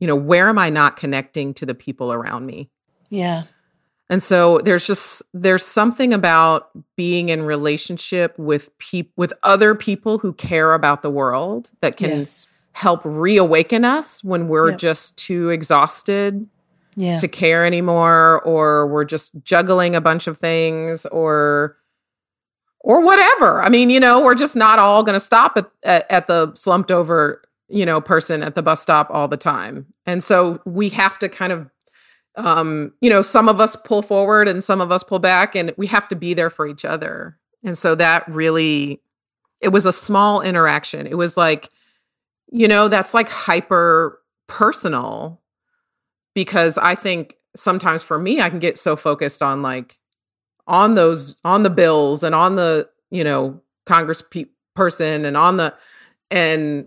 you 0.00 0.06
know, 0.06 0.16
where 0.16 0.48
am 0.48 0.58
I 0.58 0.68
not 0.68 0.96
connecting 0.96 1.54
to 1.54 1.64
the 1.64 1.74
people 1.74 2.12
around 2.12 2.44
me? 2.44 2.68
Yeah. 3.08 3.44
And 4.10 4.22
so 4.22 4.58
there's 4.58 4.86
just 4.86 5.22
there's 5.32 5.64
something 5.64 6.12
about 6.12 6.68
being 6.94 7.30
in 7.30 7.42
relationship 7.42 8.38
with 8.38 8.76
people 8.78 9.12
with 9.16 9.32
other 9.42 9.74
people 9.74 10.18
who 10.18 10.34
care 10.34 10.74
about 10.74 11.00
the 11.00 11.10
world 11.10 11.70
that 11.80 11.96
can 11.96 12.10
Yes. 12.10 12.46
Help 12.74 13.00
reawaken 13.04 13.84
us 13.84 14.22
when 14.22 14.48
we're 14.48 14.70
Yep. 14.70 14.78
just 14.78 15.16
too 15.16 15.48
exhausted 15.50 16.46
Yeah. 16.96 17.18
to 17.18 17.28
care 17.28 17.64
anymore 17.64 18.42
or 18.44 18.86
we're 18.86 19.04
just 19.04 19.32
juggling 19.44 19.96
a 19.96 20.00
bunch 20.00 20.26
of 20.26 20.38
things 20.38 21.06
or 21.06 21.76
or 22.80 23.00
whatever. 23.00 23.62
I 23.62 23.70
mean, 23.70 23.88
you 23.88 23.98
know, 23.98 24.20
we're 24.22 24.34
just 24.34 24.54
not 24.56 24.78
all 24.78 25.02
going 25.02 25.14
to 25.14 25.20
stop 25.20 25.56
at, 25.56 25.70
at 25.84 26.10
at 26.10 26.26
the 26.26 26.52
slumped 26.54 26.90
over, 26.90 27.40
you 27.68 27.86
know, 27.86 27.98
person 28.00 28.42
at 28.42 28.54
the 28.56 28.62
bus 28.62 28.82
stop 28.82 29.08
all 29.10 29.26
the 29.26 29.38
time. 29.38 29.86
And 30.04 30.22
so 30.22 30.60
we 30.66 30.90
have 30.90 31.18
to 31.20 31.28
kind 31.30 31.52
of 31.52 31.70
um, 32.36 32.92
you 33.00 33.08
know, 33.08 33.22
some 33.22 33.48
of 33.48 33.60
us 33.60 33.76
pull 33.76 34.02
forward 34.02 34.48
and 34.48 34.62
some 34.64 34.80
of 34.80 34.90
us 34.90 35.04
pull 35.04 35.20
back 35.20 35.54
and 35.54 35.72
we 35.76 35.86
have 35.86 36.08
to 36.08 36.16
be 36.16 36.34
there 36.34 36.50
for 36.50 36.66
each 36.66 36.84
other. 36.84 37.38
And 37.62 37.78
so 37.78 37.94
that 37.94 38.28
really 38.28 39.00
it 39.60 39.68
was 39.68 39.86
a 39.86 39.92
small 39.92 40.42
interaction. 40.42 41.06
It 41.06 41.16
was 41.16 41.36
like 41.36 41.70
you 42.54 42.68
know, 42.68 42.86
that's 42.86 43.12
like 43.12 43.28
hyper 43.28 44.20
personal 44.46 45.42
because 46.36 46.78
I 46.78 46.94
think 46.94 47.36
sometimes 47.56 48.00
for 48.02 48.16
me, 48.16 48.40
I 48.40 48.48
can 48.48 48.60
get 48.60 48.78
so 48.78 48.94
focused 48.94 49.42
on 49.42 49.60
like 49.60 49.98
on 50.68 50.94
those 50.94 51.34
on 51.44 51.64
the 51.64 51.70
bills 51.70 52.22
and 52.22 52.32
on 52.32 52.54
the 52.54 52.88
you 53.10 53.24
know 53.24 53.60
Congress 53.86 54.22
pe- 54.22 54.46
person 54.76 55.24
and 55.24 55.36
on 55.36 55.56
the 55.56 55.74
and 56.30 56.86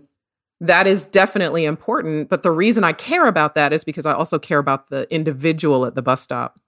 that 0.62 0.86
is 0.86 1.04
definitely 1.04 1.66
important. 1.66 2.30
But 2.30 2.42
the 2.42 2.50
reason 2.50 2.82
I 2.82 2.92
care 2.92 3.26
about 3.26 3.54
that 3.54 3.74
is 3.74 3.84
because 3.84 4.06
I 4.06 4.14
also 4.14 4.38
care 4.38 4.58
about 4.58 4.88
the 4.88 5.06
individual 5.14 5.84
at 5.84 5.94
the 5.94 6.02
bus 6.02 6.22
stop, 6.22 6.58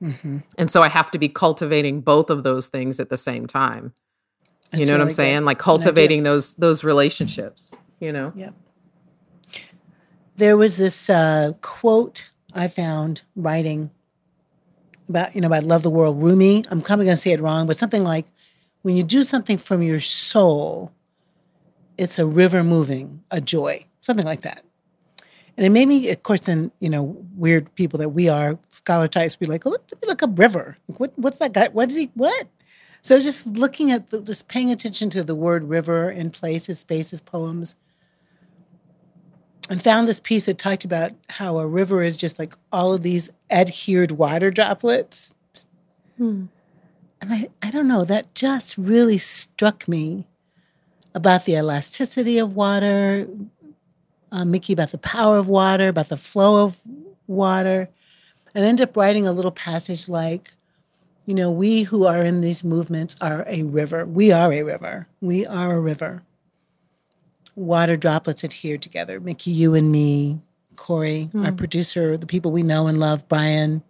hmm 0.00 0.38
and 0.56 0.70
so 0.70 0.82
I 0.82 0.88
have 0.88 1.10
to 1.10 1.18
be 1.18 1.28
cultivating 1.28 2.00
both 2.00 2.30
of 2.30 2.42
those 2.42 2.68
things 2.68 3.00
at 3.00 3.10
the 3.10 3.18
same 3.18 3.46
time. 3.46 3.92
you 4.72 4.86
know 4.86 4.92
what 4.92 5.02
I'm 5.02 5.10
saying? 5.10 5.44
Like 5.44 5.58
cultivating 5.58 6.22
those 6.22 6.54
those 6.54 6.82
relationships. 6.84 7.74
You 8.00 8.12
know. 8.12 8.32
Yep. 8.36 8.54
There 10.36 10.56
was 10.56 10.76
this 10.76 11.08
uh, 11.08 11.52
quote 11.62 12.30
I 12.52 12.68
found 12.68 13.22
writing 13.34 13.90
about, 15.08 15.34
you 15.34 15.40
know, 15.40 15.46
about 15.46 15.62
love 15.62 15.82
the 15.82 15.90
world. 15.90 16.22
Rumi, 16.22 16.64
I'm 16.70 16.82
probably 16.82 17.04
going 17.04 17.16
to 17.16 17.20
say 17.20 17.32
it 17.32 17.40
wrong, 17.40 17.66
but 17.66 17.76
something 17.76 18.02
like, 18.02 18.26
when 18.82 18.96
you 18.96 19.02
do 19.02 19.22
something 19.24 19.58
from 19.58 19.82
your 19.82 20.00
soul, 20.00 20.92
it's 21.96 22.18
a 22.18 22.26
river 22.26 22.62
moving, 22.62 23.22
a 23.30 23.40
joy, 23.40 23.86
something 24.00 24.26
like 24.26 24.42
that. 24.42 24.62
And 25.56 25.64
it 25.64 25.70
made 25.70 25.88
me, 25.88 26.10
of 26.10 26.22
course, 26.22 26.40
then, 26.40 26.70
you 26.80 26.90
know, 26.90 27.16
weird 27.34 27.74
people 27.74 27.98
that 28.00 28.10
we 28.10 28.28
are, 28.28 28.58
scholar 28.68 29.08
types, 29.08 29.36
be 29.36 29.46
like, 29.46 29.66
oh, 29.66 29.70
let 29.70 30.02
me 30.02 30.08
look 30.08 30.22
up 30.22 30.38
river. 30.38 30.76
Like, 30.88 31.00
what, 31.00 31.12
what's 31.16 31.38
that 31.38 31.52
guy? 31.52 31.68
What 31.68 31.90
is 31.90 31.96
he, 31.96 32.10
what? 32.14 32.46
So 33.00 33.18
just 33.18 33.46
looking 33.46 33.90
at, 33.90 34.10
the, 34.10 34.20
just 34.22 34.48
paying 34.48 34.70
attention 34.70 35.08
to 35.10 35.24
the 35.24 35.34
word 35.34 35.68
river 35.68 36.10
in 36.10 36.30
places, 36.30 36.78
spaces, 36.80 37.20
poems, 37.20 37.76
and 39.68 39.82
found 39.82 40.06
this 40.06 40.20
piece 40.20 40.44
that 40.44 40.58
talked 40.58 40.84
about 40.84 41.12
how 41.28 41.58
a 41.58 41.66
river 41.66 42.02
is 42.02 42.16
just 42.16 42.38
like 42.38 42.54
all 42.72 42.94
of 42.94 43.02
these 43.02 43.30
adhered 43.50 44.12
water 44.12 44.50
droplets. 44.50 45.34
Hmm. 46.16 46.46
And 47.20 47.32
I, 47.32 47.48
I 47.62 47.70
don't 47.70 47.88
know, 47.88 48.04
that 48.04 48.34
just 48.34 48.76
really 48.76 49.18
struck 49.18 49.88
me 49.88 50.26
about 51.14 51.46
the 51.46 51.54
elasticity 51.54 52.38
of 52.38 52.54
water, 52.54 53.26
uh, 54.30 54.44
Micky, 54.44 54.74
about 54.74 54.90
the 54.90 54.98
power 54.98 55.38
of 55.38 55.48
water, 55.48 55.88
about 55.88 56.10
the 56.10 56.16
flow 56.16 56.64
of 56.64 56.78
water. 57.26 57.88
And 58.54 58.64
I 58.64 58.68
ended 58.68 58.88
up 58.88 58.96
writing 58.96 59.26
a 59.26 59.32
little 59.32 59.50
passage 59.50 60.08
like, 60.08 60.52
you 61.24 61.34
know, 61.34 61.50
we 61.50 61.82
who 61.82 62.04
are 62.06 62.22
in 62.22 62.40
these 62.40 62.62
movements 62.62 63.16
are 63.20 63.44
a 63.48 63.62
river. 63.64 64.04
We 64.04 64.30
are 64.30 64.52
a 64.52 64.62
river. 64.62 65.08
We 65.20 65.44
are 65.46 65.74
a 65.74 65.80
river. 65.80 66.22
Water 67.56 67.96
droplets 67.96 68.44
adhere 68.44 68.78
together. 68.78 69.18
Micky, 69.18 69.50
you 69.50 69.74
and 69.74 69.90
me, 69.90 70.40
Corey, 70.76 71.30
our 71.34 71.50
hmm. 71.50 71.56
producer, 71.56 72.16
the 72.16 72.26
people 72.26 72.52
we 72.52 72.62
know 72.62 72.86
and 72.86 72.98
love, 72.98 73.28
Brian, 73.28 73.82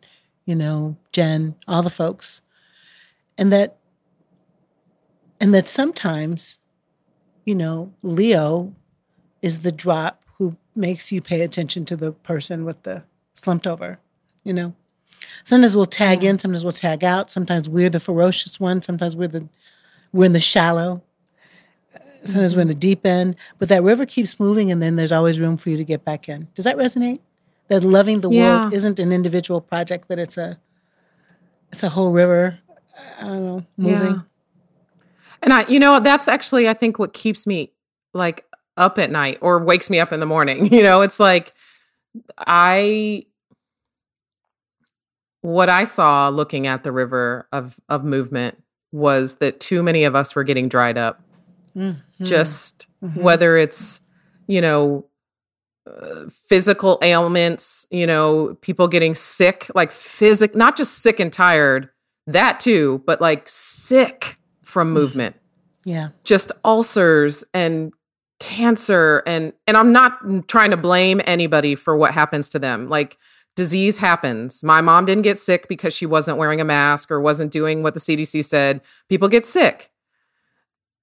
you 0.46 0.54
know, 0.54 0.96
Jen, 1.12 1.54
all 1.68 1.82
the 1.82 1.90
folks. 1.90 2.42
And 3.36 3.52
that 3.52 3.76
and 5.40 5.52
that 5.52 5.68
sometimes, 5.68 6.58
you 7.44 7.54
know, 7.54 7.92
Leo 8.02 8.74
is 9.42 9.60
the 9.60 9.72
drop 9.72 10.22
who 10.38 10.56
makes 10.74 11.12
you 11.12 11.20
pay 11.20 11.42
attention 11.42 11.84
to 11.86 11.96
the 11.96 12.12
person 12.12 12.64
with 12.64 12.82
the 12.84 13.04
slumped 13.34 13.66
over, 13.66 13.98
you 14.44 14.52
know. 14.52 14.74
Sometimes 15.44 15.76
we'll 15.76 15.86
tag 15.86 16.24
in, 16.24 16.38
sometimes 16.38 16.64
we'll 16.64 16.72
tag 16.72 17.04
out. 17.04 17.30
Sometimes 17.30 17.68
we're 17.68 17.90
the 17.90 18.00
ferocious 18.00 18.58
one. 18.60 18.82
Sometimes 18.82 19.16
we're 19.16 19.28
the 19.28 19.48
we're 20.12 20.24
in 20.24 20.32
the 20.32 20.40
shallow. 20.40 21.02
Sometimes 22.26 22.54
we're 22.56 22.62
in 22.62 22.68
the 22.68 22.74
deep 22.74 23.06
end. 23.06 23.36
But 23.58 23.68
that 23.68 23.82
river 23.82 24.06
keeps 24.06 24.38
moving, 24.40 24.70
and 24.70 24.82
then 24.82 24.96
there's 24.96 25.12
always 25.12 25.40
room 25.40 25.56
for 25.56 25.70
you 25.70 25.76
to 25.76 25.84
get 25.84 26.04
back 26.04 26.28
in. 26.28 26.48
Does 26.54 26.64
that 26.64 26.76
resonate? 26.76 27.20
That 27.68 27.82
loving 27.82 28.20
the 28.20 28.30
world 28.30 28.72
isn't 28.72 28.98
an 28.98 29.12
individual 29.12 29.60
project; 29.60 30.08
that 30.08 30.18
it's 30.18 30.36
a 30.36 30.58
it's 31.72 31.82
a 31.82 31.88
whole 31.88 32.12
river. 32.12 32.58
I 33.18 33.24
don't 33.24 33.44
know, 33.44 33.66
moving. 33.76 34.14
Yeah. 34.14 34.20
And 35.42 35.52
I, 35.52 35.66
you 35.68 35.78
know, 35.78 36.00
that's 36.00 36.28
actually, 36.28 36.68
I 36.68 36.74
think, 36.74 36.98
what 36.98 37.12
keeps 37.12 37.46
me 37.46 37.70
like 38.14 38.44
up 38.76 38.98
at 38.98 39.10
night 39.10 39.38
or 39.40 39.62
wakes 39.62 39.90
me 39.90 40.00
up 40.00 40.12
in 40.12 40.20
the 40.20 40.26
morning. 40.26 40.66
You 40.72 40.82
know, 40.82 41.02
it's 41.02 41.20
like 41.20 41.54
I, 42.38 43.26
what 45.42 45.68
I 45.68 45.84
saw 45.84 46.28
looking 46.28 46.66
at 46.66 46.82
the 46.82 46.92
river 46.92 47.46
of 47.52 47.78
of 47.88 48.04
movement 48.04 48.62
was 48.92 49.36
that 49.36 49.60
too 49.60 49.82
many 49.82 50.04
of 50.04 50.14
us 50.14 50.34
were 50.34 50.44
getting 50.44 50.68
dried 50.68 50.98
up. 50.98 51.20
Mhm. 51.76 51.96
Just 52.22 52.86
Mhm. 53.04 53.20
whether 53.22 53.56
it's, 53.56 54.00
you 54.46 54.60
know, 54.60 55.04
uh, 55.88 56.24
physical 56.30 56.98
ailments, 57.02 57.86
you 57.90 58.06
know, 58.06 58.56
people 58.60 58.88
getting 58.88 59.14
sick, 59.14 59.70
like 59.74 59.92
physic, 59.92 60.54
not 60.56 60.76
just 60.76 60.98
sick 60.98 61.20
and 61.20 61.32
tired, 61.32 61.88
that 62.26 62.58
too, 62.58 63.02
but 63.06 63.20
like 63.20 63.44
sick 63.48 64.38
from 64.64 64.90
movement, 64.92 65.36
yeah, 65.84 66.08
just 66.24 66.50
ulcers 66.64 67.44
and 67.54 67.92
cancer 68.40 69.22
and 69.26 69.52
and 69.66 69.76
I'm 69.76 69.92
not 69.92 70.18
trying 70.48 70.70
to 70.72 70.76
blame 70.76 71.20
anybody 71.24 71.74
for 71.76 71.96
what 71.96 72.12
happens 72.12 72.48
to 72.50 72.58
them. 72.58 72.88
Like 72.88 73.16
disease 73.54 73.96
happens. 73.96 74.62
My 74.64 74.80
mom 74.80 75.06
didn't 75.06 75.22
get 75.22 75.38
sick 75.38 75.68
because 75.68 75.94
she 75.94 76.04
wasn't 76.04 76.36
wearing 76.36 76.60
a 76.60 76.64
mask 76.64 77.10
or 77.10 77.20
wasn't 77.20 77.50
doing 77.52 77.82
what 77.82 77.94
the 77.94 78.00
CDC 78.00 78.42
said. 78.44 78.80
People 79.08 79.28
get 79.28 79.46
sick. 79.46 79.90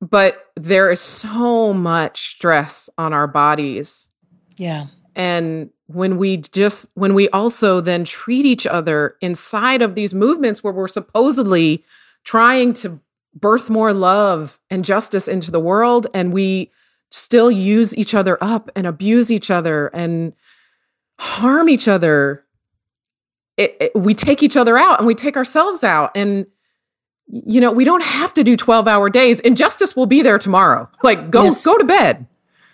But 0.09 0.47
there 0.55 0.91
is 0.91 0.99
so 0.99 1.73
much 1.73 2.31
stress 2.35 2.89
on 2.97 3.13
our 3.13 3.27
bodies. 3.27 4.09
Yeah, 4.57 4.87
and 5.15 5.69
when 5.87 6.17
we 6.17 6.37
just 6.37 6.89
when 6.95 7.13
we 7.13 7.29
also 7.29 7.79
then 7.79 8.03
treat 8.03 8.45
each 8.45 8.65
other 8.67 9.15
inside 9.21 9.81
of 9.81 9.95
these 9.95 10.13
movements 10.13 10.63
where 10.63 10.73
we're 10.73 10.87
supposedly 10.87 11.83
trying 12.23 12.73
to 12.73 12.99
birth 13.35 13.69
more 13.69 13.93
love 13.93 14.59
and 14.69 14.85
justice 14.85 15.27
into 15.27 15.51
the 15.51 15.59
world 15.59 16.07
and 16.13 16.31
we 16.33 16.71
still 17.11 17.51
use 17.51 17.95
each 17.97 18.13
other 18.13 18.37
up 18.41 18.69
and 18.75 18.87
abuse 18.87 19.31
each 19.31 19.49
other 19.51 19.87
and 19.93 20.33
harm 21.19 21.67
each 21.69 21.87
other 21.87 22.43
it, 23.57 23.75
it- 23.79 23.91
we 23.95 24.13
take 24.13 24.41
each 24.41 24.57
other 24.57 24.77
out 24.77 24.99
and 24.99 25.05
we 25.07 25.15
take 25.15 25.35
ourselves 25.37 25.83
out. 25.83 26.11
And 26.15 26.47
you 27.27 27.59
know 27.61 27.71
we 27.71 27.83
don't 27.85 28.03
have 28.03 28.33
to 28.33 28.43
do 28.43 28.55
12 28.57 28.87
hour 28.87 29.09
days 29.09 29.39
injustice 29.39 29.95
will 29.95 30.05
be 30.05 30.21
there 30.21 30.37
tomorrow. 30.39 30.89
Like 31.03 31.29
go 31.31 31.45
Yes. 31.45 31.63
go 31.63 31.77
to 31.77 31.83
bed 31.85 32.27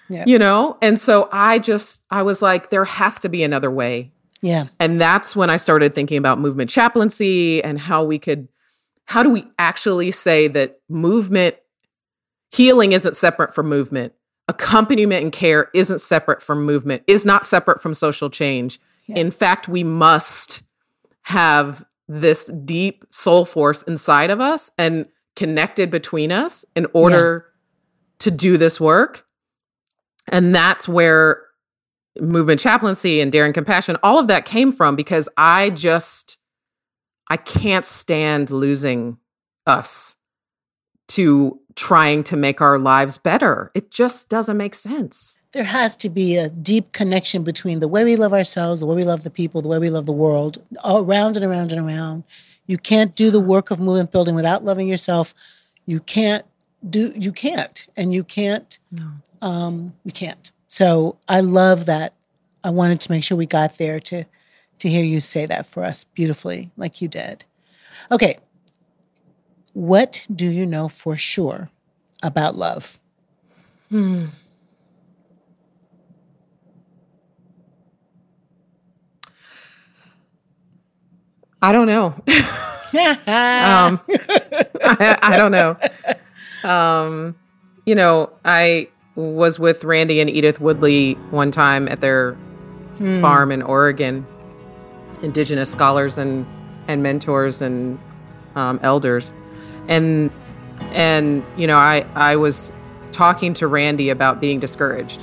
Yeah. 0.09 0.23
you 0.27 0.39
know? 0.39 0.77
And 0.81 0.99
so 0.99 1.29
i 1.31 1.59
just 1.59 2.01
i 2.11 2.21
was 2.21 2.41
like 2.41 2.69
there 2.69 2.85
has 2.85 3.19
to 3.21 3.29
be 3.29 3.43
another 3.43 3.71
way. 3.71 4.11
Yeah, 4.41 4.67
and 4.79 4.99
that's 5.01 5.35
when 5.35 5.49
i 5.49 5.57
started 5.57 5.93
thinking 5.93 6.17
about 6.17 6.39
movement 6.39 6.69
chaplaincy 6.69 7.61
and 7.63 7.77
how 7.79 8.03
we 8.03 8.17
could 8.19 8.47
how 9.05 9.23
do 9.23 9.29
we 9.29 9.45
actually 9.57 10.11
say 10.11 10.47
that 10.47 10.79
movement 10.87 11.55
healing 12.51 12.91
isn't 12.93 13.15
separate 13.15 13.53
from 13.53 13.67
movement. 13.67 14.13
Accompaniment 14.47 15.23
and 15.23 15.31
care 15.31 15.69
isn't 15.75 15.99
separate 16.01 16.41
from 16.41 16.63
movement 16.65 17.03
is 17.05 17.25
not 17.25 17.45
separate 17.45 17.81
from 17.81 17.93
social 17.93 18.29
change. 18.29 18.79
In 19.07 19.29
fact 19.31 19.67
we 19.67 19.83
must 19.83 20.61
have 21.23 21.83
this 22.09 22.45
deep 22.65 23.05
soul 23.11 23.45
force 23.45 23.83
inside 23.83 24.29
of 24.29 24.41
us 24.41 24.69
and 24.77 25.05
connected 25.35 25.89
between 25.89 26.31
us 26.31 26.65
in 26.75 26.87
order 26.93 27.45
to 28.17 28.31
do 28.31 28.57
this 28.57 28.79
work. 28.79 29.25
And 30.27 30.53
that's 30.53 30.87
where 30.87 31.43
movement 32.19 32.59
chaplaincy 32.59 33.21
and 33.21 33.31
daring 33.31 33.53
compassion 33.53 33.97
all 34.03 34.19
of 34.19 34.27
that 34.27 34.45
came 34.45 34.71
from 34.71 34.95
because 34.95 35.29
i 35.37 35.69
just 35.69 36.37
i 37.29 37.37
can't 37.37 37.85
stand 37.85 38.49
losing 38.49 39.17
us 39.65 40.17
to 41.09 41.59
trying 41.75 42.23
to 42.25 42.35
make 42.35 42.61
our 42.61 42.77
lives 42.77 43.17
better. 43.17 43.71
It 43.73 43.91
just 43.91 44.29
doesn't 44.29 44.57
make 44.57 44.75
sense. 44.75 45.39
There 45.51 45.63
has 45.63 45.95
to 45.97 46.09
be 46.09 46.35
a 46.35 46.49
deep 46.49 46.91
connection 46.91 47.43
between 47.43 47.79
the 47.79 47.87
way 47.87 48.03
we 48.03 48.15
love 48.15 48.33
ourselves, 48.33 48.81
the 48.81 48.85
way 48.85 48.95
we 48.95 49.03
love 49.03 49.23
the 49.23 49.29
people, 49.29 49.61
the 49.61 49.69
way 49.69 49.79
we 49.79 49.89
love 49.89 50.05
the 50.05 50.11
world, 50.11 50.59
around 50.85 51.37
and 51.37 51.45
around 51.45 51.71
and 51.71 51.85
around. 51.87 52.23
You 52.67 52.77
can't 52.77 53.15
do 53.15 53.31
the 53.31 53.39
work 53.39 53.71
of 53.71 53.79
movement 53.79 54.11
building 54.11 54.35
without 54.35 54.63
loving 54.63 54.87
yourself. 54.87 55.33
You 55.85 55.99
can't 56.01 56.45
do 56.87 57.11
you 57.15 57.33
can't 57.33 57.87
and 57.97 58.13
you 58.13 58.23
can't 58.23 58.77
no. 58.91 59.09
um 59.41 59.93
you 60.03 60.11
can't. 60.11 60.51
So 60.67 61.17
I 61.27 61.39
love 61.39 61.87
that. 61.87 62.13
I 62.63 62.69
wanted 62.69 63.01
to 63.01 63.11
make 63.11 63.23
sure 63.23 63.35
we 63.35 63.47
got 63.47 63.77
there 63.77 63.99
to 64.01 64.23
to 64.79 64.89
hear 64.89 65.03
you 65.03 65.19
say 65.19 65.45
that 65.45 65.65
for 65.65 65.83
us 65.83 66.03
beautifully 66.03 66.71
like 66.77 67.01
you 67.01 67.07
did. 67.07 67.43
Okay, 68.11 68.37
what 69.73 70.25
do 70.33 70.47
you 70.47 70.65
know 70.65 70.89
for 70.89 71.17
sure 71.17 71.69
about 72.21 72.55
love? 72.55 72.99
Hmm. 73.89 74.25
I 81.61 81.71
don't 81.71 81.87
know. 81.87 82.05
um, 82.93 83.99
I, 84.81 85.17
I, 85.21 85.35
don't 85.37 85.51
know. 85.51 85.77
Um, 86.63 87.35
you 87.85 87.95
know, 87.95 88.31
I 88.45 88.87
was 89.15 89.59
with 89.59 89.83
Randy 89.83 90.21
and 90.21 90.29
Edith 90.29 90.61
Woodley 90.61 91.13
one 91.31 91.51
time 91.51 91.87
at 91.89 91.99
their 91.99 92.37
mm. 92.95 93.19
farm 93.19 93.51
in 93.51 93.61
Oregon, 93.61 94.25
indigenous 95.21 95.71
scholars 95.71 96.17
and 96.17 96.45
and 96.87 97.03
mentors 97.03 97.61
and 97.61 97.99
um, 98.55 98.79
elders, 98.81 99.33
and 99.89 100.31
and 100.93 101.43
you 101.57 101.67
know 101.67 101.77
I 101.77 102.05
I 102.15 102.37
was 102.37 102.71
talking 103.11 103.53
to 103.55 103.67
Randy 103.67 104.09
about 104.09 104.39
being 104.39 104.61
discouraged, 104.61 105.19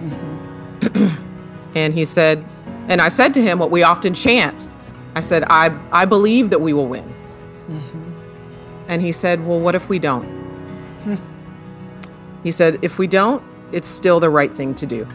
mm-hmm. 0.00 1.16
and 1.74 1.94
he 1.94 2.04
said, 2.04 2.44
and 2.88 3.00
I 3.00 3.08
said 3.08 3.32
to 3.34 3.42
him 3.42 3.58
what 3.58 3.70
we 3.70 3.82
often 3.82 4.12
chant. 4.12 4.68
I 5.14 5.20
said 5.20 5.44
I 5.44 5.74
I 5.92 6.04
believe 6.04 6.50
that 6.50 6.60
we 6.60 6.74
will 6.74 6.88
win, 6.88 7.04
mm-hmm. 7.68 8.12
and 8.88 9.00
he 9.00 9.12
said, 9.12 9.46
well, 9.46 9.60
what 9.60 9.74
if 9.74 9.88
we 9.88 9.98
don't? 9.98 10.26
Hmm. 11.04 11.16
He 12.42 12.50
said, 12.50 12.78
if 12.82 12.98
we 12.98 13.06
don't, 13.06 13.42
it's 13.72 13.88
still 13.88 14.20
the 14.20 14.30
right 14.30 14.52
thing 14.52 14.74
to 14.76 14.86
do. 14.86 15.06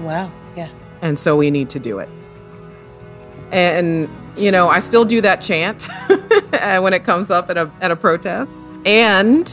Wow. 0.00 0.30
Yeah. 0.56 0.68
And 1.00 1.18
so 1.18 1.36
we 1.36 1.50
need 1.50 1.70
to 1.70 1.80
do 1.80 1.98
it. 1.98 2.08
And 3.50 4.08
you 4.36 4.50
know, 4.50 4.68
I 4.68 4.80
still 4.80 5.04
do 5.04 5.20
that 5.20 5.42
chant 5.42 5.88
when 6.82 6.92
it 6.92 7.04
comes 7.04 7.30
up 7.30 7.50
at 7.50 7.56
a 7.56 7.70
at 7.80 7.90
a 7.90 7.96
protest. 7.96 8.58
And 8.84 9.50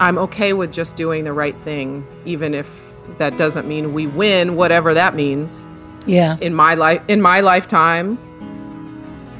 I'm 0.00 0.18
okay 0.18 0.52
with 0.52 0.72
just 0.72 0.96
doing 0.96 1.24
the 1.24 1.32
right 1.32 1.56
thing, 1.58 2.06
even 2.24 2.54
if 2.54 2.94
that 3.18 3.36
doesn't 3.36 3.66
mean 3.66 3.92
we 3.92 4.06
win, 4.06 4.56
whatever 4.56 4.92
that 4.94 5.14
means. 5.14 5.66
Yeah. 6.06 6.36
In 6.40 6.54
my 6.54 6.74
life 6.74 7.02
in 7.08 7.20
my 7.22 7.40
lifetime 7.40 8.18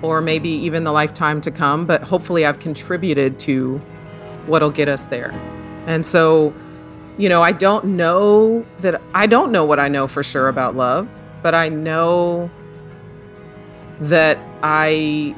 or 0.03 0.20
maybe 0.20 0.49
even 0.49 0.84
the 0.84 0.93
lifetime 0.93 1.41
to 1.43 1.51
come, 1.51 1.87
but 1.87 2.03
hopefully 2.03 2.45
I've 2.45 2.59
contributed 2.59 3.39
to 3.41 3.78
what'll 4.47 4.70
get 4.70 4.89
us 4.89 5.07
there. 5.07 5.30
And 5.87 6.05
so, 6.05 6.55
you 7.18 7.28
know, 7.28 7.43
I 7.43 7.53
don't 7.53 7.84
know 7.84 8.64
that 8.80 9.01
I 9.14 9.26
don't 9.26 9.53
know 9.53 9.64
what 9.64 9.80
I 9.80 9.89
know 9.89 10.07
for 10.07 10.22
sure 10.22 10.49
about 10.49 10.76
love, 10.76 11.09
but 11.43 11.55
I 11.55 11.68
know 11.68 12.51
that 14.01 14.39
I 14.62 15.34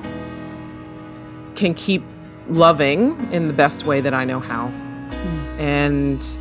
can 1.58 1.74
keep 1.74 2.04
loving 2.48 3.30
in 3.32 3.48
the 3.48 3.52
best 3.52 3.84
way 3.84 4.00
that 4.00 4.14
I 4.14 4.24
know 4.24 4.38
how 4.38 4.68
mm. 4.68 5.60
and 5.60 6.38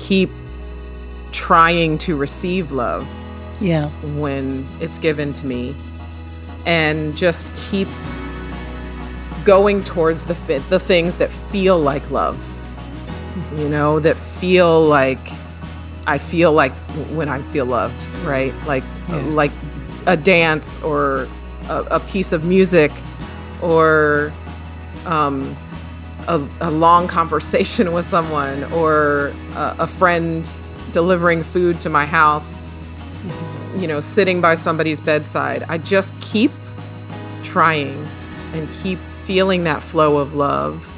keep 0.00 0.30
trying 1.30 1.98
to 1.98 2.16
receive 2.16 2.72
love 2.72 3.06
yeah 3.60 3.90
when 4.16 4.66
it's 4.80 4.98
given 4.98 5.34
to 5.34 5.46
me 5.46 5.76
and 6.64 7.14
just 7.14 7.54
keep 7.54 7.86
going 9.44 9.84
towards 9.84 10.24
the 10.24 10.34
fit 10.34 10.68
the 10.70 10.80
things 10.80 11.16
that 11.16 11.30
feel 11.30 11.78
like 11.78 12.10
love 12.10 12.38
you 13.56 13.68
know 13.68 14.00
that 14.00 14.16
feel 14.16 14.82
like 14.82 15.30
I 16.06 16.16
feel 16.16 16.52
like 16.52 16.72
when 17.12 17.28
I 17.28 17.42
feel 17.52 17.66
loved 17.66 18.08
right 18.24 18.54
like 18.66 18.84
yeah. 19.08 19.16
like 19.26 19.52
a 20.06 20.16
dance 20.16 20.78
or 20.78 21.28
a, 21.68 21.82
a 21.90 22.00
piece 22.00 22.32
of 22.32 22.42
music 22.42 22.90
or 23.62 24.32
um, 25.06 25.56
a, 26.28 26.46
a, 26.60 26.70
long 26.70 27.08
conversation 27.08 27.92
with 27.94 28.06
someone 28.06 28.64
or 28.72 29.32
a, 29.54 29.76
a, 29.80 29.86
friend 29.86 30.58
delivering 30.92 31.42
food 31.42 31.80
to 31.80 31.88
my 31.88 32.04
house, 32.04 32.68
you 33.76 33.86
know, 33.86 34.00
sitting 34.00 34.40
by 34.40 34.54
somebody's 34.54 35.00
bedside. 35.00 35.64
I 35.68 35.78
just 35.78 36.18
keep 36.20 36.50
trying 37.42 38.06
and 38.52 38.68
keep 38.82 38.98
feeling 39.24 39.64
that 39.64 39.82
flow 39.82 40.18
of 40.18 40.34
love. 40.34 40.96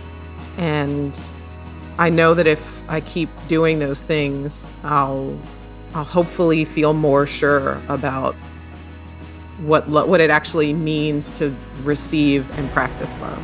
And 0.56 1.18
I 1.98 2.10
know 2.10 2.34
that 2.34 2.46
if 2.46 2.82
I 2.88 3.00
keep 3.00 3.28
doing 3.48 3.78
those 3.78 4.02
things, 4.02 4.68
I'll 4.84 5.38
I'll 5.94 6.04
hopefully 6.04 6.64
feel 6.64 6.94
more 6.94 7.26
sure 7.26 7.80
about 7.88 8.34
what 9.62 9.88
lo- 9.90 10.06
what 10.06 10.20
it 10.20 10.30
actually 10.30 10.72
means 10.72 11.30
to 11.30 11.54
receive 11.84 12.50
and 12.58 12.70
practice 12.72 13.18
love. 13.20 13.42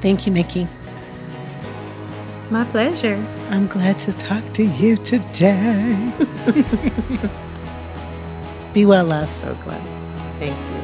Thank 0.00 0.26
you, 0.26 0.32
Micky. 0.32 0.68
My 2.50 2.64
pleasure. 2.64 3.24
I'm 3.50 3.66
glad 3.66 3.98
to 4.00 4.12
talk 4.12 4.52
to 4.52 4.64
you 4.64 4.96
today. 4.96 6.12
Be 8.72 8.84
well, 8.84 9.06
love. 9.06 9.30
So 9.30 9.54
glad. 9.64 9.82
Thank 10.38 10.56
you. 10.56 10.76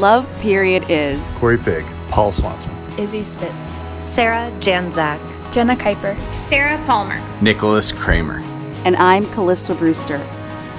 Love 0.00 0.26
period 0.40 0.84
is 0.88 1.20
Corey 1.36 1.56
Big, 1.58 1.84
Paul 2.08 2.32
Swanson, 2.32 2.74
Izzy 2.98 3.22
Spitz, 3.22 3.78
Sarah 4.00 4.50
Janzak, 4.58 5.20
Jenna 5.52 5.76
Kuiper, 5.76 6.16
Sarah 6.32 6.82
Palmer, 6.86 7.20
Nicholas 7.42 7.92
Kramer, 7.92 8.38
and 8.86 8.96
I'm 8.96 9.26
Callista 9.34 9.74
Brewster. 9.74 10.16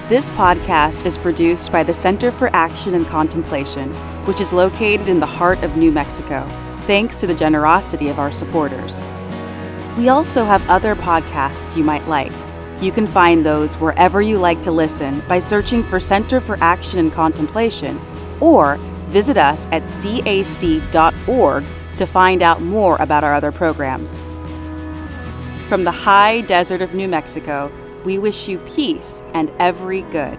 This 0.09 0.31
podcast 0.31 1.05
is 1.05 1.15
produced 1.15 1.71
by 1.71 1.83
the 1.83 1.93
Center 1.93 2.31
for 2.31 2.49
Action 2.55 2.95
and 2.95 3.05
Contemplation, 3.05 3.91
which 4.25 4.41
is 4.41 4.51
located 4.51 5.07
in 5.07 5.19
the 5.19 5.27
heart 5.27 5.61
of 5.61 5.77
New 5.77 5.91
Mexico, 5.91 6.47
thanks 6.87 7.17
to 7.17 7.27
the 7.27 7.35
generosity 7.35 8.09
of 8.09 8.17
our 8.17 8.31
supporters. 8.31 8.99
We 9.95 10.09
also 10.09 10.43
have 10.43 10.67
other 10.67 10.95
podcasts 10.95 11.77
you 11.77 11.83
might 11.83 12.07
like. 12.07 12.33
You 12.81 12.91
can 12.91 13.05
find 13.05 13.45
those 13.45 13.75
wherever 13.75 14.23
you 14.23 14.39
like 14.39 14.63
to 14.63 14.71
listen 14.71 15.21
by 15.27 15.39
searching 15.39 15.83
for 15.83 15.99
Center 15.99 16.41
for 16.41 16.57
Action 16.61 16.97
and 16.97 17.13
Contemplation 17.13 17.99
or 18.39 18.77
visit 19.09 19.37
us 19.37 19.67
at 19.71 19.83
cac.org 19.83 21.63
to 21.97 22.07
find 22.07 22.41
out 22.41 22.63
more 22.63 22.97
about 22.99 23.23
our 23.23 23.35
other 23.35 23.51
programs. 23.51 24.17
From 25.73 25.85
the 25.85 25.91
high 25.91 26.41
desert 26.41 26.83
of 26.83 26.93
New 26.93 27.07
Mexico, 27.07 27.71
we 28.05 28.19
wish 28.19 28.47
you 28.47 28.59
peace 28.59 29.23
and 29.33 29.51
every 29.57 30.03
good. 30.11 30.37